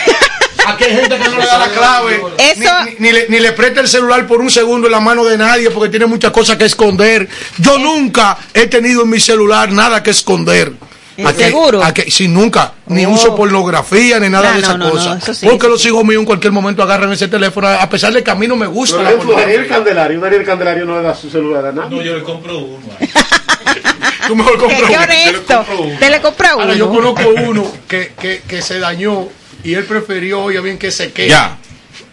Aquí 0.67 0.83
hay 0.83 0.95
gente 0.95 1.17
que 1.19 1.29
no 1.29 1.37
le 1.37 1.45
da 1.45 1.59
la 1.59 1.67
clave, 1.69 2.21
Eso- 2.39 2.83
ni, 2.85 2.91
ni- 2.91 2.97
ni 2.99 3.11
le, 3.11 3.27
ni 3.29 3.39
le 3.39 3.51
presta 3.51 3.81
el 3.81 3.87
celular 3.87 4.25
por 4.25 4.41
un 4.41 4.49
segundo 4.49 4.87
en 4.87 4.93
la 4.93 4.99
mano 4.99 5.23
de 5.23 5.37
nadie 5.37 5.69
porque 5.69 5.89
tiene 5.89 6.07
muchas 6.07 6.31
cosas 6.31 6.57
que 6.57 6.65
esconder. 6.65 7.29
Yo 7.59 7.77
nunca 7.77 8.37
he 8.53 8.65
tenido 8.65 9.03
en 9.03 9.09
mi 9.09 9.19
celular 9.19 9.71
nada 9.71 10.01
que 10.01 10.09
esconder. 10.09 10.71
¿En 11.17 11.27
Aquí- 11.27 11.43
seguro? 11.43 11.81
aquí- 11.83 12.11
sí, 12.11 12.27
nunca. 12.27 12.73
Ni 12.87 13.05
Oh. 13.05 13.11
uso 13.11 13.35
pornografía 13.35 14.19
ni 14.19 14.29
nada 14.29 14.49
No, 14.49 14.55
de 14.55 14.61
no, 14.61 14.67
esas 14.67 14.77
no, 14.77 14.85
no, 14.85 14.91
cosas. 14.91 15.37
sí, 15.37 15.45
porque 15.49 15.67
los 15.69 15.85
hijos 15.85 16.03
míos 16.03 16.19
en 16.19 16.25
cualquier 16.25 16.51
momento 16.51 16.83
agarran 16.83 17.11
ese 17.13 17.27
teléfono, 17.29 17.67
a 17.67 17.87
pesar 17.89 18.11
de 18.13 18.21
que 18.23 18.31
a 18.31 18.35
mí 18.35 18.47
no 18.47 18.55
me 18.57 18.67
gusta. 18.67 18.97
Por 18.97 19.05
ejemplo. 19.05 19.35
Candelario, 19.69 20.19
Daniel 20.19 20.43
Candelario 20.45 20.85
no 20.85 20.97
le 20.97 21.03
da 21.03 21.15
su 21.15 21.29
celular 21.29 21.65
a 21.67 21.71
nadie. 21.71 21.95
No, 21.95 22.01
yo 22.01 22.15
le 22.17 22.23
compro 22.23 22.57
uno. 22.59 22.79
Tú 24.27 24.35
mejor 24.35 24.53
Qué, 24.53 24.59
compra 24.59 24.87
qué 24.87 24.93
uno. 24.95 25.03
honesto. 25.03 25.65
Te 25.99 26.09
le 26.09 26.21
compra 26.21 26.55
uno. 26.55 26.63
Ahora, 26.63 26.75
yo 26.75 26.89
conozco 26.89 27.29
uno 27.47 27.71
que, 27.87 28.13
que, 28.19 28.41
que 28.47 28.61
se 28.61 28.79
dañó 28.79 29.27
y 29.63 29.73
él 29.73 29.85
prefirió, 29.85 30.43
oye 30.43 30.59
bien, 30.61 30.77
que 30.77 30.91
se 30.91 31.11
quede. 31.11 31.29
Ya. 31.29 31.57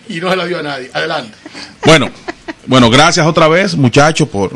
Y 0.08 0.20
no 0.20 0.30
se 0.30 0.36
la 0.36 0.44
dio 0.46 0.58
a 0.58 0.62
nadie. 0.62 0.90
Adelante. 0.92 1.36
Bueno, 1.84 2.10
bueno, 2.66 2.90
gracias 2.90 3.26
otra 3.26 3.48
vez, 3.48 3.74
muchachos, 3.74 4.28
por. 4.28 4.52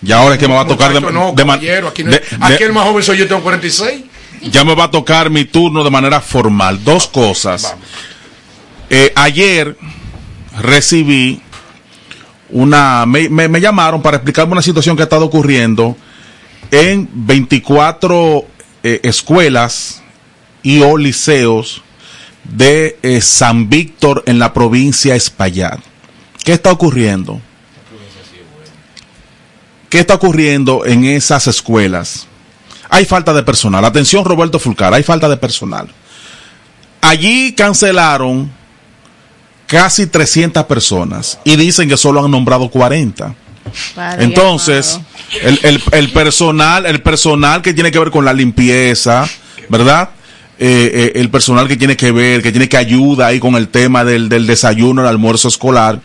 Ya 0.00 0.18
ahora 0.18 0.34
es 0.34 0.40
que 0.40 0.46
me 0.48 0.54
va 0.54 0.60
a 0.60 0.66
tocar 0.66 0.92
de, 0.92 1.00
no, 1.00 1.32
de 1.32 1.44
aquí, 1.88 2.04
no- 2.04 2.10
de- 2.12 2.22
aquí 2.40 2.62
el 2.62 2.72
más 2.72 2.84
joven 2.84 3.02
soy 3.02 3.18
yo, 3.18 3.26
tengo 3.26 3.42
46. 3.42 4.02
ya 4.42 4.64
me 4.64 4.74
va 4.74 4.84
a 4.84 4.90
tocar 4.90 5.28
mi 5.30 5.44
turno 5.44 5.82
de 5.82 5.90
manera 5.90 6.20
formal. 6.20 6.82
Dos 6.84 7.08
cosas. 7.08 7.74
Eh, 8.90 9.12
ayer 9.16 9.76
recibí 10.60 11.40
una. 12.50 13.04
Me, 13.06 13.28
me- 13.28 13.48
me 13.48 13.60
llamaron 13.60 14.00
para 14.02 14.16
explicarme 14.18 14.52
una 14.52 14.62
situación 14.62 14.96
que 14.96 15.02
ha 15.02 15.04
estado 15.04 15.24
ocurriendo 15.24 15.96
en 16.70 17.08
24 17.12 18.44
eh, 18.82 19.00
escuelas 19.02 20.02
y 20.62 20.80
o 20.82 20.96
liceos 20.96 21.82
de 22.44 22.98
eh, 23.02 23.20
San 23.20 23.68
Víctor 23.68 24.22
en 24.26 24.38
la 24.38 24.52
provincia 24.54 25.12
de 25.12 25.18
Espaillat. 25.18 25.80
¿Qué 26.44 26.52
está 26.52 26.70
ocurriendo? 26.72 27.40
¿Qué 29.88 30.00
está 30.00 30.14
ocurriendo 30.14 30.84
en 30.84 31.04
esas 31.04 31.46
escuelas? 31.46 32.26
Hay 32.90 33.04
falta 33.04 33.32
de 33.34 33.42
personal. 33.42 33.84
Atención, 33.84 34.24
Roberto 34.24 34.58
Fulcar, 34.58 34.92
hay 34.94 35.02
falta 35.02 35.28
de 35.28 35.36
personal. 35.36 35.88
Allí 37.00 37.52
cancelaron 37.54 38.50
casi 39.66 40.06
300 40.06 40.64
personas 40.64 41.38
y 41.44 41.56
dicen 41.56 41.88
que 41.88 41.96
solo 41.96 42.24
han 42.24 42.30
nombrado 42.30 42.68
40. 42.70 43.34
Padre 43.94 44.24
Entonces, 44.24 44.98
el, 45.42 45.60
el- 45.62 45.82
el 45.92 46.10
personal, 46.12 46.86
el 46.86 47.02
personal 47.02 47.60
que 47.62 47.74
tiene 47.74 47.90
que 47.90 47.98
ver 47.98 48.10
con 48.10 48.24
la 48.24 48.32
limpieza, 48.32 49.28
¿verdad? 49.68 50.10
Eh, 50.58 51.12
eh, 51.14 51.20
el 51.20 51.30
personal 51.30 51.68
que 51.68 51.76
tiene 51.76 51.96
que 51.96 52.10
ver, 52.10 52.42
que 52.42 52.50
tiene 52.50 52.68
que 52.68 52.78
ayudar 52.78 53.28
ahí 53.28 53.38
con 53.38 53.54
el 53.54 53.68
tema 53.68 54.04
del, 54.04 54.28
del 54.28 54.46
desayuno, 54.46 55.02
el 55.02 55.08
almuerzo 55.08 55.48
escolar, 55.48 56.00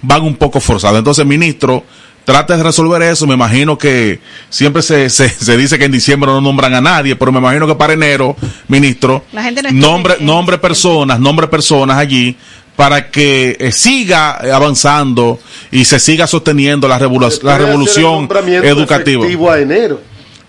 van 0.00 0.22
un 0.22 0.34
poco 0.36 0.58
forzados. 0.58 0.98
Entonces, 0.98 1.24
ministro, 1.26 1.84
trate 2.24 2.56
de 2.56 2.62
resolver 2.62 3.02
eso. 3.02 3.26
Me 3.26 3.34
imagino 3.34 3.76
que 3.78 4.20
siempre 4.50 4.82
se, 4.82 5.10
se, 5.10 5.28
se 5.28 5.56
dice 5.56 5.78
que 5.78 5.84
en 5.86 5.92
diciembre 5.92 6.30
no 6.30 6.40
nombran 6.40 6.74
a 6.74 6.80
nadie, 6.80 7.16
pero 7.16 7.32
me 7.32 7.38
imagino 7.38 7.66
que 7.66 7.74
para 7.74 7.92
enero, 7.92 8.36
ministro, 8.68 9.24
La 9.32 9.42
gente 9.42 9.62
no 9.62 9.68
entiende 9.68 9.88
nombre, 9.88 10.16
nombre 10.20 10.58
personas, 10.58 11.18
nombre 11.20 11.48
personas 11.48 11.96
allí 11.98 12.36
para 12.76 13.10
que 13.10 13.56
eh, 13.60 13.70
siga 13.72 14.32
avanzando 14.54 15.38
y 15.70 15.84
se 15.84 15.98
siga 16.00 16.26
sosteniendo 16.26 16.88
la, 16.88 16.98
revolu- 16.98 17.42
la 17.42 17.58
revolución 17.58 18.28
educativa. 18.62 19.26
a 19.52 19.58
enero. 19.58 20.00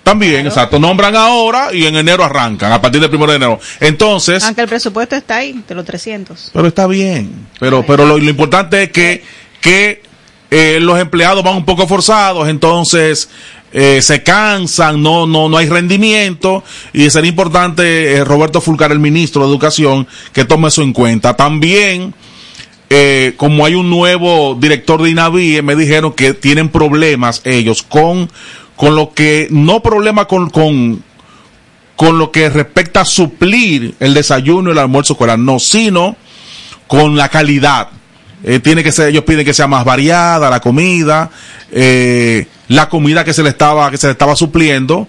También, 0.03 0.45
exacto. 0.45 0.79
Nombran 0.79 1.15
ahora 1.15 1.73
y 1.73 1.85
en 1.85 1.95
enero 1.95 2.25
arrancan, 2.25 2.71
a 2.73 2.81
partir 2.81 2.99
del 2.99 3.09
primero 3.09 3.31
de 3.31 3.37
enero. 3.37 3.59
Entonces, 3.79 4.43
Aunque 4.43 4.61
el 4.61 4.67
presupuesto 4.67 5.15
está 5.15 5.37
ahí, 5.37 5.63
de 5.65 5.75
los 5.75 5.85
300. 5.85 6.51
pero 6.53 6.67
está 6.67 6.87
bien. 6.87 7.31
Pero, 7.57 7.85
pero 7.85 8.05
lo, 8.05 8.17
lo 8.17 8.29
importante 8.29 8.83
es 8.83 8.91
que, 8.91 9.23
que 9.61 10.02
eh, 10.55 10.79
los 10.79 10.99
empleados 10.99 11.43
van 11.43 11.55
un 11.55 11.65
poco 11.65 11.87
forzados, 11.87 12.47
entonces 12.47 13.27
eh, 13.71 14.03
se 14.03 14.21
cansan, 14.21 15.01
no, 15.01 15.25
no, 15.25 15.49
no 15.49 15.57
hay 15.57 15.67
rendimiento. 15.67 16.63
Y 16.93 17.09
sería 17.09 17.29
importante, 17.29 18.13
eh, 18.13 18.23
Roberto 18.23 18.61
Fulcar, 18.61 18.91
el 18.91 18.99
ministro 18.99 19.41
de 19.41 19.47
Educación, 19.47 20.07
que 20.31 20.45
tome 20.45 20.67
eso 20.67 20.83
en 20.83 20.93
cuenta. 20.93 21.35
También, 21.35 22.13
como 23.37 23.65
hay 23.65 23.73
un 23.73 23.89
nuevo 23.89 24.53
director 24.53 25.01
de 25.01 25.09
INAVIE, 25.09 25.63
me 25.63 25.75
dijeron 25.75 26.13
que 26.13 26.35
tienen 26.35 26.69
problemas 26.69 27.41
ellos 27.45 27.81
con, 27.81 28.29
con 28.75 28.95
lo 28.95 29.11
que, 29.11 29.47
no 29.49 29.81
problema 29.81 30.25
con, 30.25 30.51
con, 30.51 31.03
con 31.95 32.19
lo 32.19 32.29
que 32.29 32.51
respecta 32.51 33.01
a 33.01 33.05
suplir 33.05 33.95
el 33.99 34.13
desayuno 34.13 34.69
y 34.69 34.73
el 34.73 34.77
almuerzo 34.77 35.13
escolar, 35.13 35.39
no, 35.39 35.57
sino 35.57 36.15
con 36.85 37.15
la 37.15 37.29
calidad. 37.29 37.87
Eh, 38.43 38.59
tiene 38.59 38.83
que 38.83 38.91
ser, 38.91 39.09
ellos 39.09 39.23
piden 39.23 39.45
que 39.45 39.53
sea 39.53 39.67
más 39.67 39.85
variada 39.85 40.49
la 40.49 40.59
comida, 40.59 41.29
eh, 41.71 42.45
la 42.67 42.89
comida 42.89 43.23
que 43.23 43.33
se 43.33 43.41
le 43.41 43.49
estaba, 43.49 43.89
que 43.89 43.97
se 43.97 44.07
le 44.07 44.11
estaba 44.11 44.35
supliendo, 44.35 45.07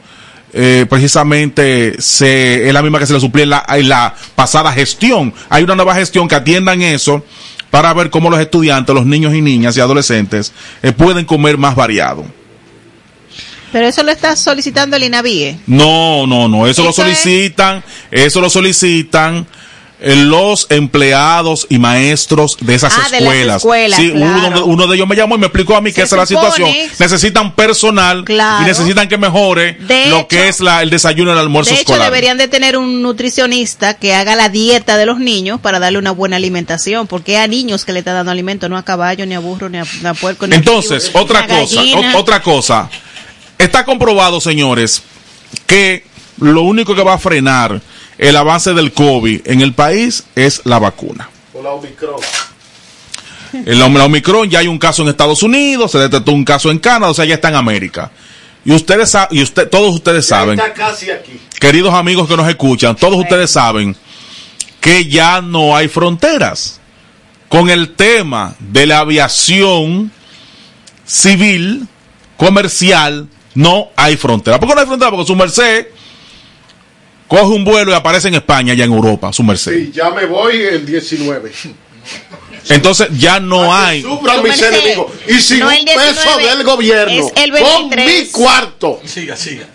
eh, 0.52 0.86
precisamente 0.88 1.96
se, 2.00 2.68
es 2.68 2.72
la 2.72 2.80
misma 2.82 3.00
que 3.00 3.06
se 3.06 3.12
le 3.12 3.18
suplía 3.20 3.42
en 3.44 3.50
la, 3.50 3.66
en 3.70 3.88
la 3.88 4.14
pasada 4.36 4.72
gestión. 4.72 5.34
Hay 5.48 5.64
una 5.64 5.74
nueva 5.74 5.94
gestión 5.96 6.28
que 6.28 6.36
atiendan 6.36 6.80
eso 6.82 7.24
para 7.70 7.92
ver 7.92 8.08
cómo 8.08 8.30
los 8.30 8.38
estudiantes, 8.38 8.94
los 8.94 9.04
niños 9.04 9.34
y 9.34 9.40
niñas 9.42 9.76
y 9.76 9.80
adolescentes 9.80 10.52
eh, 10.82 10.92
pueden 10.92 11.24
comer 11.24 11.58
más 11.58 11.74
variado. 11.74 12.24
Pero 13.72 13.88
eso 13.88 14.04
lo 14.04 14.12
está 14.12 14.36
solicitando 14.36 14.94
el 14.96 15.02
INAVIE. 15.02 15.58
No, 15.66 16.24
no, 16.28 16.46
no, 16.48 16.68
eso, 16.68 16.84
lo 16.84 16.90
es- 16.90 16.96
solicitan, 16.96 17.82
eso 18.12 18.40
lo 18.40 18.48
solicitan 18.48 19.44
los 20.04 20.66
empleados 20.70 21.66
y 21.70 21.78
maestros 21.78 22.56
de 22.60 22.74
esas 22.74 22.92
Ah, 22.94 23.04
de 23.10 23.20
las 23.20 23.22
escuelas. 23.22 23.56
escuelas, 23.58 24.00
sí, 24.00 24.10
claro. 24.12 24.48
uno, 24.48 24.64
uno 24.66 24.86
de 24.86 24.96
ellos 24.96 25.08
me 25.08 25.16
llamó 25.16 25.36
y 25.36 25.38
me 25.38 25.46
explicó 25.46 25.76
a 25.76 25.80
mí 25.80 25.90
esa 25.90 26.02
es 26.02 26.12
la 26.12 26.26
situación. 26.26 26.70
Necesitan 26.98 27.54
personal 27.54 28.24
Claro. 28.24 28.62
y 28.62 28.66
necesitan 28.66 29.08
que 29.08 29.16
mejore 29.18 29.74
De 29.80 30.06
lo 30.08 30.18
hecho- 30.18 30.28
que 30.28 30.48
es 30.48 30.60
la, 30.60 30.82
el 30.82 30.90
desayuno 30.90 31.30
y 31.30 31.32
el 31.34 31.38
almuerzo 31.38 31.70
De 31.70 31.76
hecho, 31.80 31.92
escolar. 31.92 32.10
deberían 32.10 32.38
de 32.38 32.48
tener 32.48 32.76
un 32.76 33.02
nutricionista 33.02 33.94
que 33.94 34.14
haga 34.14 34.34
la 34.36 34.48
dieta 34.48 34.96
de 34.96 35.06
los 35.06 35.18
niños 35.18 35.60
para 35.60 35.78
darle 35.78 35.98
una 35.98 36.10
buena 36.10 36.36
alimentación, 36.36 37.06
porque 37.06 37.38
a 37.38 37.46
niños 37.46 37.84
que 37.84 37.92
le 37.92 38.00
está 38.00 38.12
dando 38.12 38.30
alimento, 38.32 38.68
no 38.68 38.76
a 38.76 38.84
caballo, 38.84 39.24
ni 39.26 39.34
a 39.34 39.38
burro, 39.38 39.68
ni 39.68 39.78
a, 39.78 39.84
ni 40.02 40.06
a 40.08 40.14
puerco, 40.14 40.46
ni 40.46 40.56
Entonces, 40.56 41.10
otra 41.14 41.46
cosa, 41.46 41.80
o- 42.14 42.18
otra 42.18 42.42
cosa. 42.42 42.90
Está 43.58 43.84
comprobado, 43.84 44.40
señores, 44.40 45.02
que 45.66 46.04
lo 46.40 46.62
único 46.62 46.94
que 46.94 47.02
va 47.02 47.14
a 47.14 47.18
frenar 47.18 47.80
el 48.18 48.36
avance 48.36 48.74
del 48.74 48.92
COVID 48.92 49.42
en 49.46 49.60
el 49.60 49.72
país 49.72 50.24
es 50.34 50.62
la 50.64 50.78
vacuna. 50.78 51.28
Con 51.52 51.64
la 51.64 51.70
Omicron. 51.70 52.20
El 53.66 53.78
la 53.78 53.86
Omicron 53.86 54.50
ya 54.50 54.58
hay 54.60 54.68
un 54.68 54.78
caso 54.78 55.02
en 55.02 55.08
Estados 55.08 55.42
Unidos, 55.42 55.92
se 55.92 55.98
detectó 55.98 56.32
un 56.32 56.44
caso 56.44 56.70
en 56.70 56.78
Canadá, 56.78 57.10
o 57.10 57.14
sea, 57.14 57.24
ya 57.24 57.34
está 57.34 57.48
en 57.48 57.54
América. 57.54 58.10
Y 58.64 58.72
ustedes 58.72 59.12
y 59.30 59.42
usted, 59.42 59.68
todos 59.68 59.94
ustedes 59.94 60.26
saben, 60.26 60.58
Está 60.58 60.72
casi 60.72 61.10
aquí. 61.10 61.38
queridos 61.60 61.94
amigos 61.94 62.26
que 62.26 62.36
nos 62.36 62.48
escuchan, 62.48 62.96
todos 62.96 63.18
ustedes 63.18 63.50
saben 63.50 63.94
que 64.80 65.06
ya 65.06 65.40
no 65.40 65.76
hay 65.76 65.88
fronteras. 65.88 66.80
Con 67.48 67.70
el 67.70 67.94
tema 67.94 68.56
de 68.58 68.86
la 68.86 69.00
aviación 69.00 70.10
civil, 71.04 71.86
comercial, 72.36 73.28
no 73.54 73.90
hay 73.96 74.16
frontera. 74.16 74.58
¿Por 74.58 74.68
qué 74.68 74.74
no 74.74 74.80
hay 74.80 74.86
frontera? 74.86 75.10
Porque 75.10 75.26
su 75.26 75.36
merced 75.36 75.86
coge 77.34 77.54
un 77.54 77.64
vuelo 77.64 77.92
y 77.92 77.94
aparece 77.94 78.28
en 78.28 78.34
España, 78.34 78.74
ya 78.74 78.84
en 78.84 78.92
Europa, 78.92 79.32
su 79.32 79.42
merced. 79.42 79.72
Sí, 79.72 79.92
ya 79.94 80.10
me 80.10 80.26
voy 80.26 80.60
el 80.62 80.86
19. 80.86 81.52
Entonces 82.68 83.08
ya 83.18 83.40
no 83.40 83.74
hay. 83.74 84.02
Sufran 84.02 84.42
mis 84.42 84.58
Merced, 84.58 84.74
enemigos. 84.74 85.12
Y 85.28 85.40
sin 85.40 85.58
no 85.60 85.66
un 85.66 85.72
el 85.72 85.84
peso 85.84 86.38
19, 86.38 86.48
del 86.48 86.64
gobierno. 86.64 87.12
es 87.12 87.32
el 87.36 87.50
Con 87.50 87.90
23. 87.90 88.06
mi 88.06 88.26
cuarto. 88.30 89.00
Siga, 89.04 89.36
siga. 89.36 89.66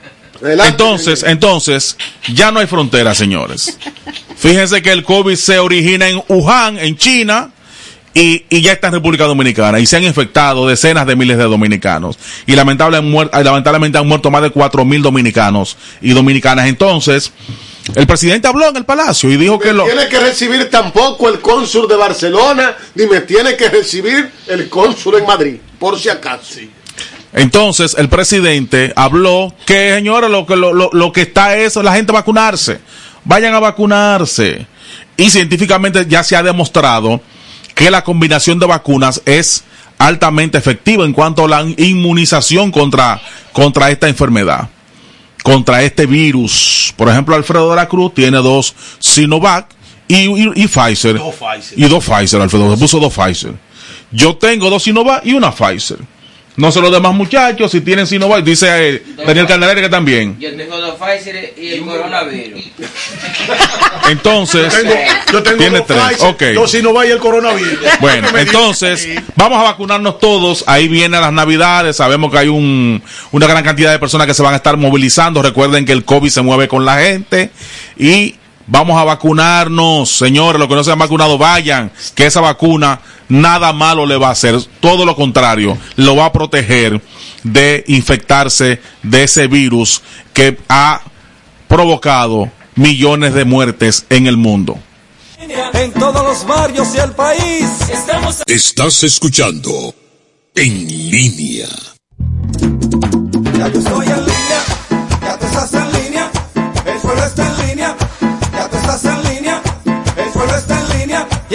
Entonces, 0.41 1.23
entonces, 1.23 1.97
ya 2.33 2.51
no 2.51 2.59
hay 2.59 2.67
frontera, 2.67 3.13
señores. 3.13 3.77
Fíjense 4.37 4.81
que 4.81 4.91
el 4.91 5.03
COVID 5.03 5.35
se 5.35 5.59
origina 5.59 6.07
en 6.07 6.23
Wuhan, 6.29 6.79
en 6.79 6.97
China, 6.97 7.51
y, 8.13 8.45
y 8.49 8.61
ya 8.61 8.73
está 8.73 8.87
en 8.87 8.93
República 8.93 9.25
Dominicana. 9.25 9.79
Y 9.79 9.85
se 9.85 9.97
han 9.97 10.03
infectado 10.03 10.67
decenas 10.67 11.05
de 11.05 11.15
miles 11.15 11.37
de 11.37 11.43
dominicanos. 11.43 12.17
Y 12.47 12.55
lamentable, 12.55 12.99
muer- 13.01 13.29
eh, 13.33 13.43
lamentablemente 13.43 13.97
han 13.97 14.07
muerto 14.07 14.31
más 14.31 14.41
de 14.41 14.49
cuatro 14.49 14.83
mil 14.85 15.01
dominicanos 15.01 15.77
y 16.01 16.11
dominicanas. 16.11 16.67
Entonces, 16.67 17.31
el 17.95 18.05
presidente 18.07 18.47
habló 18.47 18.67
en 18.69 18.75
el 18.77 18.85
Palacio 18.85 19.31
y 19.31 19.37
dijo 19.37 19.57
que 19.59 19.73
lo... 19.73 19.85
Tiene 19.85 20.07
que 20.07 20.19
recibir 20.19 20.69
tampoco 20.69 21.29
el 21.29 21.39
cónsul 21.39 21.87
de 21.87 21.95
Barcelona, 21.95 22.75
ni 22.95 23.05
me 23.07 23.21
tiene 23.21 23.55
que 23.55 23.69
recibir 23.69 24.31
el 24.47 24.69
cónsul 24.69 25.15
en 25.15 25.25
Madrid, 25.25 25.55
por 25.79 25.97
si 25.99 26.09
acaso. 26.09 26.59
Entonces, 27.33 27.95
el 27.97 28.09
presidente 28.09 28.91
habló 28.95 29.53
que, 29.65 29.93
señores, 29.95 30.29
lo 30.31 30.45
que, 30.45 30.55
lo, 30.55 30.73
lo- 30.73 30.89
lo 30.91 31.11
que 31.11 31.21
está 31.21 31.55
es 31.57 31.75
la 31.75 31.93
gente 31.93 32.11
vacunarse. 32.11 32.79
Vayan 33.23 33.53
a 33.53 33.59
vacunarse. 33.59 34.65
Y 35.15 35.29
científicamente 35.29 36.05
ya 36.07 36.23
se 36.23 36.35
ha 36.35 36.41
demostrado 36.43 37.21
que 37.79 37.89
la 37.89 38.03
combinación 38.03 38.59
de 38.59 38.65
vacunas 38.65 39.21
es 39.25 39.63
altamente 39.97 40.57
efectiva 40.57 41.05
en 41.05 41.13
cuanto 41.13 41.45
a 41.45 41.47
la 41.47 41.61
inmunización 41.77 42.71
contra, 42.71 43.21
contra 43.53 43.89
esta 43.89 44.09
enfermedad, 44.09 44.67
contra 45.43 45.81
este 45.83 46.05
virus. 46.05 46.93
Por 46.97 47.07
ejemplo, 47.07 47.35
Alfredo 47.35 47.69
de 47.69 47.77
la 47.77 47.87
Cruz 47.87 48.13
tiene 48.13 48.37
dos 48.39 48.75
Sinovac 48.99 49.67
y, 50.09 50.15
y- 50.15 50.51
y 50.55 50.67
Pfizer. 50.67 51.17
Dos 51.17 51.35
Pfizer. 51.35 51.79
Y 51.79 51.83
dos 51.87 52.03
Pfizer, 52.03 52.41
Alfredo. 52.41 52.73
Se 52.75 52.79
puso 52.81 52.99
dos 52.99 53.13
Pfizer. 53.13 53.53
Yo 54.11 54.35
tengo 54.35 54.69
dos 54.69 54.83
Sinovac 54.83 55.25
y 55.25 55.33
una 55.33 55.51
Pfizer. 55.51 55.99
No 56.59 56.73
sé 56.73 56.81
los 56.81 56.91
demás 56.91 57.13
muchachos 57.13 57.71
si 57.71 57.79
tienen 57.79 58.05
Sinovac. 58.05 58.43
Dice 58.43 58.67
eh, 58.95 59.03
Daniel 59.25 59.47
Candelaria 59.47 59.81
que 59.81 59.87
también. 59.87 60.37
Yo 60.41 60.53
tengo 60.57 60.77
dos 60.77 60.95
Pfizer 60.95 61.53
y 61.57 61.69
el 61.69 61.85
coronavirus. 61.85 62.65
Entonces, 64.09 64.73
Yo 64.73 64.81
tengo, 64.81 64.95
yo 65.31 65.43
tengo 65.43 65.57
tiene 65.57 65.77
dos 65.77 65.87
tres. 65.87 66.01
Pfizer, 66.01 66.27
Ok. 66.27 66.43
dos 66.55 66.69
Sinovac 66.71 67.07
y 67.07 67.11
el 67.11 67.19
coronavirus. 67.19 67.79
Bueno, 68.01 68.27
entonces, 68.37 69.07
vamos 69.37 69.57
a 69.57 69.63
vacunarnos 69.63 70.19
todos. 70.19 70.65
Ahí 70.67 70.89
vienen 70.89 71.21
las 71.21 71.31
navidades. 71.31 71.95
Sabemos 71.95 72.29
que 72.29 72.39
hay 72.39 72.47
un, 72.49 73.01
una 73.31 73.47
gran 73.47 73.63
cantidad 73.63 73.91
de 73.93 73.99
personas 73.99 74.27
que 74.27 74.33
se 74.33 74.43
van 74.43 74.53
a 74.53 74.57
estar 74.57 74.75
movilizando. 74.75 75.41
Recuerden 75.41 75.85
que 75.85 75.93
el 75.93 76.03
COVID 76.03 76.29
se 76.29 76.41
mueve 76.41 76.67
con 76.67 76.83
la 76.83 76.99
gente. 76.99 77.51
Y 77.97 78.35
vamos 78.67 78.99
a 78.99 79.05
vacunarnos. 79.05 80.11
Señores, 80.11 80.59
los 80.59 80.67
que 80.67 80.75
no 80.75 80.83
se 80.83 80.91
han 80.91 80.99
vacunado, 80.99 81.37
vayan. 81.37 81.89
Que 82.15 82.25
esa 82.25 82.41
vacuna 82.41 82.99
nada 83.29 83.71
malo 83.71 84.05
le 84.05 84.17
va 84.17 84.27
a 84.27 84.31
hacer. 84.31 84.59
Todo 84.79 85.05
lo 85.05 85.15
contrario, 85.15 85.77
lo 85.95 86.15
va 86.15 86.25
a 86.25 86.33
proteger 86.33 87.01
de 87.43 87.83
infectarse 87.87 88.81
de 89.03 89.23
ese 89.23 89.47
virus 89.47 90.01
que 90.33 90.57
ha 90.67 91.01
provocado 91.67 92.51
millones 92.75 93.33
de 93.33 93.45
muertes 93.45 94.05
en 94.09 94.27
el 94.27 94.35
mundo. 94.35 94.77
En 95.73 95.93
todos 95.93 96.23
los 96.23 96.45
barrios 96.45 96.89
y 96.95 96.99
el 96.99 97.11
país. 97.11 97.65
Estamos 97.91 98.43
Estás 98.45 99.03
escuchando 99.03 99.95
En 100.55 100.87
Línea. 100.87 101.67
Ya 103.57 103.67
yo 103.69 103.79
estoy 103.79 104.07
en 104.07 104.38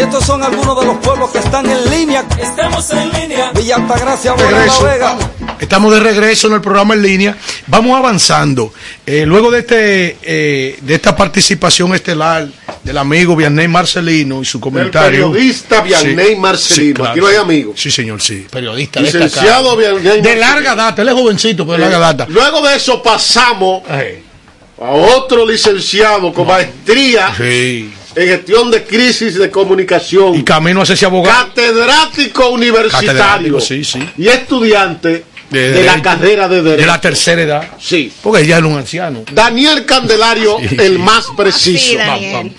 estos 0.04 0.24
son 0.24 0.42
algunos 0.42 0.78
de 0.80 0.86
los 0.86 0.96
pueblos 0.98 1.30
que 1.30 1.38
están 1.38 1.66
en 1.68 1.90
línea. 1.90 2.24
Estamos 2.40 2.90
en 2.90 3.10
línea. 3.12 3.50
Villa 3.54 3.76
Altagracia, 3.76 4.32
Buena 4.32 4.50
regreso. 4.50 4.84
Vega. 4.84 5.16
Estamos 5.60 5.92
de 5.94 6.00
regreso 6.00 6.48
en 6.48 6.54
el 6.54 6.60
programa 6.60 6.94
en 6.94 7.02
línea. 7.02 7.36
Vamos 7.66 7.96
avanzando. 7.98 8.72
Eh, 9.06 9.24
luego 9.26 9.50
de 9.50 9.60
este 9.60 10.18
eh, 10.22 10.78
de 10.82 10.94
esta 10.94 11.16
participación 11.16 11.94
estelar 11.94 12.46
del 12.82 12.98
amigo 12.98 13.34
Vianney 13.34 13.66
Marcelino 13.68 14.42
y 14.42 14.44
su 14.44 14.60
comentario. 14.60 15.30
periodista 15.32 15.80
Vianney 15.80 16.36
Marcelino. 16.36 17.04
Aquí 17.06 17.20
no 17.20 17.26
hay 17.26 17.36
amigos. 17.36 17.80
Sí, 17.80 17.90
señor, 17.90 18.20
sí. 18.20 18.46
Periodista 18.50 19.00
Licenciado. 19.00 19.76
Vianney 19.76 20.02
De 20.02 20.10
Marcelino. 20.12 20.40
larga 20.40 20.74
data. 20.74 21.02
Él 21.02 21.08
es 21.08 21.14
jovencito, 21.14 21.64
pero 21.66 21.78
de 21.78 21.90
larga 21.90 21.98
data. 21.98 22.26
Luego 22.28 22.60
de 22.62 22.76
eso 22.76 23.02
pasamos 23.02 23.82
a 23.88 24.90
otro 24.90 25.46
licenciado 25.46 26.32
con 26.32 26.46
maestría 26.46 27.32
Sí. 27.36 27.92
En 28.16 28.28
gestión 28.28 28.70
de 28.70 28.84
crisis 28.84 29.34
de 29.36 29.50
comunicación. 29.50 30.34
Y 30.34 30.42
camino 30.44 30.80
a 30.80 30.84
ese 30.84 31.04
abogado. 31.06 31.46
Catedrático 31.48 32.48
universitario. 32.50 33.08
Catedrático, 33.08 33.60
sí, 33.60 33.84
sí. 33.84 34.08
Y 34.18 34.28
estudiante 34.28 35.24
de, 35.50 35.70
la 35.70 35.76
derecho. 35.76 36.02
carrera 36.02 36.48
de 36.48 36.62
Derecho. 36.62 36.80
De 36.80 36.86
la 36.86 37.00
tercera 37.00 37.42
edad. 37.42 37.68
Sí. 37.80 38.12
Porque 38.22 38.46
ya 38.46 38.58
es 38.58 38.64
un 38.64 38.76
anciano. 38.76 39.24
Daniel 39.32 39.84
Candelario, 39.84 40.58
Sí. 40.68 40.76
el 40.78 40.98
más 40.98 41.26
preciso. 41.36 41.98
Sí. 42.18 42.52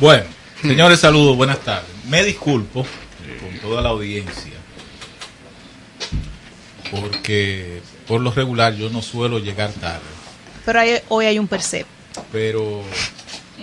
Bueno, 0.00 0.24
señores, 0.62 1.00
saludos, 1.00 1.36
buenas 1.36 1.60
tardes. 1.60 1.88
Me 2.08 2.22
disculpo 2.24 2.84
con 3.40 3.58
toda 3.60 3.80
la 3.82 3.88
audiencia 3.90 4.52
porque 6.90 7.80
por 8.06 8.20
lo 8.20 8.30
regular 8.30 8.74
yo 8.74 8.90
no 8.90 9.02
suelo 9.02 9.38
llegar 9.38 9.72
tarde, 9.72 10.00
Pero 10.64 10.80
hay- 10.80 11.00
hoy 11.08 11.26
hay 11.26 11.38
un 11.38 11.48
percep. 11.48 11.86
pero 12.30 12.82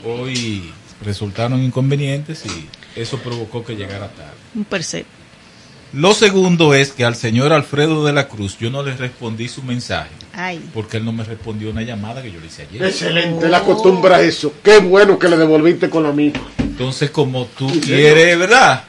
hoy 0.06 0.72
resultaron 1.04 1.62
inconvenientes 1.64 2.44
y 2.46 3.00
eso 3.00 3.18
provocó 3.18 3.64
que 3.64 3.76
llegara 3.76 4.10
tarde. 4.10 4.32
Un 4.56 4.66
percep. 4.66 5.06
Lo 5.94 6.14
segundo 6.14 6.74
es 6.74 6.94
que 6.94 7.04
al 7.04 7.16
señor 7.16 7.52
Alfredo 7.52 8.06
de 8.06 8.14
la 8.14 8.30
Cruz 8.30 8.58
yo 8.58 8.70
no 8.70 8.82
le 8.82 8.96
respondí 8.96 9.50
su 9.50 9.62
mensaje 9.62 10.10
Ay. 10.34 10.62
porque 10.74 10.96
él 10.98 11.04
no 11.04 11.12
me 11.12 11.26
respondió 11.26 11.70
una 11.70 11.82
llamada 11.82 12.22
que 12.22 12.32
yo 12.32 12.40
le 12.40 12.48
hice 12.48 12.62
ayer. 12.62 12.84
Excelente, 12.86 13.50
la 13.50 13.58
acostumbra 13.58 14.22
eso. 14.22 14.54
Qué 14.64 14.78
bueno 14.78 15.20
que 15.20 15.28
le 15.28 15.36
devolviste 15.36 15.90
con 15.90 16.04
la 16.04 16.14
misma. 16.14 16.50
Entonces, 16.60 17.12
como 17.12 17.46
tú 17.46 17.68
quieres, 17.82 18.40
¿verdad? 18.40 18.86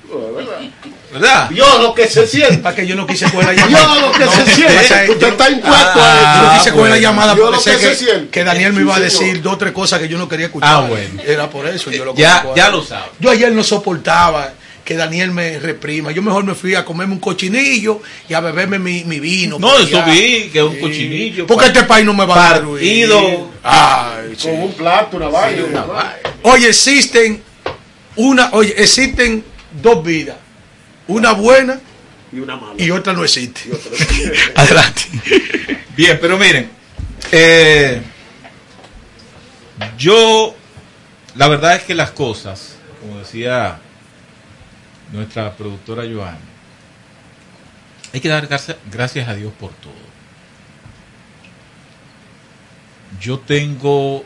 ¿Verdad? 1.13 1.51
Yo 1.51 1.79
lo 1.83 1.95
que 1.95 2.09
se 2.09 2.27
siente. 2.27 2.59
Para 2.63 2.75
que 2.75 2.87
yo 2.87 2.97
no 2.97 3.07
quise 3.07 3.31
coger 3.31 3.47
la 3.47 3.53
Yo 3.55 3.67
llamada. 3.69 4.01
lo 4.07 4.13
que 4.13 4.25
No, 4.25 4.33
se 4.33 4.47
siente. 4.55 5.11
Usted 5.11 5.29
está 5.29 5.51
impuesto 5.51 5.93
Ah, 5.97 6.41
a 6.41 6.43
Yo 6.43 6.53
eso. 6.53 6.59
quise 6.59 6.71
coger 6.71 6.85
la 6.85 6.89
bueno. 6.97 7.03
llamada 7.03 7.37
porque 7.37 7.61
sé 7.61 7.71
que 7.73 7.79
se 7.79 7.89
que, 7.91 7.95
siente. 7.97 8.29
que 8.31 8.45
Daniel 8.45 8.73
me 8.73 8.81
iba 8.83 8.95
a 8.95 8.97
Sí, 8.99 9.03
decir 9.05 9.19
señor. 9.27 9.43
dos 9.43 9.53
o 9.55 9.59
tres 9.59 9.73
cosas 9.73 9.99
que 10.01 10.09
yo 10.09 10.17
no 10.19 10.29
quería 10.29 10.47
escuchar. 10.47 10.71
Ah, 10.73 10.81
bueno. 10.89 11.21
Era 11.27 11.51
por 11.51 11.67
eso. 11.67 11.91
Yo 11.91 12.05
lo 12.05 12.15
Ya- 12.15 12.47
ya 12.57 12.71
lo 12.71 12.83
sabe. 12.83 13.07
Yo 13.21 13.31
ayer 13.31 13.53
no 13.53 13.63
soportaba 13.63 14.53
que 14.85 14.97
Daniel 14.97 15.31
me 15.31 15.59
reprima. 15.61 16.11
Yo 16.13 16.23
mejor 16.23 16.43
me 16.45 16.55
fui 16.55 16.75
a 16.75 16.85
comerme 16.85 17.13
un 17.15 17.21
cochinillo 17.21 18.01
y 18.29 18.35
a 18.35 18.41
beberme 18.41 18.79
mi, 18.81 19.05
mi 19.05 19.21
vino. 19.21 19.59
No, 19.59 19.79
eso 19.79 20.03
vi, 20.07 20.49
que 20.53 20.59
es 20.59 20.65
un 20.65 20.77
cochinillo. 20.81 21.47
Porque 21.47 21.67
este 21.67 21.85
país 21.85 22.05
no 22.07 22.15
me 22.15 22.25
va 22.27 22.35
a 22.35 22.51
dar 22.55 22.63
Partido. 22.65 23.51
Ay, 23.63 24.35
sí. 24.37 24.49
Con 24.49 24.63
un 24.63 24.73
plato, 24.73 25.17
una 25.19 25.29
vaina. 25.29 25.85
vaina. 25.85 26.15
Oye, 26.43 26.69
existen 26.71 27.43
una, 28.17 28.51
oye, 28.53 28.75
existen 28.77 29.45
dos 29.81 30.03
vidas. 30.03 30.37
Una 31.13 31.33
buena 31.33 31.79
Y 32.33 32.41
una 32.41 32.57
mala. 32.57 32.75
y 32.79 32.91
otra 32.91 33.13
no 33.13 33.23
existe. 33.25 33.71
Adelante. 34.57 35.03
Bien, 35.97 36.19
pero 36.21 36.39
miren, 36.39 36.71
eh, 37.31 38.01
yo 39.99 40.55
la 41.35 41.49
verdad 41.49 41.77
es 41.77 41.83
que 41.83 41.95
las 41.95 42.11
cosas, 42.13 42.77
como 43.01 43.19
decía 43.19 43.79
nuestra 45.13 45.55
productora 45.55 46.05
Joana, 46.05 46.39
hay 48.15 48.21
que 48.21 48.29
dar 48.29 48.47
gracias, 48.47 48.77
gracias 48.91 49.29
a 49.29 49.35
Dios 49.35 49.53
por 49.59 49.71
todo. 49.75 49.93
Yo 53.21 53.39
tengo 53.39 54.25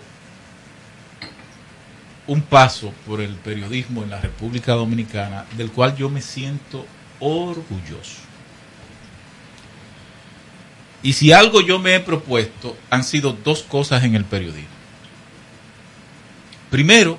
un 2.26 2.42
paso 2.42 2.92
por 3.06 3.20
el 3.20 3.34
periodismo 3.34 4.02
en 4.02 4.10
la 4.10 4.20
República 4.20 4.72
Dominicana 4.72 5.44
del 5.56 5.70
cual 5.70 5.96
yo 5.96 6.10
me 6.10 6.20
siento 6.20 6.86
orgulloso. 7.20 8.26
Y 11.02 11.12
si 11.12 11.32
algo 11.32 11.60
yo 11.60 11.78
me 11.78 11.94
he 11.94 12.00
propuesto, 12.00 12.76
han 12.90 13.04
sido 13.04 13.32
dos 13.32 13.62
cosas 13.62 14.02
en 14.02 14.14
el 14.14 14.24
periodismo. 14.24 14.74
Primero, 16.70 17.18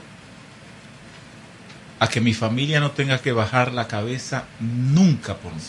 a 1.99 2.07
que 2.07 2.21
mi 2.21 2.33
familia 2.33 2.79
no 2.79 2.91
tenga 2.91 3.19
que 3.19 3.31
bajar 3.31 3.73
la 3.73 3.87
cabeza 3.87 4.45
nunca 4.59 5.37
por 5.37 5.53
mí, 5.53 5.61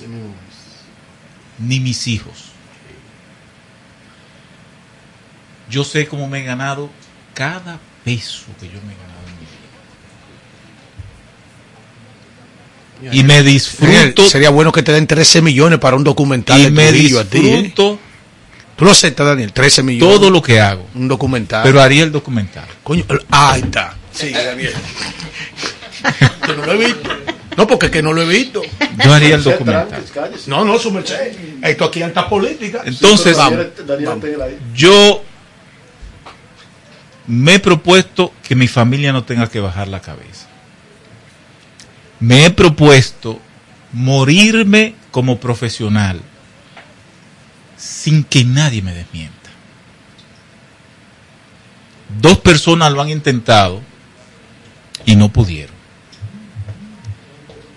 ni 1.58 1.80
mis 1.80 2.06
hijos. 2.06 2.46
Yo 5.70 5.84
sé 5.84 6.06
cómo 6.06 6.28
me 6.28 6.40
he 6.40 6.44
ganado 6.44 6.90
cada 7.34 7.78
peso 8.04 8.46
que 8.58 8.66
yo 8.66 8.80
me 8.82 8.92
he 8.92 8.96
ganado 8.96 9.28
en 9.28 9.34
mi 9.34 9.40
vida. 9.40 9.58
Y 13.12 13.22
me 13.22 13.42
disfruto. 13.42 14.28
Sería 14.28 14.50
bueno 14.50 14.72
que 14.72 14.82
te 14.82 14.92
den 14.92 15.06
13 15.06 15.42
millones 15.42 15.78
para 15.78 15.96
un 15.96 16.04
documental 16.04 16.60
Y 16.60 16.64
de 16.64 16.70
me 16.70 16.88
Trujillo 16.88 17.20
a 17.20 17.24
ti, 17.24 17.38
¿eh? 17.38 17.62
disfruto 17.62 17.98
Tú 18.78 18.84
lo 18.84 18.92
aceptas, 18.92 19.26
Daniel, 19.26 19.52
13 19.52 19.82
millones. 19.82 20.14
todo 20.14 20.30
lo 20.30 20.40
que 20.40 20.60
hago. 20.60 20.86
Un 20.94 21.08
documental. 21.08 21.64
Pero 21.64 21.80
haría 21.80 22.04
el 22.04 22.12
documental. 22.12 22.64
Coño, 22.84 23.04
ah, 23.28 23.54
ahí 23.54 23.62
está. 23.62 23.96
Sí, 24.12 24.30
Daniel. 24.30 24.72
que 26.46 26.52
no 26.54 26.64
lo 26.64 26.72
he 26.72 26.76
visto. 26.76 27.10
No, 27.56 27.66
porque 27.66 27.86
es 27.86 27.92
que 27.92 28.02
no 28.02 28.12
lo 28.12 28.22
he 28.22 28.26
visto. 28.26 28.62
Yo 29.04 29.12
haría 29.12 29.34
el 29.34 29.42
documental. 29.42 30.04
No, 30.46 30.64
no, 30.64 30.78
su 30.78 30.92
merced. 30.92 31.32
Esto 31.60 31.86
aquí 31.86 31.98
es 31.98 32.04
alta 32.04 32.28
política. 32.28 32.82
Entonces, 32.84 33.36
vamos. 33.36 33.66
Daniel, 33.84 34.10
vamos. 34.10 34.26
Yo 34.76 35.24
me 37.26 37.54
he 37.54 37.58
propuesto 37.58 38.32
que 38.46 38.54
mi 38.54 38.68
familia 38.68 39.12
no 39.12 39.24
tenga 39.24 39.48
que 39.48 39.58
bajar 39.58 39.88
la 39.88 40.00
cabeza. 40.00 40.47
Me 42.20 42.44
he 42.44 42.50
propuesto 42.50 43.40
morirme 43.92 44.94
como 45.10 45.38
profesional 45.38 46.20
sin 47.76 48.24
que 48.24 48.44
nadie 48.44 48.82
me 48.82 48.92
desmienta. 48.92 49.36
Dos 52.20 52.38
personas 52.38 52.92
lo 52.92 53.02
han 53.02 53.10
intentado 53.10 53.82
y 55.04 55.14
no 55.14 55.28
pudieron. 55.28 55.76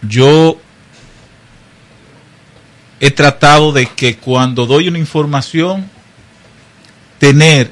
Yo 0.01 0.59
he 2.99 3.11
tratado 3.11 3.71
de 3.71 3.85
que 3.87 4.17
cuando 4.17 4.65
doy 4.65 4.87
una 4.87 4.97
información, 4.97 5.89
tener 7.19 7.71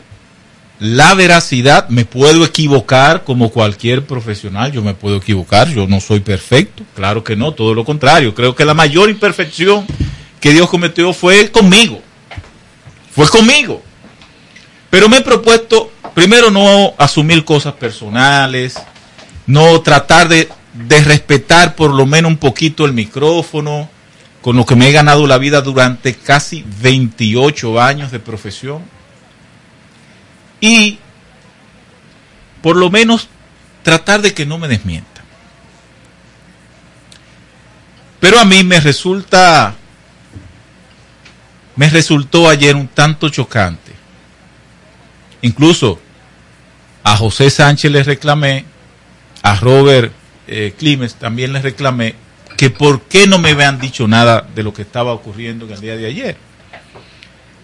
la 0.79 1.13
veracidad, 1.13 1.89
me 1.89 2.05
puedo 2.05 2.45
equivocar 2.45 3.25
como 3.25 3.49
cualquier 3.49 4.05
profesional, 4.05 4.71
yo 4.71 4.81
me 4.81 4.93
puedo 4.93 5.17
equivocar, 5.17 5.69
yo 5.69 5.87
no 5.87 5.99
soy 5.99 6.21
perfecto, 6.21 6.83
claro 6.95 7.23
que 7.23 7.35
no, 7.35 7.53
todo 7.53 7.73
lo 7.73 7.83
contrario, 7.83 8.33
creo 8.33 8.55
que 8.55 8.63
la 8.63 8.73
mayor 8.73 9.09
imperfección 9.09 9.85
que 10.39 10.53
Dios 10.53 10.69
cometió 10.69 11.11
fue 11.11 11.51
conmigo, 11.51 12.01
fue 13.11 13.27
conmigo. 13.27 13.83
Pero 14.89 15.09
me 15.09 15.17
he 15.17 15.21
propuesto, 15.21 15.91
primero, 16.15 16.49
no 16.49 16.93
asumir 16.97 17.43
cosas 17.43 17.73
personales, 17.73 18.75
no 19.45 19.81
tratar 19.81 20.29
de, 20.29 20.49
de 20.73 21.03
respetar 21.03 21.75
por 21.75 21.93
lo 21.93 22.05
menos 22.05 22.31
un 22.31 22.37
poquito 22.37 22.85
el 22.85 22.93
micrófono, 22.93 23.89
con 24.41 24.55
lo 24.55 24.65
que 24.65 24.75
me 24.75 24.87
he 24.87 24.91
ganado 24.91 25.27
la 25.27 25.37
vida 25.37 25.61
durante 25.61 26.15
casi 26.15 26.63
28 26.81 27.81
años 27.81 28.11
de 28.11 28.19
profesión. 28.19 28.81
Y 30.61 30.99
por 32.61 32.75
lo 32.75 32.89
menos 32.89 33.29
tratar 33.83 34.21
de 34.21 34.33
que 34.33 34.45
no 34.45 34.57
me 34.57 34.67
desmientan. 34.67 35.23
Pero 38.19 38.39
a 38.39 38.45
mí 38.45 38.63
me 38.63 38.79
resulta, 38.79 39.75
me 41.75 41.89
resultó 41.89 42.49
ayer 42.49 42.75
un 42.75 42.87
tanto 42.87 43.29
chocante. 43.29 43.93
Incluso 45.41 45.99
a 47.03 47.15
José 47.15 47.49
Sánchez 47.49 47.91
le 47.91 48.03
reclamé, 48.03 48.65
a 49.41 49.55
Robert 49.55 50.11
eh, 50.47 50.73
Climes 50.77 51.15
también 51.15 51.53
le 51.53 51.61
reclamé 51.61 52.15
que 52.57 52.69
por 52.69 53.03
qué 53.03 53.25
no 53.25 53.39
me 53.39 53.51
habían 53.51 53.79
dicho 53.79 54.05
nada 54.07 54.45
de 54.53 54.63
lo 54.63 54.73
que 54.73 54.81
estaba 54.81 55.13
ocurriendo 55.13 55.65
en 55.65 55.71
el 55.71 55.79
día 55.79 55.95
de 55.95 56.07
ayer. 56.07 56.37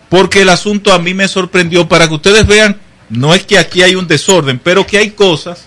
Porque 0.08 0.43
el 0.43 0.50
asunto 0.50 0.93
a 0.93 1.00
mí 1.00 1.14
me 1.14 1.28
sorprendió 1.28 1.89
para 1.89 2.08
que 2.08 2.14
ustedes 2.14 2.48
vean, 2.48 2.80
no 3.16 3.34
es 3.34 3.45
que 3.45 3.57
aquí 3.57 3.82
hay 3.82 3.95
un 3.95 4.07
desorden, 4.07 4.59
pero 4.59 4.86
que 4.86 4.97
hay 4.97 5.11
cosas 5.11 5.66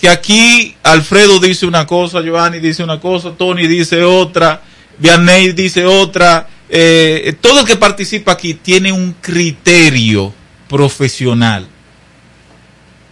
que 0.00 0.08
aquí 0.08 0.76
Alfredo 0.82 1.38
dice 1.38 1.66
una 1.66 1.86
cosa, 1.86 2.20
Giovanni 2.20 2.60
dice 2.60 2.82
una 2.82 3.00
cosa, 3.00 3.32
Tony 3.32 3.66
dice 3.66 4.02
otra, 4.02 4.62
Vianney 4.98 5.52
dice 5.52 5.86
otra, 5.86 6.46
eh, 6.68 7.34
todo 7.40 7.60
el 7.60 7.66
que 7.66 7.76
participa 7.76 8.32
aquí 8.32 8.54
tiene 8.54 8.92
un 8.92 9.14
criterio 9.20 10.34
profesional 10.68 11.66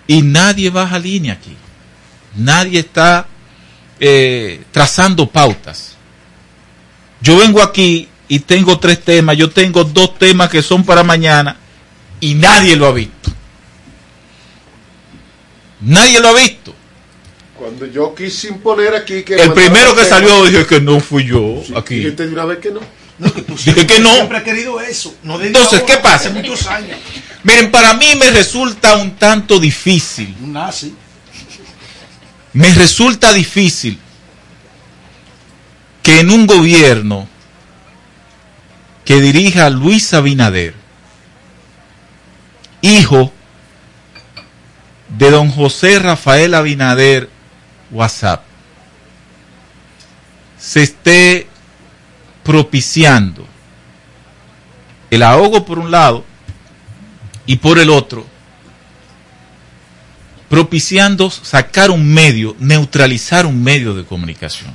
y 0.06 0.22
nadie 0.22 0.68
baja 0.70 0.98
línea 0.98 1.34
aquí, 1.34 1.56
nadie 2.36 2.80
está 2.80 3.26
eh, 3.98 4.62
trazando 4.70 5.28
pautas. 5.30 5.96
Yo 7.20 7.38
vengo 7.38 7.62
aquí 7.62 8.08
y 8.28 8.40
tengo 8.40 8.78
tres 8.78 9.02
temas, 9.02 9.36
yo 9.36 9.48
tengo 9.48 9.84
dos 9.84 10.18
temas 10.18 10.50
que 10.50 10.60
son 10.60 10.84
para 10.84 11.04
mañana 11.04 11.56
y 12.22 12.34
nadie 12.36 12.76
lo 12.76 12.86
ha 12.86 12.92
visto. 12.92 13.32
Nadie 15.80 16.20
lo 16.20 16.28
ha 16.28 16.34
visto. 16.34 16.72
Cuando 17.58 17.84
yo 17.86 18.14
quise 18.14 18.48
imponer 18.48 18.94
aquí 18.94 19.24
que... 19.24 19.34
El 19.34 19.52
primero 19.52 19.94
que 19.96 20.04
salió 20.04 20.44
dije 20.44 20.64
que 20.64 20.80
no 20.80 21.00
fui 21.00 21.24
yo 21.24 21.62
aquí. 21.74 21.96
Dijiste 21.96 22.28
de 22.28 22.32
una 22.32 22.44
vez 22.44 22.58
que 22.58 22.70
no. 22.70 22.80
Dije 23.18 23.86
que 23.88 23.98
no. 23.98 24.14
Siempre 24.14 24.38
he 24.38 24.42
querido 24.44 24.80
eso. 24.80 25.12
No 25.24 25.40
Entonces, 25.40 25.80
ahora, 25.80 25.86
¿qué 25.86 26.00
pasa? 26.00 26.28
Hace 26.28 26.30
muchos 26.30 26.64
años. 26.68 26.96
Miren, 27.42 27.72
para 27.72 27.94
mí 27.94 28.06
me 28.16 28.30
resulta 28.30 28.96
un 28.96 29.16
tanto 29.16 29.58
difícil. 29.58 30.36
Un 30.42 30.52
nazi. 30.52 30.94
Me 32.52 32.72
resulta 32.72 33.32
difícil 33.32 33.98
que 36.04 36.20
en 36.20 36.30
un 36.30 36.46
gobierno 36.46 37.28
que 39.04 39.20
dirija 39.20 39.70
Luis 39.70 40.14
Abinader, 40.14 40.82
hijo 42.83 43.33
de 45.16 45.30
don 45.30 45.51
José 45.51 45.99
Rafael 45.99 46.55
Abinader 46.55 47.30
WhatsApp, 47.91 48.43
se 50.59 50.83
esté 50.83 51.47
propiciando 52.43 53.47
el 55.11 55.22
ahogo 55.22 55.64
por 55.64 55.78
un 55.78 55.91
lado 55.91 56.24
y 57.47 57.57
por 57.57 57.78
el 57.78 57.91
otro, 57.91 58.26
propiciando 60.49 61.30
sacar 61.30 61.91
un 61.91 62.07
medio, 62.07 62.57
neutralizar 62.59 63.47
un 63.47 63.62
medio 63.62 63.95
de 63.95 64.05
comunicación. 64.05 64.74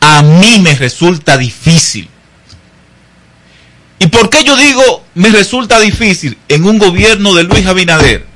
A 0.00 0.22
mí 0.22 0.58
me 0.60 0.74
resulta 0.74 1.36
difícil. 1.36 2.08
¿Y 3.98 4.06
por 4.06 4.30
qué 4.30 4.44
yo 4.44 4.56
digo 4.56 5.04
me 5.14 5.28
resulta 5.30 5.80
difícil 5.80 6.38
en 6.48 6.64
un 6.64 6.78
gobierno 6.78 7.34
de 7.34 7.44
Luis 7.44 7.66
Abinader? 7.66 8.26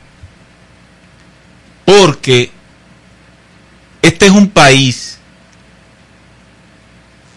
Porque 1.84 2.50
este 4.00 4.26
es 4.26 4.32
un 4.32 4.48
país 4.48 5.18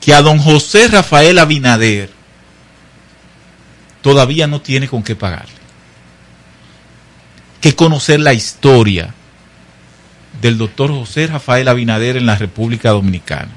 que 0.02 0.14
a 0.14 0.22
don 0.22 0.40
José 0.40 0.88
Rafael 0.88 1.38
Abinader 1.40 2.12
todavía 4.02 4.48
no 4.48 4.62
tiene 4.62 4.88
con 4.88 5.04
qué 5.04 5.16
pagarle. 5.16 5.54
Que 7.62 7.76
conocer 7.76 8.20
la 8.20 8.34
historia 8.34 9.14
del 10.42 10.58
doctor 10.58 10.92
José 10.92 11.28
Rafael 11.28 11.68
Abinader 11.68 12.18
en 12.18 12.26
la 12.26 12.36
República 12.36 12.92
Dominicana. 12.92 13.52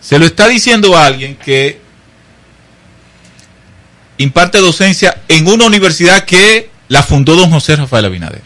Se 0.00 0.18
lo 0.18 0.26
está 0.26 0.46
diciendo 0.48 0.96
alguien 0.96 1.36
que 1.36 1.80
imparte 4.22 4.58
docencia 4.58 5.22
en 5.28 5.46
una 5.46 5.64
universidad 5.64 6.26
que 6.26 6.68
la 6.88 7.02
fundó 7.02 7.36
don 7.36 7.50
José 7.50 7.76
Rafael 7.76 8.04
Abinader. 8.04 8.42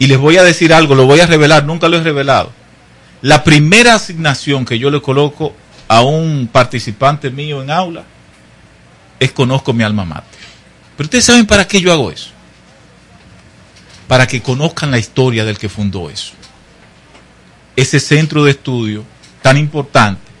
Y 0.00 0.08
les 0.08 0.18
voy 0.18 0.36
a 0.36 0.42
decir 0.42 0.74
algo, 0.74 0.96
lo 0.96 1.06
voy 1.06 1.20
a 1.20 1.26
revelar, 1.26 1.64
nunca 1.64 1.88
lo 1.88 1.98
he 1.98 2.02
revelado. 2.02 2.52
La 3.20 3.44
primera 3.44 3.94
asignación 3.94 4.64
que 4.64 4.80
yo 4.80 4.90
le 4.90 5.00
coloco 5.00 5.54
a 5.86 6.00
un 6.00 6.48
participante 6.50 7.30
mío 7.30 7.62
en 7.62 7.70
aula 7.70 8.02
es 9.20 9.30
conozco 9.30 9.72
mi 9.72 9.84
alma 9.84 10.04
mater. 10.04 10.40
Pero 10.96 11.06
ustedes 11.06 11.24
saben 11.24 11.46
para 11.46 11.68
qué 11.68 11.80
yo 11.80 11.92
hago 11.92 12.10
eso. 12.10 12.30
Para 14.08 14.26
que 14.26 14.42
conozcan 14.42 14.90
la 14.90 14.98
historia 14.98 15.44
del 15.44 15.56
que 15.56 15.68
fundó 15.68 16.10
eso. 16.10 16.32
Ese 17.76 18.00
centro 18.00 18.42
de 18.42 18.50
estudio 18.50 19.04
tan 19.40 19.56
importante 19.56 20.31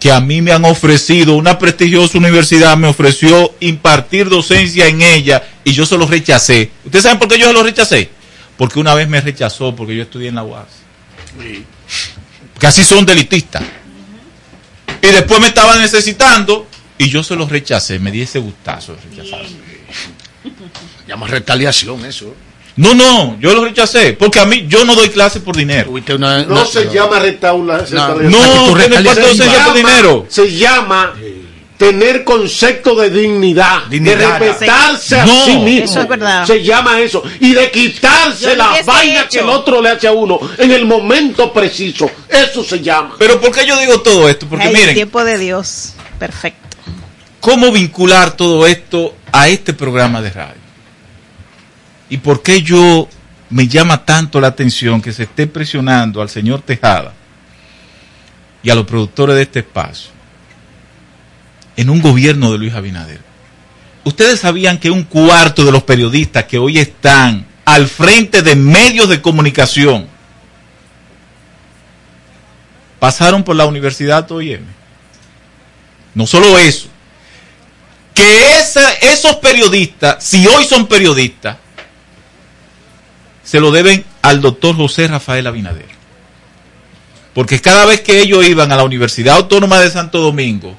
que 0.00 0.12
a 0.12 0.20
mí 0.20 0.42
me 0.42 0.52
han 0.52 0.64
ofrecido, 0.64 1.34
una 1.34 1.58
prestigiosa 1.58 2.18
universidad 2.18 2.76
me 2.76 2.88
ofreció 2.88 3.54
impartir 3.60 4.28
docencia 4.28 4.86
en 4.86 5.02
ella 5.02 5.42
y 5.64 5.72
yo 5.72 5.86
se 5.86 5.98
lo 5.98 6.06
rechacé. 6.06 6.70
¿Ustedes 6.84 7.02
saben 7.02 7.18
por 7.18 7.28
qué 7.28 7.38
yo 7.38 7.46
se 7.46 7.52
lo 7.52 7.62
rechacé? 7.62 8.10
Porque 8.56 8.78
una 8.78 8.94
vez 8.94 9.08
me 9.08 9.20
rechazó 9.20 9.74
porque 9.74 9.96
yo 9.96 10.02
estudié 10.02 10.28
en 10.28 10.36
la 10.36 10.44
UAS. 10.44 10.68
Que 12.58 12.66
así 12.66 12.84
son 12.84 13.04
delitistas. 13.06 13.62
Y 15.02 15.06
después 15.08 15.40
me 15.40 15.48
estaban 15.48 15.80
necesitando 15.80 16.66
y 16.96 17.08
yo 17.08 17.22
se 17.22 17.36
los 17.36 17.50
rechacé. 17.50 17.98
Me 17.98 18.10
di 18.10 18.22
ese 18.22 18.38
gustazo 18.38 18.94
de 18.94 19.00
rechazar. 19.02 19.46
Llama 21.06 21.26
retaliación 21.26 22.04
eso. 22.04 22.34
No, 22.78 22.94
no, 22.94 23.36
yo 23.40 23.54
lo 23.54 23.64
rechacé. 23.64 24.12
Porque 24.12 24.38
a 24.38 24.44
mí, 24.46 24.66
yo 24.68 24.84
no 24.84 24.94
doy 24.94 25.08
clase 25.08 25.40
por 25.40 25.56
dinero. 25.56 25.92
No 26.48 26.64
se 26.64 26.88
llama 26.88 27.18
retaula. 27.18 27.84
No, 27.90 28.16
no, 28.18 28.72
usted 28.72 28.88
no 28.88 28.98
imparte 29.00 29.20
docencia 29.20 29.64
por 29.64 29.74
dinero. 29.74 30.26
Se 30.28 30.50
llama 30.56 31.12
tener 31.76 32.24
concepto 32.24 32.94
de 32.96 33.10
dignidad, 33.10 33.84
Dignidad. 33.88 34.40
de 34.40 34.46
respetarse 34.48 35.18
a 35.20 35.26
No. 35.26 35.44
sí 35.44 35.56
mismo. 35.58 35.84
Eso 35.84 36.00
es 36.02 36.08
verdad. 36.08 36.46
Se 36.46 36.62
llama 36.62 37.00
eso. 37.00 37.22
Y 37.40 37.52
de 37.54 37.70
quitarse 37.70 38.56
la 38.56 38.80
vaina 38.84 39.20
hecho. 39.22 39.28
que 39.30 39.38
el 39.40 39.48
otro 39.48 39.82
le 39.82 39.90
hace 39.90 40.06
a 40.08 40.12
uno 40.12 40.38
en 40.56 40.70
el 40.72 40.84
momento 40.86 41.52
preciso. 41.52 42.10
Eso 42.28 42.62
se 42.64 42.80
llama. 42.80 43.14
Pero 43.18 43.40
¿por 43.40 43.50
qué 43.52 43.66
yo 43.66 43.78
digo 43.78 44.00
todo 44.00 44.28
esto? 44.28 44.46
Porque 44.48 44.64
Ay, 44.66 44.70
el 44.72 44.78
miren, 44.78 44.94
tiempo 44.94 45.24
de 45.24 45.36
Dios. 45.38 45.94
Perfecto. 46.18 46.68
¿cómo 47.40 47.70
vincular 47.72 48.32
todo 48.36 48.66
esto 48.66 49.14
a 49.32 49.48
este 49.48 49.72
programa 49.72 50.20
de 50.20 50.30
radio? 50.30 50.67
¿Y 52.10 52.18
por 52.18 52.42
qué 52.42 52.62
yo 52.62 53.08
me 53.50 53.68
llama 53.68 54.04
tanto 54.04 54.40
la 54.40 54.48
atención 54.48 55.00
que 55.00 55.12
se 55.12 55.24
esté 55.24 55.46
presionando 55.46 56.22
al 56.22 56.28
señor 56.28 56.62
Tejada 56.62 57.12
y 58.62 58.70
a 58.70 58.74
los 58.74 58.86
productores 58.86 59.36
de 59.36 59.42
este 59.42 59.60
espacio 59.60 60.10
en 61.76 61.90
un 61.90 62.00
gobierno 62.00 62.50
de 62.52 62.58
Luis 62.58 62.74
Abinader? 62.74 63.20
Ustedes 64.04 64.40
sabían 64.40 64.78
que 64.78 64.90
un 64.90 65.04
cuarto 65.04 65.64
de 65.64 65.72
los 65.72 65.82
periodistas 65.82 66.44
que 66.44 66.58
hoy 66.58 66.78
están 66.78 67.46
al 67.64 67.86
frente 67.86 68.40
de 68.42 68.56
medios 68.56 69.08
de 69.08 69.20
comunicación 69.20 70.06
pasaron 72.98 73.44
por 73.44 73.56
la 73.56 73.66
Universidad 73.66 74.30
OIM. 74.32 74.62
No 76.14 76.26
solo 76.26 76.58
eso, 76.58 76.88
que 78.14 78.58
esos 79.02 79.36
periodistas, 79.36 80.24
si 80.24 80.46
hoy 80.46 80.64
son 80.64 80.86
periodistas, 80.86 81.58
se 83.48 83.60
lo 83.60 83.70
deben 83.70 84.04
al 84.20 84.42
doctor 84.42 84.76
José 84.76 85.08
Rafael 85.08 85.46
Abinader. 85.46 85.88
Porque 87.32 87.62
cada 87.62 87.86
vez 87.86 88.02
que 88.02 88.20
ellos 88.20 88.46
iban 88.46 88.70
a 88.72 88.76
la 88.76 88.84
Universidad 88.84 89.36
Autónoma 89.36 89.80
de 89.80 89.90
Santo 89.90 90.20
Domingo, 90.20 90.76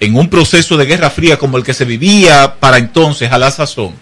en 0.00 0.16
un 0.16 0.30
proceso 0.30 0.78
de 0.78 0.86
guerra 0.86 1.10
fría 1.10 1.38
como 1.38 1.58
el 1.58 1.64
que 1.64 1.74
se 1.74 1.84
vivía 1.84 2.54
para 2.58 2.78
entonces 2.78 3.30
a 3.30 3.36
la 3.36 3.50
sazón, 3.50 3.92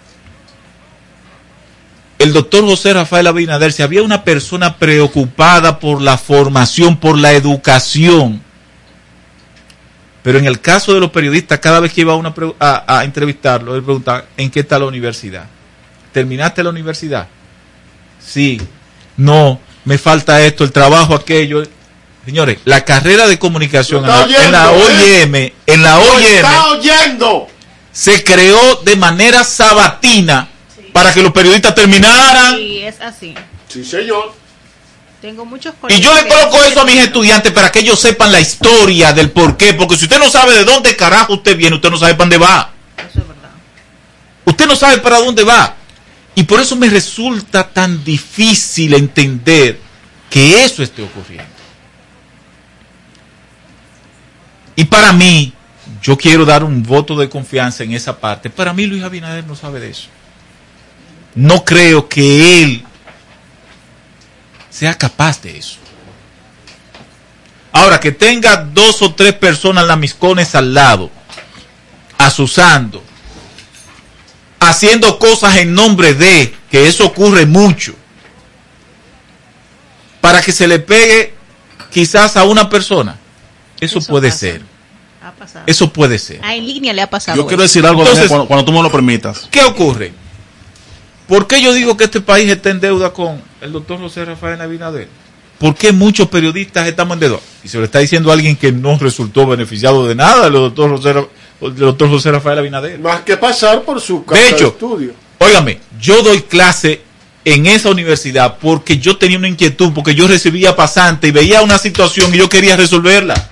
el 2.17 2.31
doctor 2.31 2.63
José 2.63 2.93
Rafael 2.93 3.27
Abinader, 3.27 3.73
si 3.73 3.83
había 3.83 4.03
una 4.03 4.23
persona 4.23 4.77
preocupada 4.77 5.77
por 5.77 6.01
la 6.01 6.17
formación, 6.17 6.95
por 6.95 7.17
la 7.17 7.33
educación, 7.33 8.41
pero 10.23 10.39
en 10.39 10.45
el 10.45 10.61
caso 10.61 10.93
de 10.93 11.01
los 11.01 11.11
periodistas, 11.11 11.59
cada 11.59 11.81
vez 11.81 11.91
que 11.91 12.01
iba 12.01 12.13
a, 12.13 12.53
a, 12.57 12.99
a 12.99 13.03
entrevistarlo, 13.03 13.75
él 13.75 13.83
preguntaba, 13.83 14.23
¿en 14.37 14.49
qué 14.49 14.61
está 14.61 14.79
la 14.79 14.85
universidad? 14.85 15.43
¿Terminaste 16.13 16.63
la 16.63 16.69
universidad? 16.69 17.27
Sí, 18.25 18.61
no, 19.17 19.59
me 19.85 19.97
falta 19.97 20.41
esto, 20.41 20.63
el 20.63 20.71
trabajo, 20.71 21.15
aquello. 21.15 21.63
Señores, 22.25 22.59
la 22.65 22.85
carrera 22.85 23.27
de 23.27 23.39
comunicación 23.39 24.03
en 24.05 24.09
la, 24.09 24.23
en 24.23 24.53
¿eh? 24.53 25.23
OIM, 25.23 25.51
en 25.65 25.83
la 25.83 25.95
¡Lo 25.95 26.13
OIM, 26.13 26.25
está 26.25 26.65
oyendo! 26.67 27.47
se 27.91 28.23
creó 28.23 28.77
de 28.83 28.95
manera 28.95 29.43
sabatina 29.43 30.47
para 30.93 31.13
que 31.13 31.21
los 31.21 31.31
periodistas 31.31 31.75
terminaran. 31.75 32.55
Sí, 32.57 32.79
es 32.79 33.01
así. 33.01 33.35
Sí, 33.67 33.83
señor. 33.83 34.33
Tengo 35.21 35.45
muchos 35.45 35.75
Y 35.89 35.99
yo 35.99 36.15
le 36.15 36.27
coloco 36.27 36.63
eso 36.63 36.81
a 36.81 36.85
mis 36.85 36.95
estudiantes 36.95 37.51
para 37.51 37.71
que 37.71 37.79
ellos 37.79 37.99
sepan 37.99 38.31
la 38.31 38.39
historia 38.39 39.13
del 39.13 39.29
por 39.29 39.55
qué. 39.55 39.75
Porque 39.75 39.95
si 39.95 40.05
usted 40.05 40.17
no 40.17 40.29
sabe 40.31 40.53
de 40.53 40.63
dónde 40.63 40.95
carajo 40.95 41.33
usted 41.33 41.55
viene, 41.55 41.75
usted 41.75 41.91
no 41.91 41.97
sabe 41.97 42.15
para 42.15 42.29
dónde 42.29 42.37
va. 42.39 42.71
Usted 44.45 44.65
no 44.65 44.75
sabe 44.75 44.97
para 44.97 45.19
dónde 45.19 45.43
va. 45.43 45.75
Y 46.35 46.43
por 46.43 46.59
eso 46.59 46.75
me 46.75 46.89
resulta 46.89 47.67
tan 47.69 48.03
difícil 48.03 48.93
entender 48.93 49.79
que 50.29 50.63
eso 50.63 50.81
esté 50.81 51.03
ocurriendo. 51.03 51.51
Y 54.75 54.85
para 54.85 55.11
mí, 55.11 55.53
yo 56.01 56.17
quiero 56.17 56.45
dar 56.45 56.63
un 56.63 56.83
voto 56.83 57.15
de 57.17 57.29
confianza 57.29 57.83
en 57.83 57.91
esa 57.93 58.19
parte. 58.19 58.49
Para 58.49 58.73
mí, 58.73 58.85
Luis 58.85 59.03
Abinader 59.03 59.45
no 59.45 59.55
sabe 59.55 59.79
de 59.79 59.89
eso. 59.89 60.07
No 61.35 61.63
creo 61.65 62.07
que 62.07 62.63
él 62.63 62.83
sea 64.69 64.97
capaz 64.97 65.41
de 65.41 65.57
eso. 65.57 65.77
Ahora, 67.73 67.99
que 67.99 68.11
tenga 68.11 68.57
dos 68.57 69.01
o 69.01 69.13
tres 69.13 69.33
personas 69.33 69.85
lamiscones 69.85 70.55
al 70.55 70.73
lado, 70.73 71.09
asusando, 72.17 73.03
haciendo 74.61 75.19
cosas 75.19 75.57
en 75.57 75.73
nombre 75.73 76.13
de, 76.13 76.53
que 76.69 76.87
eso 76.87 77.05
ocurre 77.05 77.45
mucho, 77.45 77.93
para 80.21 80.41
que 80.41 80.51
se 80.51 80.67
le 80.67 80.79
pegue 80.79 81.33
quizás 81.91 82.37
a 82.37 82.43
una 82.45 82.69
persona, 82.69 83.17
eso, 83.79 83.99
Eso 83.99 84.07
puede 84.09 84.29
pasa. 84.29 84.39
ser. 84.39 84.61
Ha 85.23 85.31
pasado. 85.33 85.63
Eso 85.67 85.91
puede 85.91 86.17
ser. 86.19 86.39
Ah, 86.43 86.55
en 86.55 86.65
línea 86.65 86.93
le 86.93 87.01
ha 87.01 87.09
pasado. 87.09 87.37
Yo 87.37 87.47
quiero 87.47 87.63
decir 87.63 87.85
algo, 87.85 88.01
Entonces- 88.01 88.27
cuando, 88.27 88.47
cuando 88.47 88.65
tú 88.65 88.71
me 88.71 88.81
lo 88.81 88.91
permitas. 88.91 89.47
¿Qué 89.51 89.61
ocurre? 89.63 90.13
¿Por 91.27 91.47
qué 91.47 91.61
yo 91.61 91.73
digo 91.73 91.95
que 91.97 92.05
este 92.05 92.21
país 92.21 92.49
está 92.49 92.69
en 92.69 92.79
deuda 92.79 93.11
con 93.13 93.41
el 93.61 93.71
doctor 93.71 93.99
José 93.99 94.25
Rafael 94.25 94.59
Abinader? 94.61 95.07
¿Por 95.59 95.75
qué 95.75 95.91
muchos 95.91 96.27
periodistas 96.27 96.87
estamos 96.87 97.15
en 97.15 97.19
deuda? 97.21 97.39
Y 97.63 97.67
se 97.67 97.77
lo 97.77 97.85
está 97.85 97.99
diciendo 97.99 98.29
a 98.31 98.33
alguien 98.33 98.55
que 98.55 98.71
no 98.71 98.97
resultó 98.97 99.45
beneficiado 99.47 100.07
de 100.07 100.15
nada 100.15 100.45
del 100.45 100.53
doctor 100.53 100.89
José, 100.97 101.13
Ra- 101.13 101.25
del 101.69 101.75
doctor 101.77 102.09
José 102.09 102.31
Rafael 102.31 102.59
Abinader. 102.59 102.99
Más 102.99 103.21
que 103.21 103.37
pasar 103.37 103.83
por 103.83 104.01
su 104.01 104.25
casa 104.25 104.39
De 104.41 104.47
de 104.49 104.53
hecho, 104.55 104.67
estudio. 104.69 105.13
óigame, 105.39 105.79
yo 105.99 106.21
doy 106.23 106.41
clase 106.41 107.01
en 107.45 107.65
esa 107.65 107.89
universidad 107.89 108.57
porque 108.59 108.97
yo 108.97 109.17
tenía 109.17 109.37
una 109.37 109.47
inquietud, 109.47 109.91
porque 109.93 110.13
yo 110.15 110.27
recibía 110.27 110.75
pasante 110.75 111.27
y 111.27 111.31
veía 111.31 111.61
una 111.61 111.77
situación 111.77 112.33
y 112.33 112.37
yo 112.37 112.49
quería 112.49 112.75
resolverla. 112.77 113.49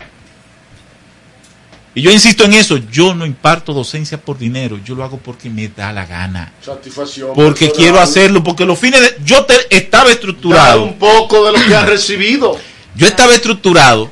Y 1.95 2.01
yo 2.03 2.11
insisto 2.11 2.43
en 2.45 2.53
eso, 2.53 2.77
yo 2.77 3.15
no 3.15 3.25
imparto 3.25 3.73
docencia 3.73 4.21
por 4.21 4.37
dinero, 4.37 4.79
yo 4.85 4.93
lo 4.95 5.03
hago 5.03 5.17
porque 5.17 5.49
me 5.49 5.67
da 5.69 5.91
la 5.91 6.05
gana. 6.05 6.53
Satisfacción. 6.63 7.31
Porque 7.33 7.65
personal. 7.65 7.75
quiero 7.75 7.99
hacerlo, 7.99 8.43
porque 8.43 8.63
los 8.63 8.77
fines 8.79 9.01
de... 9.01 9.17
Yo 9.25 9.43
te- 9.45 9.75
estaba 9.75 10.11
estructurado, 10.11 10.83
un 10.83 10.99
poco 10.99 11.45
de 11.45 11.57
lo 11.59 11.65
que 11.65 11.75
ha 11.75 11.85
recibido. 11.85 12.57
yo 12.95 13.07
estaba 13.07 13.33
estructurado 13.33 14.11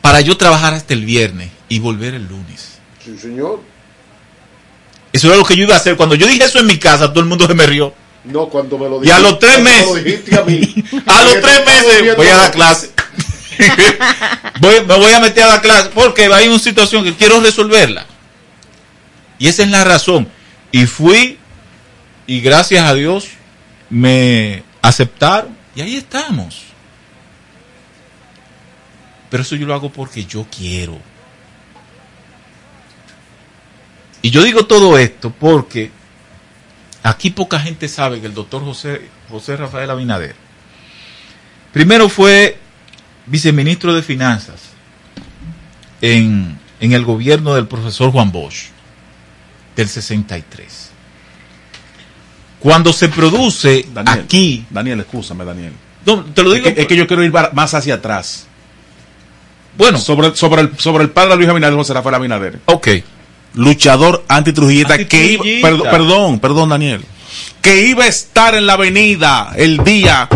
para 0.00 0.20
yo 0.20 0.36
trabajar 0.36 0.72
hasta 0.72 0.94
el 0.94 1.04
viernes 1.04 1.50
y 1.68 1.80
volver 1.80 2.14
el 2.14 2.26
lunes. 2.28 2.75
Sí, 3.06 3.16
señor. 3.18 3.60
Eso 5.12 5.28
era 5.28 5.36
lo 5.36 5.44
que 5.44 5.56
yo 5.56 5.62
iba 5.62 5.74
a 5.74 5.78
hacer. 5.78 5.96
Cuando 5.96 6.14
yo 6.16 6.26
dije 6.26 6.44
eso 6.44 6.58
en 6.58 6.66
mi 6.66 6.76
casa, 6.78 7.08
todo 7.10 7.20
el 7.20 7.26
mundo 7.26 7.46
se 7.46 7.54
me 7.54 7.64
rió. 7.66 7.94
No, 8.24 8.46
cuando 8.48 8.76
me 8.76 8.88
lo 8.88 9.02
Y 9.04 9.08
a 9.10 9.18
los 9.20 9.38
tres 9.38 9.60
meses. 9.62 9.86
lo 9.86 9.94
dijiste 9.94 10.36
a 10.38 10.42
mí. 10.42 10.60
A 11.06 11.22
los 11.22 11.40
tres 11.40 11.60
meses 11.64 12.16
voy 12.16 12.26
a 12.26 12.36
dar 12.36 12.50
clase. 12.50 12.90
Voy- 14.60 14.84
me 14.84 14.98
voy 14.98 15.12
a 15.12 15.20
meter 15.20 15.44
a 15.44 15.46
dar 15.46 15.62
clase 15.62 15.90
porque 15.94 16.26
hay 16.26 16.48
una 16.48 16.58
situación 16.58 17.04
que 17.04 17.14
quiero 17.14 17.40
resolverla. 17.40 18.04
Y 19.38 19.46
esa 19.48 19.62
es 19.62 19.70
la 19.70 19.84
razón. 19.84 20.28
Y 20.72 20.84
fui 20.86 21.38
y 22.26 22.40
gracias 22.40 22.84
a 22.84 22.92
Dios 22.94 23.28
me 23.88 24.62
aceptaron 24.82 25.56
y 25.74 25.80
ahí 25.82 25.96
estamos. 25.96 26.64
Pero 29.30 29.42
eso 29.42 29.56
yo 29.56 29.66
lo 29.66 29.74
hago 29.74 29.90
porque 29.90 30.24
yo 30.24 30.44
quiero. 30.54 30.98
Y 34.26 34.30
yo 34.30 34.42
digo 34.42 34.66
todo 34.66 34.98
esto 34.98 35.30
porque 35.30 35.92
aquí 37.04 37.30
poca 37.30 37.60
gente 37.60 37.86
sabe 37.86 38.20
que 38.20 38.26
el 38.26 38.34
doctor 38.34 38.64
José, 38.64 39.02
José 39.30 39.56
Rafael 39.56 39.88
Abinader, 39.88 40.34
primero 41.72 42.08
fue 42.08 42.58
viceministro 43.26 43.94
de 43.94 44.02
Finanzas 44.02 44.62
en, 46.00 46.58
en 46.80 46.92
el 46.92 47.04
gobierno 47.04 47.54
del 47.54 47.68
profesor 47.68 48.10
Juan 48.10 48.32
Bosch, 48.32 48.70
del 49.76 49.88
63. 49.88 50.90
Cuando 52.58 52.92
se 52.92 53.08
produce 53.08 53.86
Daniel, 53.94 54.24
aquí, 54.24 54.66
Daniel, 54.70 54.98
escúchame, 54.98 55.44
Daniel. 55.44 55.72
no, 56.04 56.24
te 56.24 56.42
lo 56.42 56.52
Es 56.52 56.64
digo, 56.64 56.74
que, 56.74 56.80
es 56.80 56.88
que 56.88 56.96
yo 56.96 57.06
quiero 57.06 57.22
ir 57.22 57.32
más 57.52 57.74
hacia 57.74 57.94
atrás. 57.94 58.48
bueno, 59.78 59.98
Sobre, 59.98 60.34
sobre, 60.34 60.62
el, 60.62 60.76
sobre 60.80 61.04
el 61.04 61.10
padre 61.10 61.30
de 61.30 61.36
Luis 61.36 61.48
Abinader, 61.48 61.76
José 61.76 61.94
Rafael 61.94 62.16
Abinader. 62.16 62.58
ok, 62.64 62.88
luchador 63.56 64.24
antitrujillista 64.28 64.96
que 65.06 65.32
iba, 65.32 65.42
Antitrujillista. 65.42 65.90
perdón, 65.90 66.38
perdón, 66.38 66.68
Daniel, 66.68 67.02
que 67.60 67.86
iba 67.88 68.04
a 68.04 68.06
estar 68.06 68.54
en 68.54 68.66
la 68.66 68.74
avenida 68.74 69.52
el 69.56 69.78
día 69.82 70.28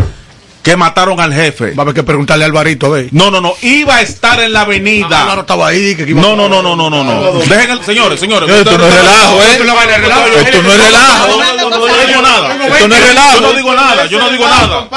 que 0.63 0.77
mataron 0.77 1.21
al 1.21 1.33
jefe. 1.33 1.73
Va 1.73 1.79
a 1.79 1.83
haber 1.83 1.95
que 1.95 2.03
preguntarle 2.03 2.45
a 2.45 2.47
Alvarito, 2.47 2.91
ver. 2.91 3.09
No, 3.13 3.31
no, 3.31 3.41
no, 3.41 3.55
iba 3.63 3.97
a 3.97 4.03
estar 4.03 4.41
en 4.41 4.53
la 4.53 4.63
avenida. 4.63 5.23
Álvaro 5.23 5.41
estaba 5.43 5.69
ahí. 5.69 5.95
Que 5.95 6.03
iba 6.03 6.21
No, 6.21 6.37
no, 6.37 6.49
no, 6.49 6.63
no, 6.63 6.77
no, 6.77 6.91
no, 6.91 7.05
no. 7.05 7.33
Dejen 7.41 7.71
el, 7.71 7.85
señores, 7.85 8.21
señores. 8.21 8.49
Esto 8.51 8.77
no 8.77 8.87
es 8.87 8.95
relajo, 8.95 9.37
¿eh? 9.37 9.47
Esto 9.53 9.65
no 9.65 9.81
es 9.81 10.01
relajo. 10.01 10.27
Esto 10.27 10.63
no 10.63 10.73
es 10.73 10.85
relajo. 10.85 11.29
Yo 11.31 11.79
no 11.79 12.07
digo 12.07 12.23
nada. 12.23 12.67
Esto 12.67 12.89
no 12.89 12.95
es 12.95 13.09
relajo. 13.09 13.35
Yo 13.35 13.41
no 13.41 13.53
digo 13.55 13.75
nada. 13.75 14.07
Yo 14.07 14.19
no 14.19 14.31
digo 14.31 14.47
nada. 14.47 14.89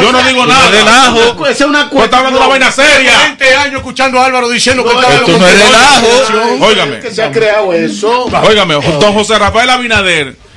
Yo 0.00 0.12
no 0.12 0.22
digo 0.22 0.46
nada. 0.46 0.70
relajo. 0.70 1.46
Esa 1.46 1.64
es 1.64 1.70
una 1.70 1.90
Pues 1.90 2.04
está 2.04 2.18
hablando 2.18 2.38
de 2.38 2.44
una 2.44 2.50
vaina 2.50 2.72
seria. 2.72 3.18
20 3.18 3.54
años 3.54 3.74
escuchando 3.76 4.20
a 4.20 4.26
Álvaro 4.26 4.48
diciendo 4.48 4.84
que 4.84 4.90
estaba 4.90 5.14
Esto 5.14 5.38
no 5.38 5.46
es 5.46 5.52
relajo. 5.52 6.66
Óigame. 6.66 7.00
que 7.00 7.10
se 7.10 7.22
ha 7.22 7.30
creado 7.30 7.72
eso. 7.72 8.24
Óigame, 8.24 8.74
don 8.74 9.14
José 9.14 9.38
Rafael 9.38 9.70
Abinader 9.70 10.49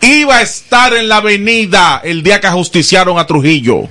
iba 0.00 0.36
a 0.36 0.42
estar 0.42 0.94
en 0.94 1.08
la 1.08 1.16
avenida 1.18 2.00
el 2.04 2.22
día 2.22 2.40
que 2.40 2.46
ajusticiaron 2.46 3.18
a 3.18 3.26
Trujillo. 3.26 3.88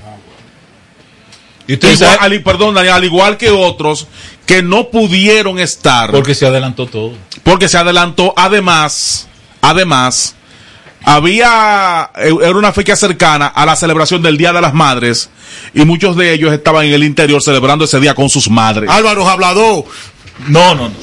Y 1.68 1.74
usted 1.74 1.92
Igual- 1.94 2.16
sabe- 2.16 2.34
al- 2.36 2.42
perdón, 2.42 2.74
Daniel, 2.74 2.94
al 2.94 3.04
igual 3.04 3.36
que 3.36 3.50
otros 3.50 4.06
que 4.46 4.62
no 4.62 4.88
pudieron 4.90 5.58
estar 5.58 6.10
porque 6.12 6.34
se 6.34 6.46
adelantó 6.46 6.86
todo. 6.86 7.12
porque 7.42 7.68
se 7.68 7.76
adelantó. 7.76 8.32
Además, 8.36 9.26
además, 9.60 10.36
había 11.04 12.10
eh, 12.16 12.32
era 12.40 12.56
una 12.56 12.72
fecha 12.72 12.94
cercana 12.96 13.46
a 13.48 13.66
la 13.66 13.74
celebración 13.76 14.22
del 14.22 14.36
Día 14.36 14.52
de 14.52 14.60
las 14.60 14.74
Madres 14.74 15.28
y 15.74 15.84
muchos 15.84 16.16
de 16.16 16.32
ellos 16.32 16.52
estaban 16.52 16.86
en 16.86 16.92
el 16.94 17.02
interior 17.04 17.42
celebrando 17.42 17.84
ese 17.84 17.98
día 18.00 18.14
con 18.14 18.28
sus 18.28 18.48
madres. 18.48 18.88
Álvaro 18.90 19.28
hablador. 19.28 19.84
No, 20.48 20.74
no, 20.74 20.88
no. 20.88 20.94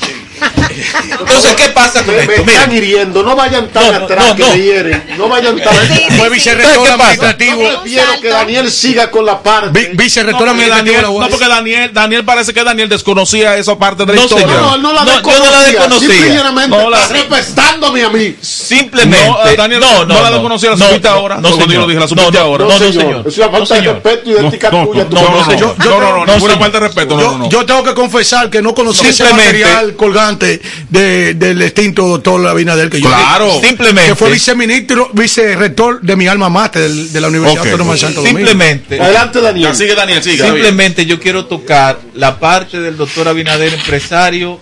Entonces, 1.20 1.54
¿qué 1.56 1.70
pasa 1.70 2.04
con 2.04 2.16
Me, 2.16 2.24
están 2.24 2.46
Mira, 2.46 2.68
hiriendo, 2.74 3.24
no 3.24 3.36
vayan 3.36 3.68
tan 3.70 3.84
No, 3.86 4.00
no, 4.00 4.06
atrás 4.06 4.28
no, 4.30 4.36
que 4.36 4.44
no. 4.44 4.50
me 4.50 4.58
hieren. 4.62 5.04
No 5.18 5.30
vayan 5.30 5.56
tan 5.58 5.68
atrás. 5.76 6.00
Fue 6.18 6.30
vicerrector 6.30 6.88
administrativo. 6.90 7.62
Yo 7.62 7.82
prefiero 7.82 8.22
que 8.22 8.30
Daniel 8.30 8.72
siga 8.72 9.12
con 9.12 9.26
la 9.26 9.42
parte. 9.42 9.70
Vi- 9.88 9.96
Vicerrector 9.96 10.48
no, 10.48 10.54
porque 10.54 10.64
administrativo 10.72 10.96
Daniel, 11.12 11.22
no, 11.22 11.30
porque 11.30 11.48
Daniel, 11.48 11.92
Daniel 11.94 12.26
parece 12.26 12.54
que 12.54 12.64
Daniel 12.64 12.90
desconocía 12.90 13.58
esa 13.58 13.78
parte 13.78 14.06
de 14.06 14.14
la 14.14 14.20
No, 14.20 14.24
historia. 14.26 14.48
señor. 14.48 14.62
No, 14.62 14.78
no 14.78 14.94
la 14.94 15.04
No, 15.04 15.08
yo 15.08 15.14
desconocía. 15.18 15.46
no 15.46 15.52
la 15.52 15.62
desconocía. 15.64 16.10
Simplemente 16.24 16.78
No 16.78 16.90
la- 16.90 17.02
está 17.02 17.14
respetándome 17.14 18.04
a 18.04 18.10
mí. 18.10 18.36
simplemente. 18.42 19.28
No, 19.28 19.48
eh, 19.48 19.56
Daniel, 19.56 19.82
no 20.08 20.22
la 20.22 20.32
desconocía, 20.32 20.72
la 20.72 20.78
supiste 20.78 21.08
ahora. 21.08 21.36
No, 21.38 21.50
yo 21.50 21.56
señor. 21.62 21.82
lo 21.82 21.88
dije, 21.88 22.00
la 22.00 22.06
no, 22.06 22.08
supiste 22.10 22.32
no, 22.40 22.40
ahora. 22.40 22.66
No, 22.66 22.72
no, 22.72 22.78
señor. 22.80 23.24
Es 23.28 23.38
una 23.38 23.50
falta 23.50 23.76
No, 23.76 23.82
de 23.82 23.94
respeto 23.94 24.30
y 24.30 24.34
de 24.34 24.48
ética 24.48 24.70
no, 24.72 24.86
tuya. 24.88 25.08
no, 25.10 25.22
no, 25.22 25.46
no, 25.46 25.56
yo- 25.56 25.76
no, 25.78 25.86
no, 25.86 26.00
no, 26.00 26.26
No, 26.26 26.34
ninguna 26.34 26.58
falta 26.58 26.80
de 26.80 26.86
respeto, 26.88 27.16
no, 27.16 27.22
Yo, 27.22 27.32
no, 27.32 27.38
no. 27.38 27.50
yo 27.50 27.66
tengo 27.66 27.84
que 27.84 27.94
confesar 27.94 28.50
que 28.50 28.62
no 28.62 28.74
conocía 28.74 29.10
ese 29.10 29.24
material 29.26 29.94
de, 30.32 31.34
del 31.36 31.62
extinto 31.62 32.08
doctor 32.08 32.46
Abinader 32.48 32.90
que 32.90 33.02
yo 33.02 33.08
Claro. 33.08 33.60
Simplemente. 33.62 34.12
que 34.12 34.16
fue 34.16 34.32
viceministro, 34.32 35.10
vicerrector 35.14 36.02
de 36.02 36.16
mi 36.16 36.28
alma 36.28 36.50
mater 36.50 36.90
de 36.90 37.22
la 37.22 37.28
Universidad 37.28 37.62
Ok. 37.62 37.68
Autónoma 37.68 37.94
de 37.94 38.00
Santo 38.00 38.22
Domingo. 38.22 38.38
Simplemente. 38.40 39.00
Adelante, 39.02 39.42
Daniel. 39.42 39.70
Ya 39.70 39.76
sigue 39.76 39.96
Daniel, 39.96 40.24
sigue. 40.24 40.44
Simplemente 40.44 41.06
yo 41.06 41.20
quiero 41.20 41.46
tocar 41.46 42.00
la 42.14 42.40
parte 42.40 42.80
del 42.80 42.98
doctor 42.98 43.28
Abinader, 43.28 43.74
empresario, 43.74 44.60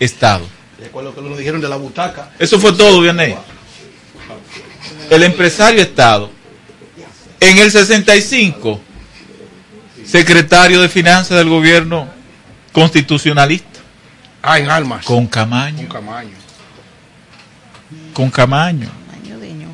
Estado. 0.00 0.46
Recuerdo 0.80 1.14
que 1.14 1.20
lo 1.20 1.36
dijeron 1.36 1.60
de 1.60 1.68
la 1.68 1.76
butaca. 1.76 2.30
Eso 2.38 2.58
fue 2.58 2.72
todo, 2.72 3.00
Vianney. 3.00 3.34
El 5.10 5.22
empresario 5.22 5.80
Estado. 5.82 6.30
En 7.40 7.58
el 7.58 7.70
65, 7.70 8.80
secretario 10.06 10.80
de 10.80 10.88
Finanzas 10.88 11.36
del 11.36 11.48
gobierno 11.48 12.08
constitucionalista. 12.72 13.73
Ah, 14.46 14.58
en 14.58 14.68
Almas. 14.68 15.06
Con 15.06 15.26
Camaño. 15.26 15.78
Con 15.78 15.86
Camaño. 15.86 16.36
Con 18.12 18.30
Camaño. 18.30 18.90
Año 19.14 19.38
de 19.38 19.52
ño. 19.54 19.68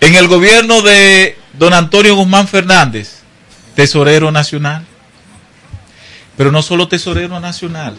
En 0.00 0.16
el 0.16 0.26
gobierno 0.26 0.82
de 0.82 1.38
don 1.52 1.72
Antonio 1.72 2.16
Guzmán 2.16 2.48
Fernández, 2.48 3.20
tesorero 3.76 4.32
nacional. 4.32 4.84
Pero 6.36 6.50
no 6.50 6.62
solo 6.62 6.88
tesorero 6.88 7.38
nacional, 7.38 7.96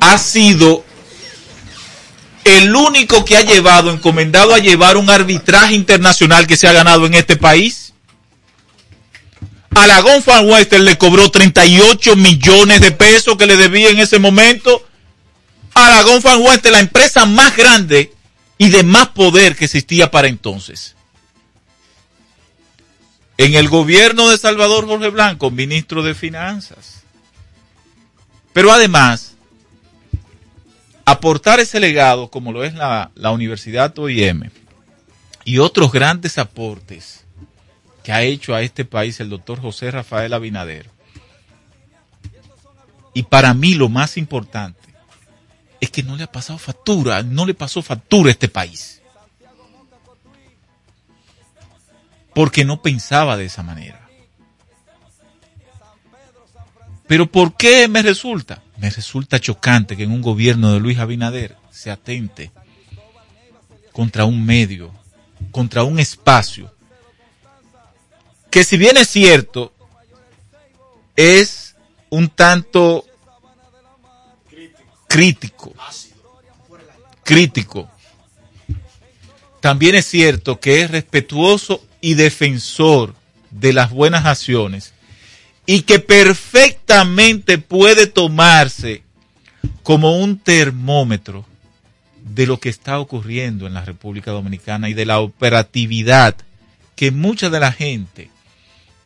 ha 0.00 0.16
sido 0.16 0.84
el 2.44 2.74
único 2.74 3.24
que 3.26 3.36
ha 3.36 3.42
llevado, 3.42 3.90
encomendado 3.90 4.54
a 4.54 4.60
llevar 4.60 4.96
un 4.96 5.10
arbitraje 5.10 5.74
internacional 5.74 6.46
que 6.46 6.56
se 6.56 6.68
ha 6.68 6.72
ganado 6.72 7.04
en 7.04 7.14
este 7.14 7.36
país. 7.36 7.91
Alagón 9.74 10.22
Fan 10.22 10.48
Western 10.48 10.84
le 10.84 10.98
cobró 10.98 11.30
38 11.30 12.16
millones 12.16 12.80
de 12.80 12.92
pesos 12.92 13.36
que 13.36 13.46
le 13.46 13.56
debía 13.56 13.90
en 13.90 13.98
ese 13.98 14.18
momento. 14.18 14.86
Alagón 15.74 16.20
Fan 16.20 16.42
Western, 16.42 16.72
la 16.72 16.80
empresa 16.80 17.24
más 17.24 17.56
grande 17.56 18.12
y 18.58 18.68
de 18.68 18.82
más 18.82 19.08
poder 19.08 19.56
que 19.56 19.64
existía 19.64 20.10
para 20.10 20.28
entonces. 20.28 20.94
En 23.38 23.54
el 23.54 23.68
gobierno 23.68 24.28
de 24.28 24.36
Salvador 24.36 24.86
Jorge 24.86 25.08
Blanco, 25.08 25.50
ministro 25.50 26.02
de 26.02 26.14
Finanzas. 26.14 27.02
Pero 28.52 28.70
además, 28.70 29.34
aportar 31.06 31.60
ese 31.60 31.80
legado, 31.80 32.28
como 32.28 32.52
lo 32.52 32.62
es 32.62 32.74
la, 32.74 33.10
la 33.14 33.30
Universidad 33.30 33.98
OIM, 33.98 34.50
y 35.44 35.58
otros 35.58 35.90
grandes 35.90 36.36
aportes 36.36 37.21
que 38.02 38.12
ha 38.12 38.22
hecho 38.22 38.54
a 38.54 38.62
este 38.62 38.84
país 38.84 39.20
el 39.20 39.30
doctor 39.30 39.60
José 39.60 39.90
Rafael 39.90 40.32
Abinader. 40.32 40.90
Y 43.14 43.24
para 43.24 43.54
mí 43.54 43.74
lo 43.74 43.88
más 43.88 44.16
importante 44.16 44.80
es 45.80 45.90
que 45.90 46.02
no 46.02 46.16
le 46.16 46.24
ha 46.24 46.32
pasado 46.32 46.58
factura, 46.58 47.22
no 47.22 47.44
le 47.44 47.54
pasó 47.54 47.82
factura 47.82 48.28
a 48.28 48.32
este 48.32 48.48
país. 48.48 49.02
Porque 52.34 52.64
no 52.64 52.80
pensaba 52.80 53.36
de 53.36 53.44
esa 53.44 53.62
manera. 53.62 54.08
Pero 57.06 57.30
¿por 57.30 57.56
qué 57.56 57.88
me 57.88 58.00
resulta? 58.00 58.62
Me 58.78 58.88
resulta 58.88 59.38
chocante 59.38 59.96
que 59.96 60.04
en 60.04 60.12
un 60.12 60.22
gobierno 60.22 60.72
de 60.72 60.80
Luis 60.80 60.98
Abinader 60.98 61.56
se 61.70 61.90
atente 61.90 62.50
contra 63.92 64.24
un 64.24 64.46
medio, 64.46 64.90
contra 65.50 65.82
un 65.82 65.98
espacio, 65.98 66.71
que 68.52 68.64
si 68.64 68.76
bien 68.76 68.98
es 68.98 69.08
cierto, 69.08 69.72
es 71.16 71.74
un 72.10 72.28
tanto 72.28 73.06
crítico, 75.08 75.72
crítico. 77.24 77.90
También 79.60 79.94
es 79.94 80.04
cierto 80.04 80.60
que 80.60 80.82
es 80.82 80.90
respetuoso 80.90 81.82
y 82.02 82.12
defensor 82.12 83.14
de 83.50 83.72
las 83.72 83.90
buenas 83.90 84.26
acciones 84.26 84.92
y 85.64 85.82
que 85.82 85.98
perfectamente 85.98 87.56
puede 87.56 88.06
tomarse 88.06 89.02
como 89.82 90.18
un 90.18 90.38
termómetro 90.38 91.46
de 92.22 92.46
lo 92.46 92.60
que 92.60 92.68
está 92.68 92.98
ocurriendo 92.98 93.66
en 93.66 93.72
la 93.72 93.86
República 93.86 94.30
Dominicana 94.30 94.90
y 94.90 94.94
de 94.94 95.06
la 95.06 95.20
operatividad 95.20 96.36
que 96.96 97.10
mucha 97.10 97.48
de 97.48 97.58
la 97.58 97.72
gente 97.72 98.28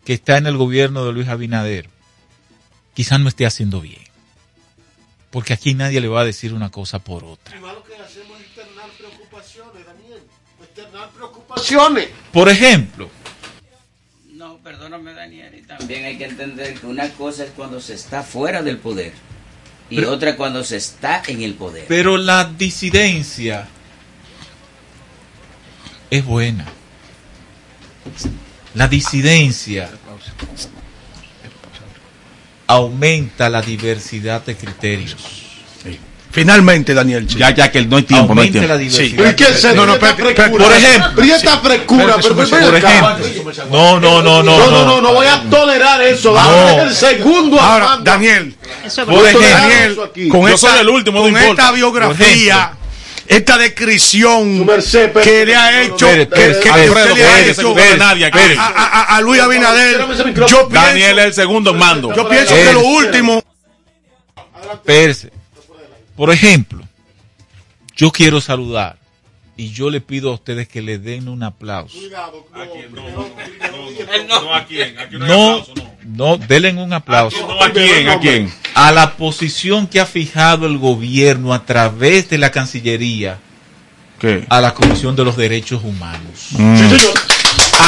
que 0.06 0.14
está 0.14 0.38
en 0.38 0.46
el 0.46 0.56
gobierno 0.56 1.04
de 1.04 1.12
Luis 1.12 1.28
Abinader 1.28 1.90
quizás 2.94 3.20
no 3.20 3.28
esté 3.28 3.44
haciendo 3.44 3.82
bien. 3.82 4.00
Porque 5.30 5.52
aquí 5.52 5.74
nadie 5.74 6.00
le 6.00 6.08
va 6.08 6.22
a 6.22 6.24
decir 6.24 6.54
una 6.54 6.70
cosa 6.70 6.98
por 7.00 7.24
otra. 7.24 7.58
Preocupaciones. 11.14 12.08
Por 12.32 12.48
ejemplo, 12.48 13.10
No, 14.32 14.58
perdóname 14.58 15.14
Daniel, 15.14 15.54
y 15.58 15.62
también 15.62 16.04
hay 16.04 16.18
que 16.18 16.26
entender 16.26 16.78
que 16.78 16.86
una 16.86 17.08
cosa 17.10 17.44
es 17.44 17.50
cuando 17.52 17.80
se 17.80 17.94
está 17.94 18.22
fuera 18.22 18.62
del 18.62 18.76
poder 18.78 19.12
y 19.88 19.96
Pero- 19.96 20.12
otra 20.12 20.36
cuando 20.36 20.62
se 20.62 20.76
está 20.76 21.22
en 21.26 21.42
el 21.42 21.54
poder. 21.54 21.86
pero 21.88 22.16
la 22.18 22.44
disidencia 22.44 23.66
es 26.10 26.24
buena. 26.24 26.66
La 28.76 28.88
disidencia 28.88 29.88
aumenta 32.66 33.48
la 33.48 33.62
diversidad 33.62 34.42
de 34.44 34.54
criterios. 34.56 35.16
Finalmente, 36.30 36.92
Daniel. 36.92 37.26
Ya, 37.26 37.54
ya 37.54 37.72
que 37.72 37.82
no 37.86 37.96
hay 37.96 38.02
tiempo, 38.02 38.34
no 38.34 38.42
hay 38.42 38.50
tiempo. 38.50 38.68
la 38.68 38.76
diversidad. 38.76 39.16
¿Pero 39.16 39.30
y 39.30 39.34
qué 39.34 39.44
es 39.44 39.50
eso? 39.64 39.74
No, 39.74 39.86
no, 39.86 39.98
por 39.98 40.08
ejemplo. 40.10 40.66
Pero 40.68 41.24
y 41.24 41.30
esta 41.30 41.58
frescura, 41.60 42.16
pero 42.20 42.34
Por 42.36 42.44
ejemplo, 42.44 43.16
no, 43.70 43.98
no, 43.98 44.22
no, 44.22 44.42
no, 44.42 44.58
No, 44.58 44.70
no, 44.70 44.84
no, 44.84 45.00
no 45.00 45.14
voy 45.14 45.26
a 45.26 45.40
tolerar 45.48 46.02
eso. 46.02 46.34
Dame 46.34 46.82
el 46.82 46.94
segundo 46.94 47.58
Ahora. 47.58 47.98
Daniel, 48.02 48.54
Eso 48.84 49.00
es 49.02 49.08
Por 49.08 49.22
verdad. 49.22 49.40
ejemplo, 49.70 50.10
Daniel, 50.14 50.30
con 50.30 50.40
Yo 50.42 50.48
esta, 50.48 50.68
soy 50.72 50.80
el 50.80 50.88
último, 50.90 51.18
no 51.20 51.24
con 51.24 51.30
importa. 51.32 51.62
esta 51.62 51.72
biografía, 51.72 52.72
esta 53.28 53.58
descripción 53.58 54.64
merced, 54.66 55.12
que 55.12 55.46
le 55.46 55.54
ha 55.56 55.82
hecho, 55.82 56.06
no, 56.06 56.12
que, 56.12 56.22
espérate, 56.22 56.60
que 56.60 56.68
espérate, 56.68 56.88
usted 56.90 57.14
le 57.14 57.24
ha 57.24 57.38
espérate, 57.40 57.50
hecho 57.50 57.68
espérate, 57.70 57.96
nadie 57.98 58.24
aquí. 58.26 58.38
a, 58.58 58.66
a- 58.66 58.86
a- 59.02 59.16
a 59.16 59.20
Luis 59.20 59.40
Abinader, 59.40 59.98
yo 60.00 60.24
pienso, 60.26 60.68
Daniel 60.70 61.18
es 61.18 61.24
el 61.26 61.34
segundo 61.34 61.70
en 61.70 61.78
mando. 61.78 62.14
yo 62.14 62.28
pienso 62.28 62.54
que 62.54 62.72
lo 62.72 62.80
último, 62.80 63.42
Espérese. 64.72 65.30
Por 66.16 66.30
ejemplo, 66.30 66.82
yo 67.96 68.10
quiero 68.10 68.40
saludar 68.40 68.96
y 69.56 69.70
yo 69.72 69.90
le 69.90 70.00
pido 70.00 70.30
a 70.30 70.34
ustedes 70.34 70.68
que 70.68 70.82
le 70.82 70.98
den 70.98 71.28
un 71.28 71.42
aplauso. 71.42 71.96
No, 74.28 74.54
¿a 74.54 74.64
quién? 74.66 74.98
¿A 74.98 75.08
quién 75.08 75.20
no 75.20 75.24
hay 75.24 75.30
No, 75.30 75.50
aplauso? 75.52 75.74
No. 76.04 76.36
no, 76.36 76.36
denle 76.36 76.72
un 76.74 76.92
aplauso. 76.92 77.46
No, 77.46 77.62
¿a 77.62 77.70
quién? 77.70 78.08
¿A 78.08 78.20
quién? 78.20 78.52
A 78.74 78.92
la 78.92 79.16
posición 79.16 79.86
que 79.86 80.00
ha 80.00 80.06
fijado 80.06 80.66
el 80.66 80.78
gobierno 80.78 81.54
a 81.54 81.64
través 81.64 82.28
de 82.28 82.38
la 82.38 82.50
Cancillería 82.50 83.38
¿Qué? 84.18 84.44
a 84.48 84.60
la 84.60 84.74
Comisión 84.74 85.16
de 85.16 85.24
los 85.24 85.36
Derechos 85.36 85.82
Humanos. 85.82 86.48
Mm. 86.50 86.94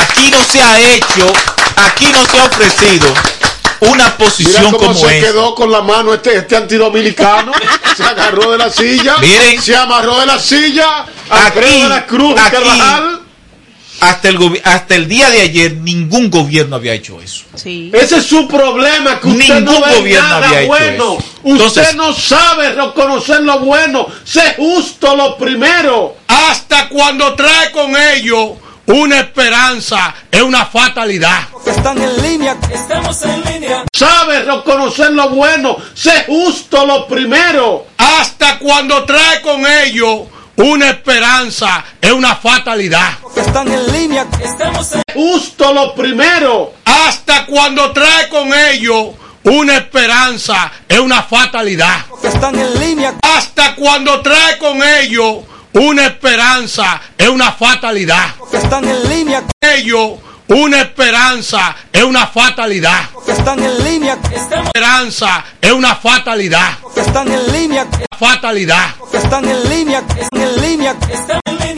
Aquí 0.00 0.30
no 0.30 0.42
se 0.44 0.60
ha 0.62 0.80
hecho, 0.94 1.32
aquí 1.76 2.06
no 2.12 2.24
se 2.26 2.38
ha 2.38 2.44
ofrecido 2.44 3.12
una 3.80 3.92
Mira 3.92 4.16
posición 4.16 4.64
cómo 4.64 4.78
como 4.78 4.94
se 4.94 5.18
esta. 5.18 5.30
quedó 5.30 5.54
con 5.54 5.70
la 5.70 5.80
mano 5.82 6.14
este, 6.14 6.36
este 6.36 6.56
antidominicano. 6.56 7.52
se 7.96 8.02
agarró 8.04 8.50
de 8.52 8.58
la 8.58 8.70
silla. 8.70 9.16
Miren. 9.18 9.60
se 9.62 9.76
amarró 9.76 10.18
de 10.20 10.26
la 10.26 10.38
silla. 10.38 11.04
Aquí, 11.30 11.60
de 11.82 11.88
la 11.88 12.06
Cruz 12.06 12.34
aquí, 12.40 12.50
Carvajal. 12.56 13.20
hasta 14.00 14.28
el, 14.28 14.60
hasta 14.64 14.94
el 14.94 15.08
día 15.08 15.28
de 15.30 15.40
ayer 15.42 15.74
ningún 15.76 16.30
gobierno 16.30 16.76
había 16.76 16.92
hecho 16.94 17.20
eso. 17.20 17.44
Sí. 17.54 17.90
Ese 17.92 18.18
es 18.18 18.26
su 18.26 18.46
problema, 18.48 19.20
que 19.20 19.28
usted 19.28 19.54
Ningún 19.60 19.64
no 19.80 19.80
ve 19.86 19.94
gobierno 19.96 20.28
nada 20.28 20.46
había 20.46 20.60
hecho 20.60 20.68
bueno. 20.68 20.94
eso. 20.94 21.14
Usted 21.42 21.52
Entonces- 21.52 21.94
no 21.96 22.12
sabe 22.14 22.72
reconocer 22.72 23.40
lo 23.42 23.60
bueno. 23.60 24.06
Sé 24.24 24.54
justo 24.56 25.14
lo 25.16 25.36
primero. 25.36 26.16
Hasta 26.28 26.88
cuando 26.88 27.34
trae 27.34 27.70
con 27.72 27.96
ellos 27.96 28.50
una 28.88 29.20
esperanza, 29.20 30.14
es 30.30 30.42
una 30.42 30.64
fatalidad. 30.66 31.40
Están 31.66 32.00
en 32.00 32.22
línea, 32.22 32.56
estamos 32.72 33.22
en 33.22 33.44
línea. 33.44 33.84
Sabe 33.94 34.42
reconocer 34.42 35.12
lo 35.12 35.28
bueno. 35.30 35.76
Sé 35.94 36.24
justo 36.26 36.86
lo 36.86 37.06
primero. 37.06 37.86
Hasta 37.98 38.58
cuando 38.58 39.04
trae 39.04 39.42
con 39.42 39.66
ellos 39.66 40.20
una 40.56 40.90
esperanza, 40.90 41.84
es 42.00 42.12
una 42.12 42.34
fatalidad. 42.36 43.12
Están 43.36 43.70
en 43.70 43.92
línea, 43.92 44.26
estamos 44.42 44.92
en 44.92 45.02
Justo 45.14 45.72
lo 45.72 45.94
primero. 45.94 46.72
Hasta 46.84 47.44
cuando 47.46 47.92
trae 47.92 48.28
con 48.28 48.52
ellos 48.54 49.08
una 49.44 49.76
esperanza, 49.76 50.72
es 50.88 50.98
una 50.98 51.22
fatalidad. 51.22 52.06
están 52.22 52.58
en 52.58 52.80
línea. 52.80 53.14
Hasta 53.22 53.74
cuando 53.74 54.20
trae 54.22 54.58
con 54.58 54.82
ellos 54.82 55.44
una 55.78 56.06
esperanza, 56.06 57.00
es 57.16 57.28
una 57.28 57.52
fatalidad. 57.52 58.34
Que 58.50 58.56
están 58.58 58.84
en 58.88 59.08
línea, 59.08 59.42
Ellos 59.60 60.12
una 60.48 60.80
esperanza, 60.80 61.76
es 61.92 62.02
una 62.02 62.26
fatalidad. 62.26 63.00
que 63.24 63.32
están 63.32 63.62
en 63.62 63.84
línea. 63.84 64.18
Esperanza 64.32 65.44
es 65.60 65.72
una 65.72 65.94
fatalidad. 65.96 66.78
que 66.94 67.00
están 67.02 67.30
en 67.30 67.52
línea, 67.52 67.86
Fatalidad. 68.18 68.94
que 69.10 69.18
están 69.18 69.44
en 69.48 69.68
línea, 69.68 70.02
están 70.18 70.40
en 70.42 70.60
línea, 70.60 70.96
están 71.12 71.40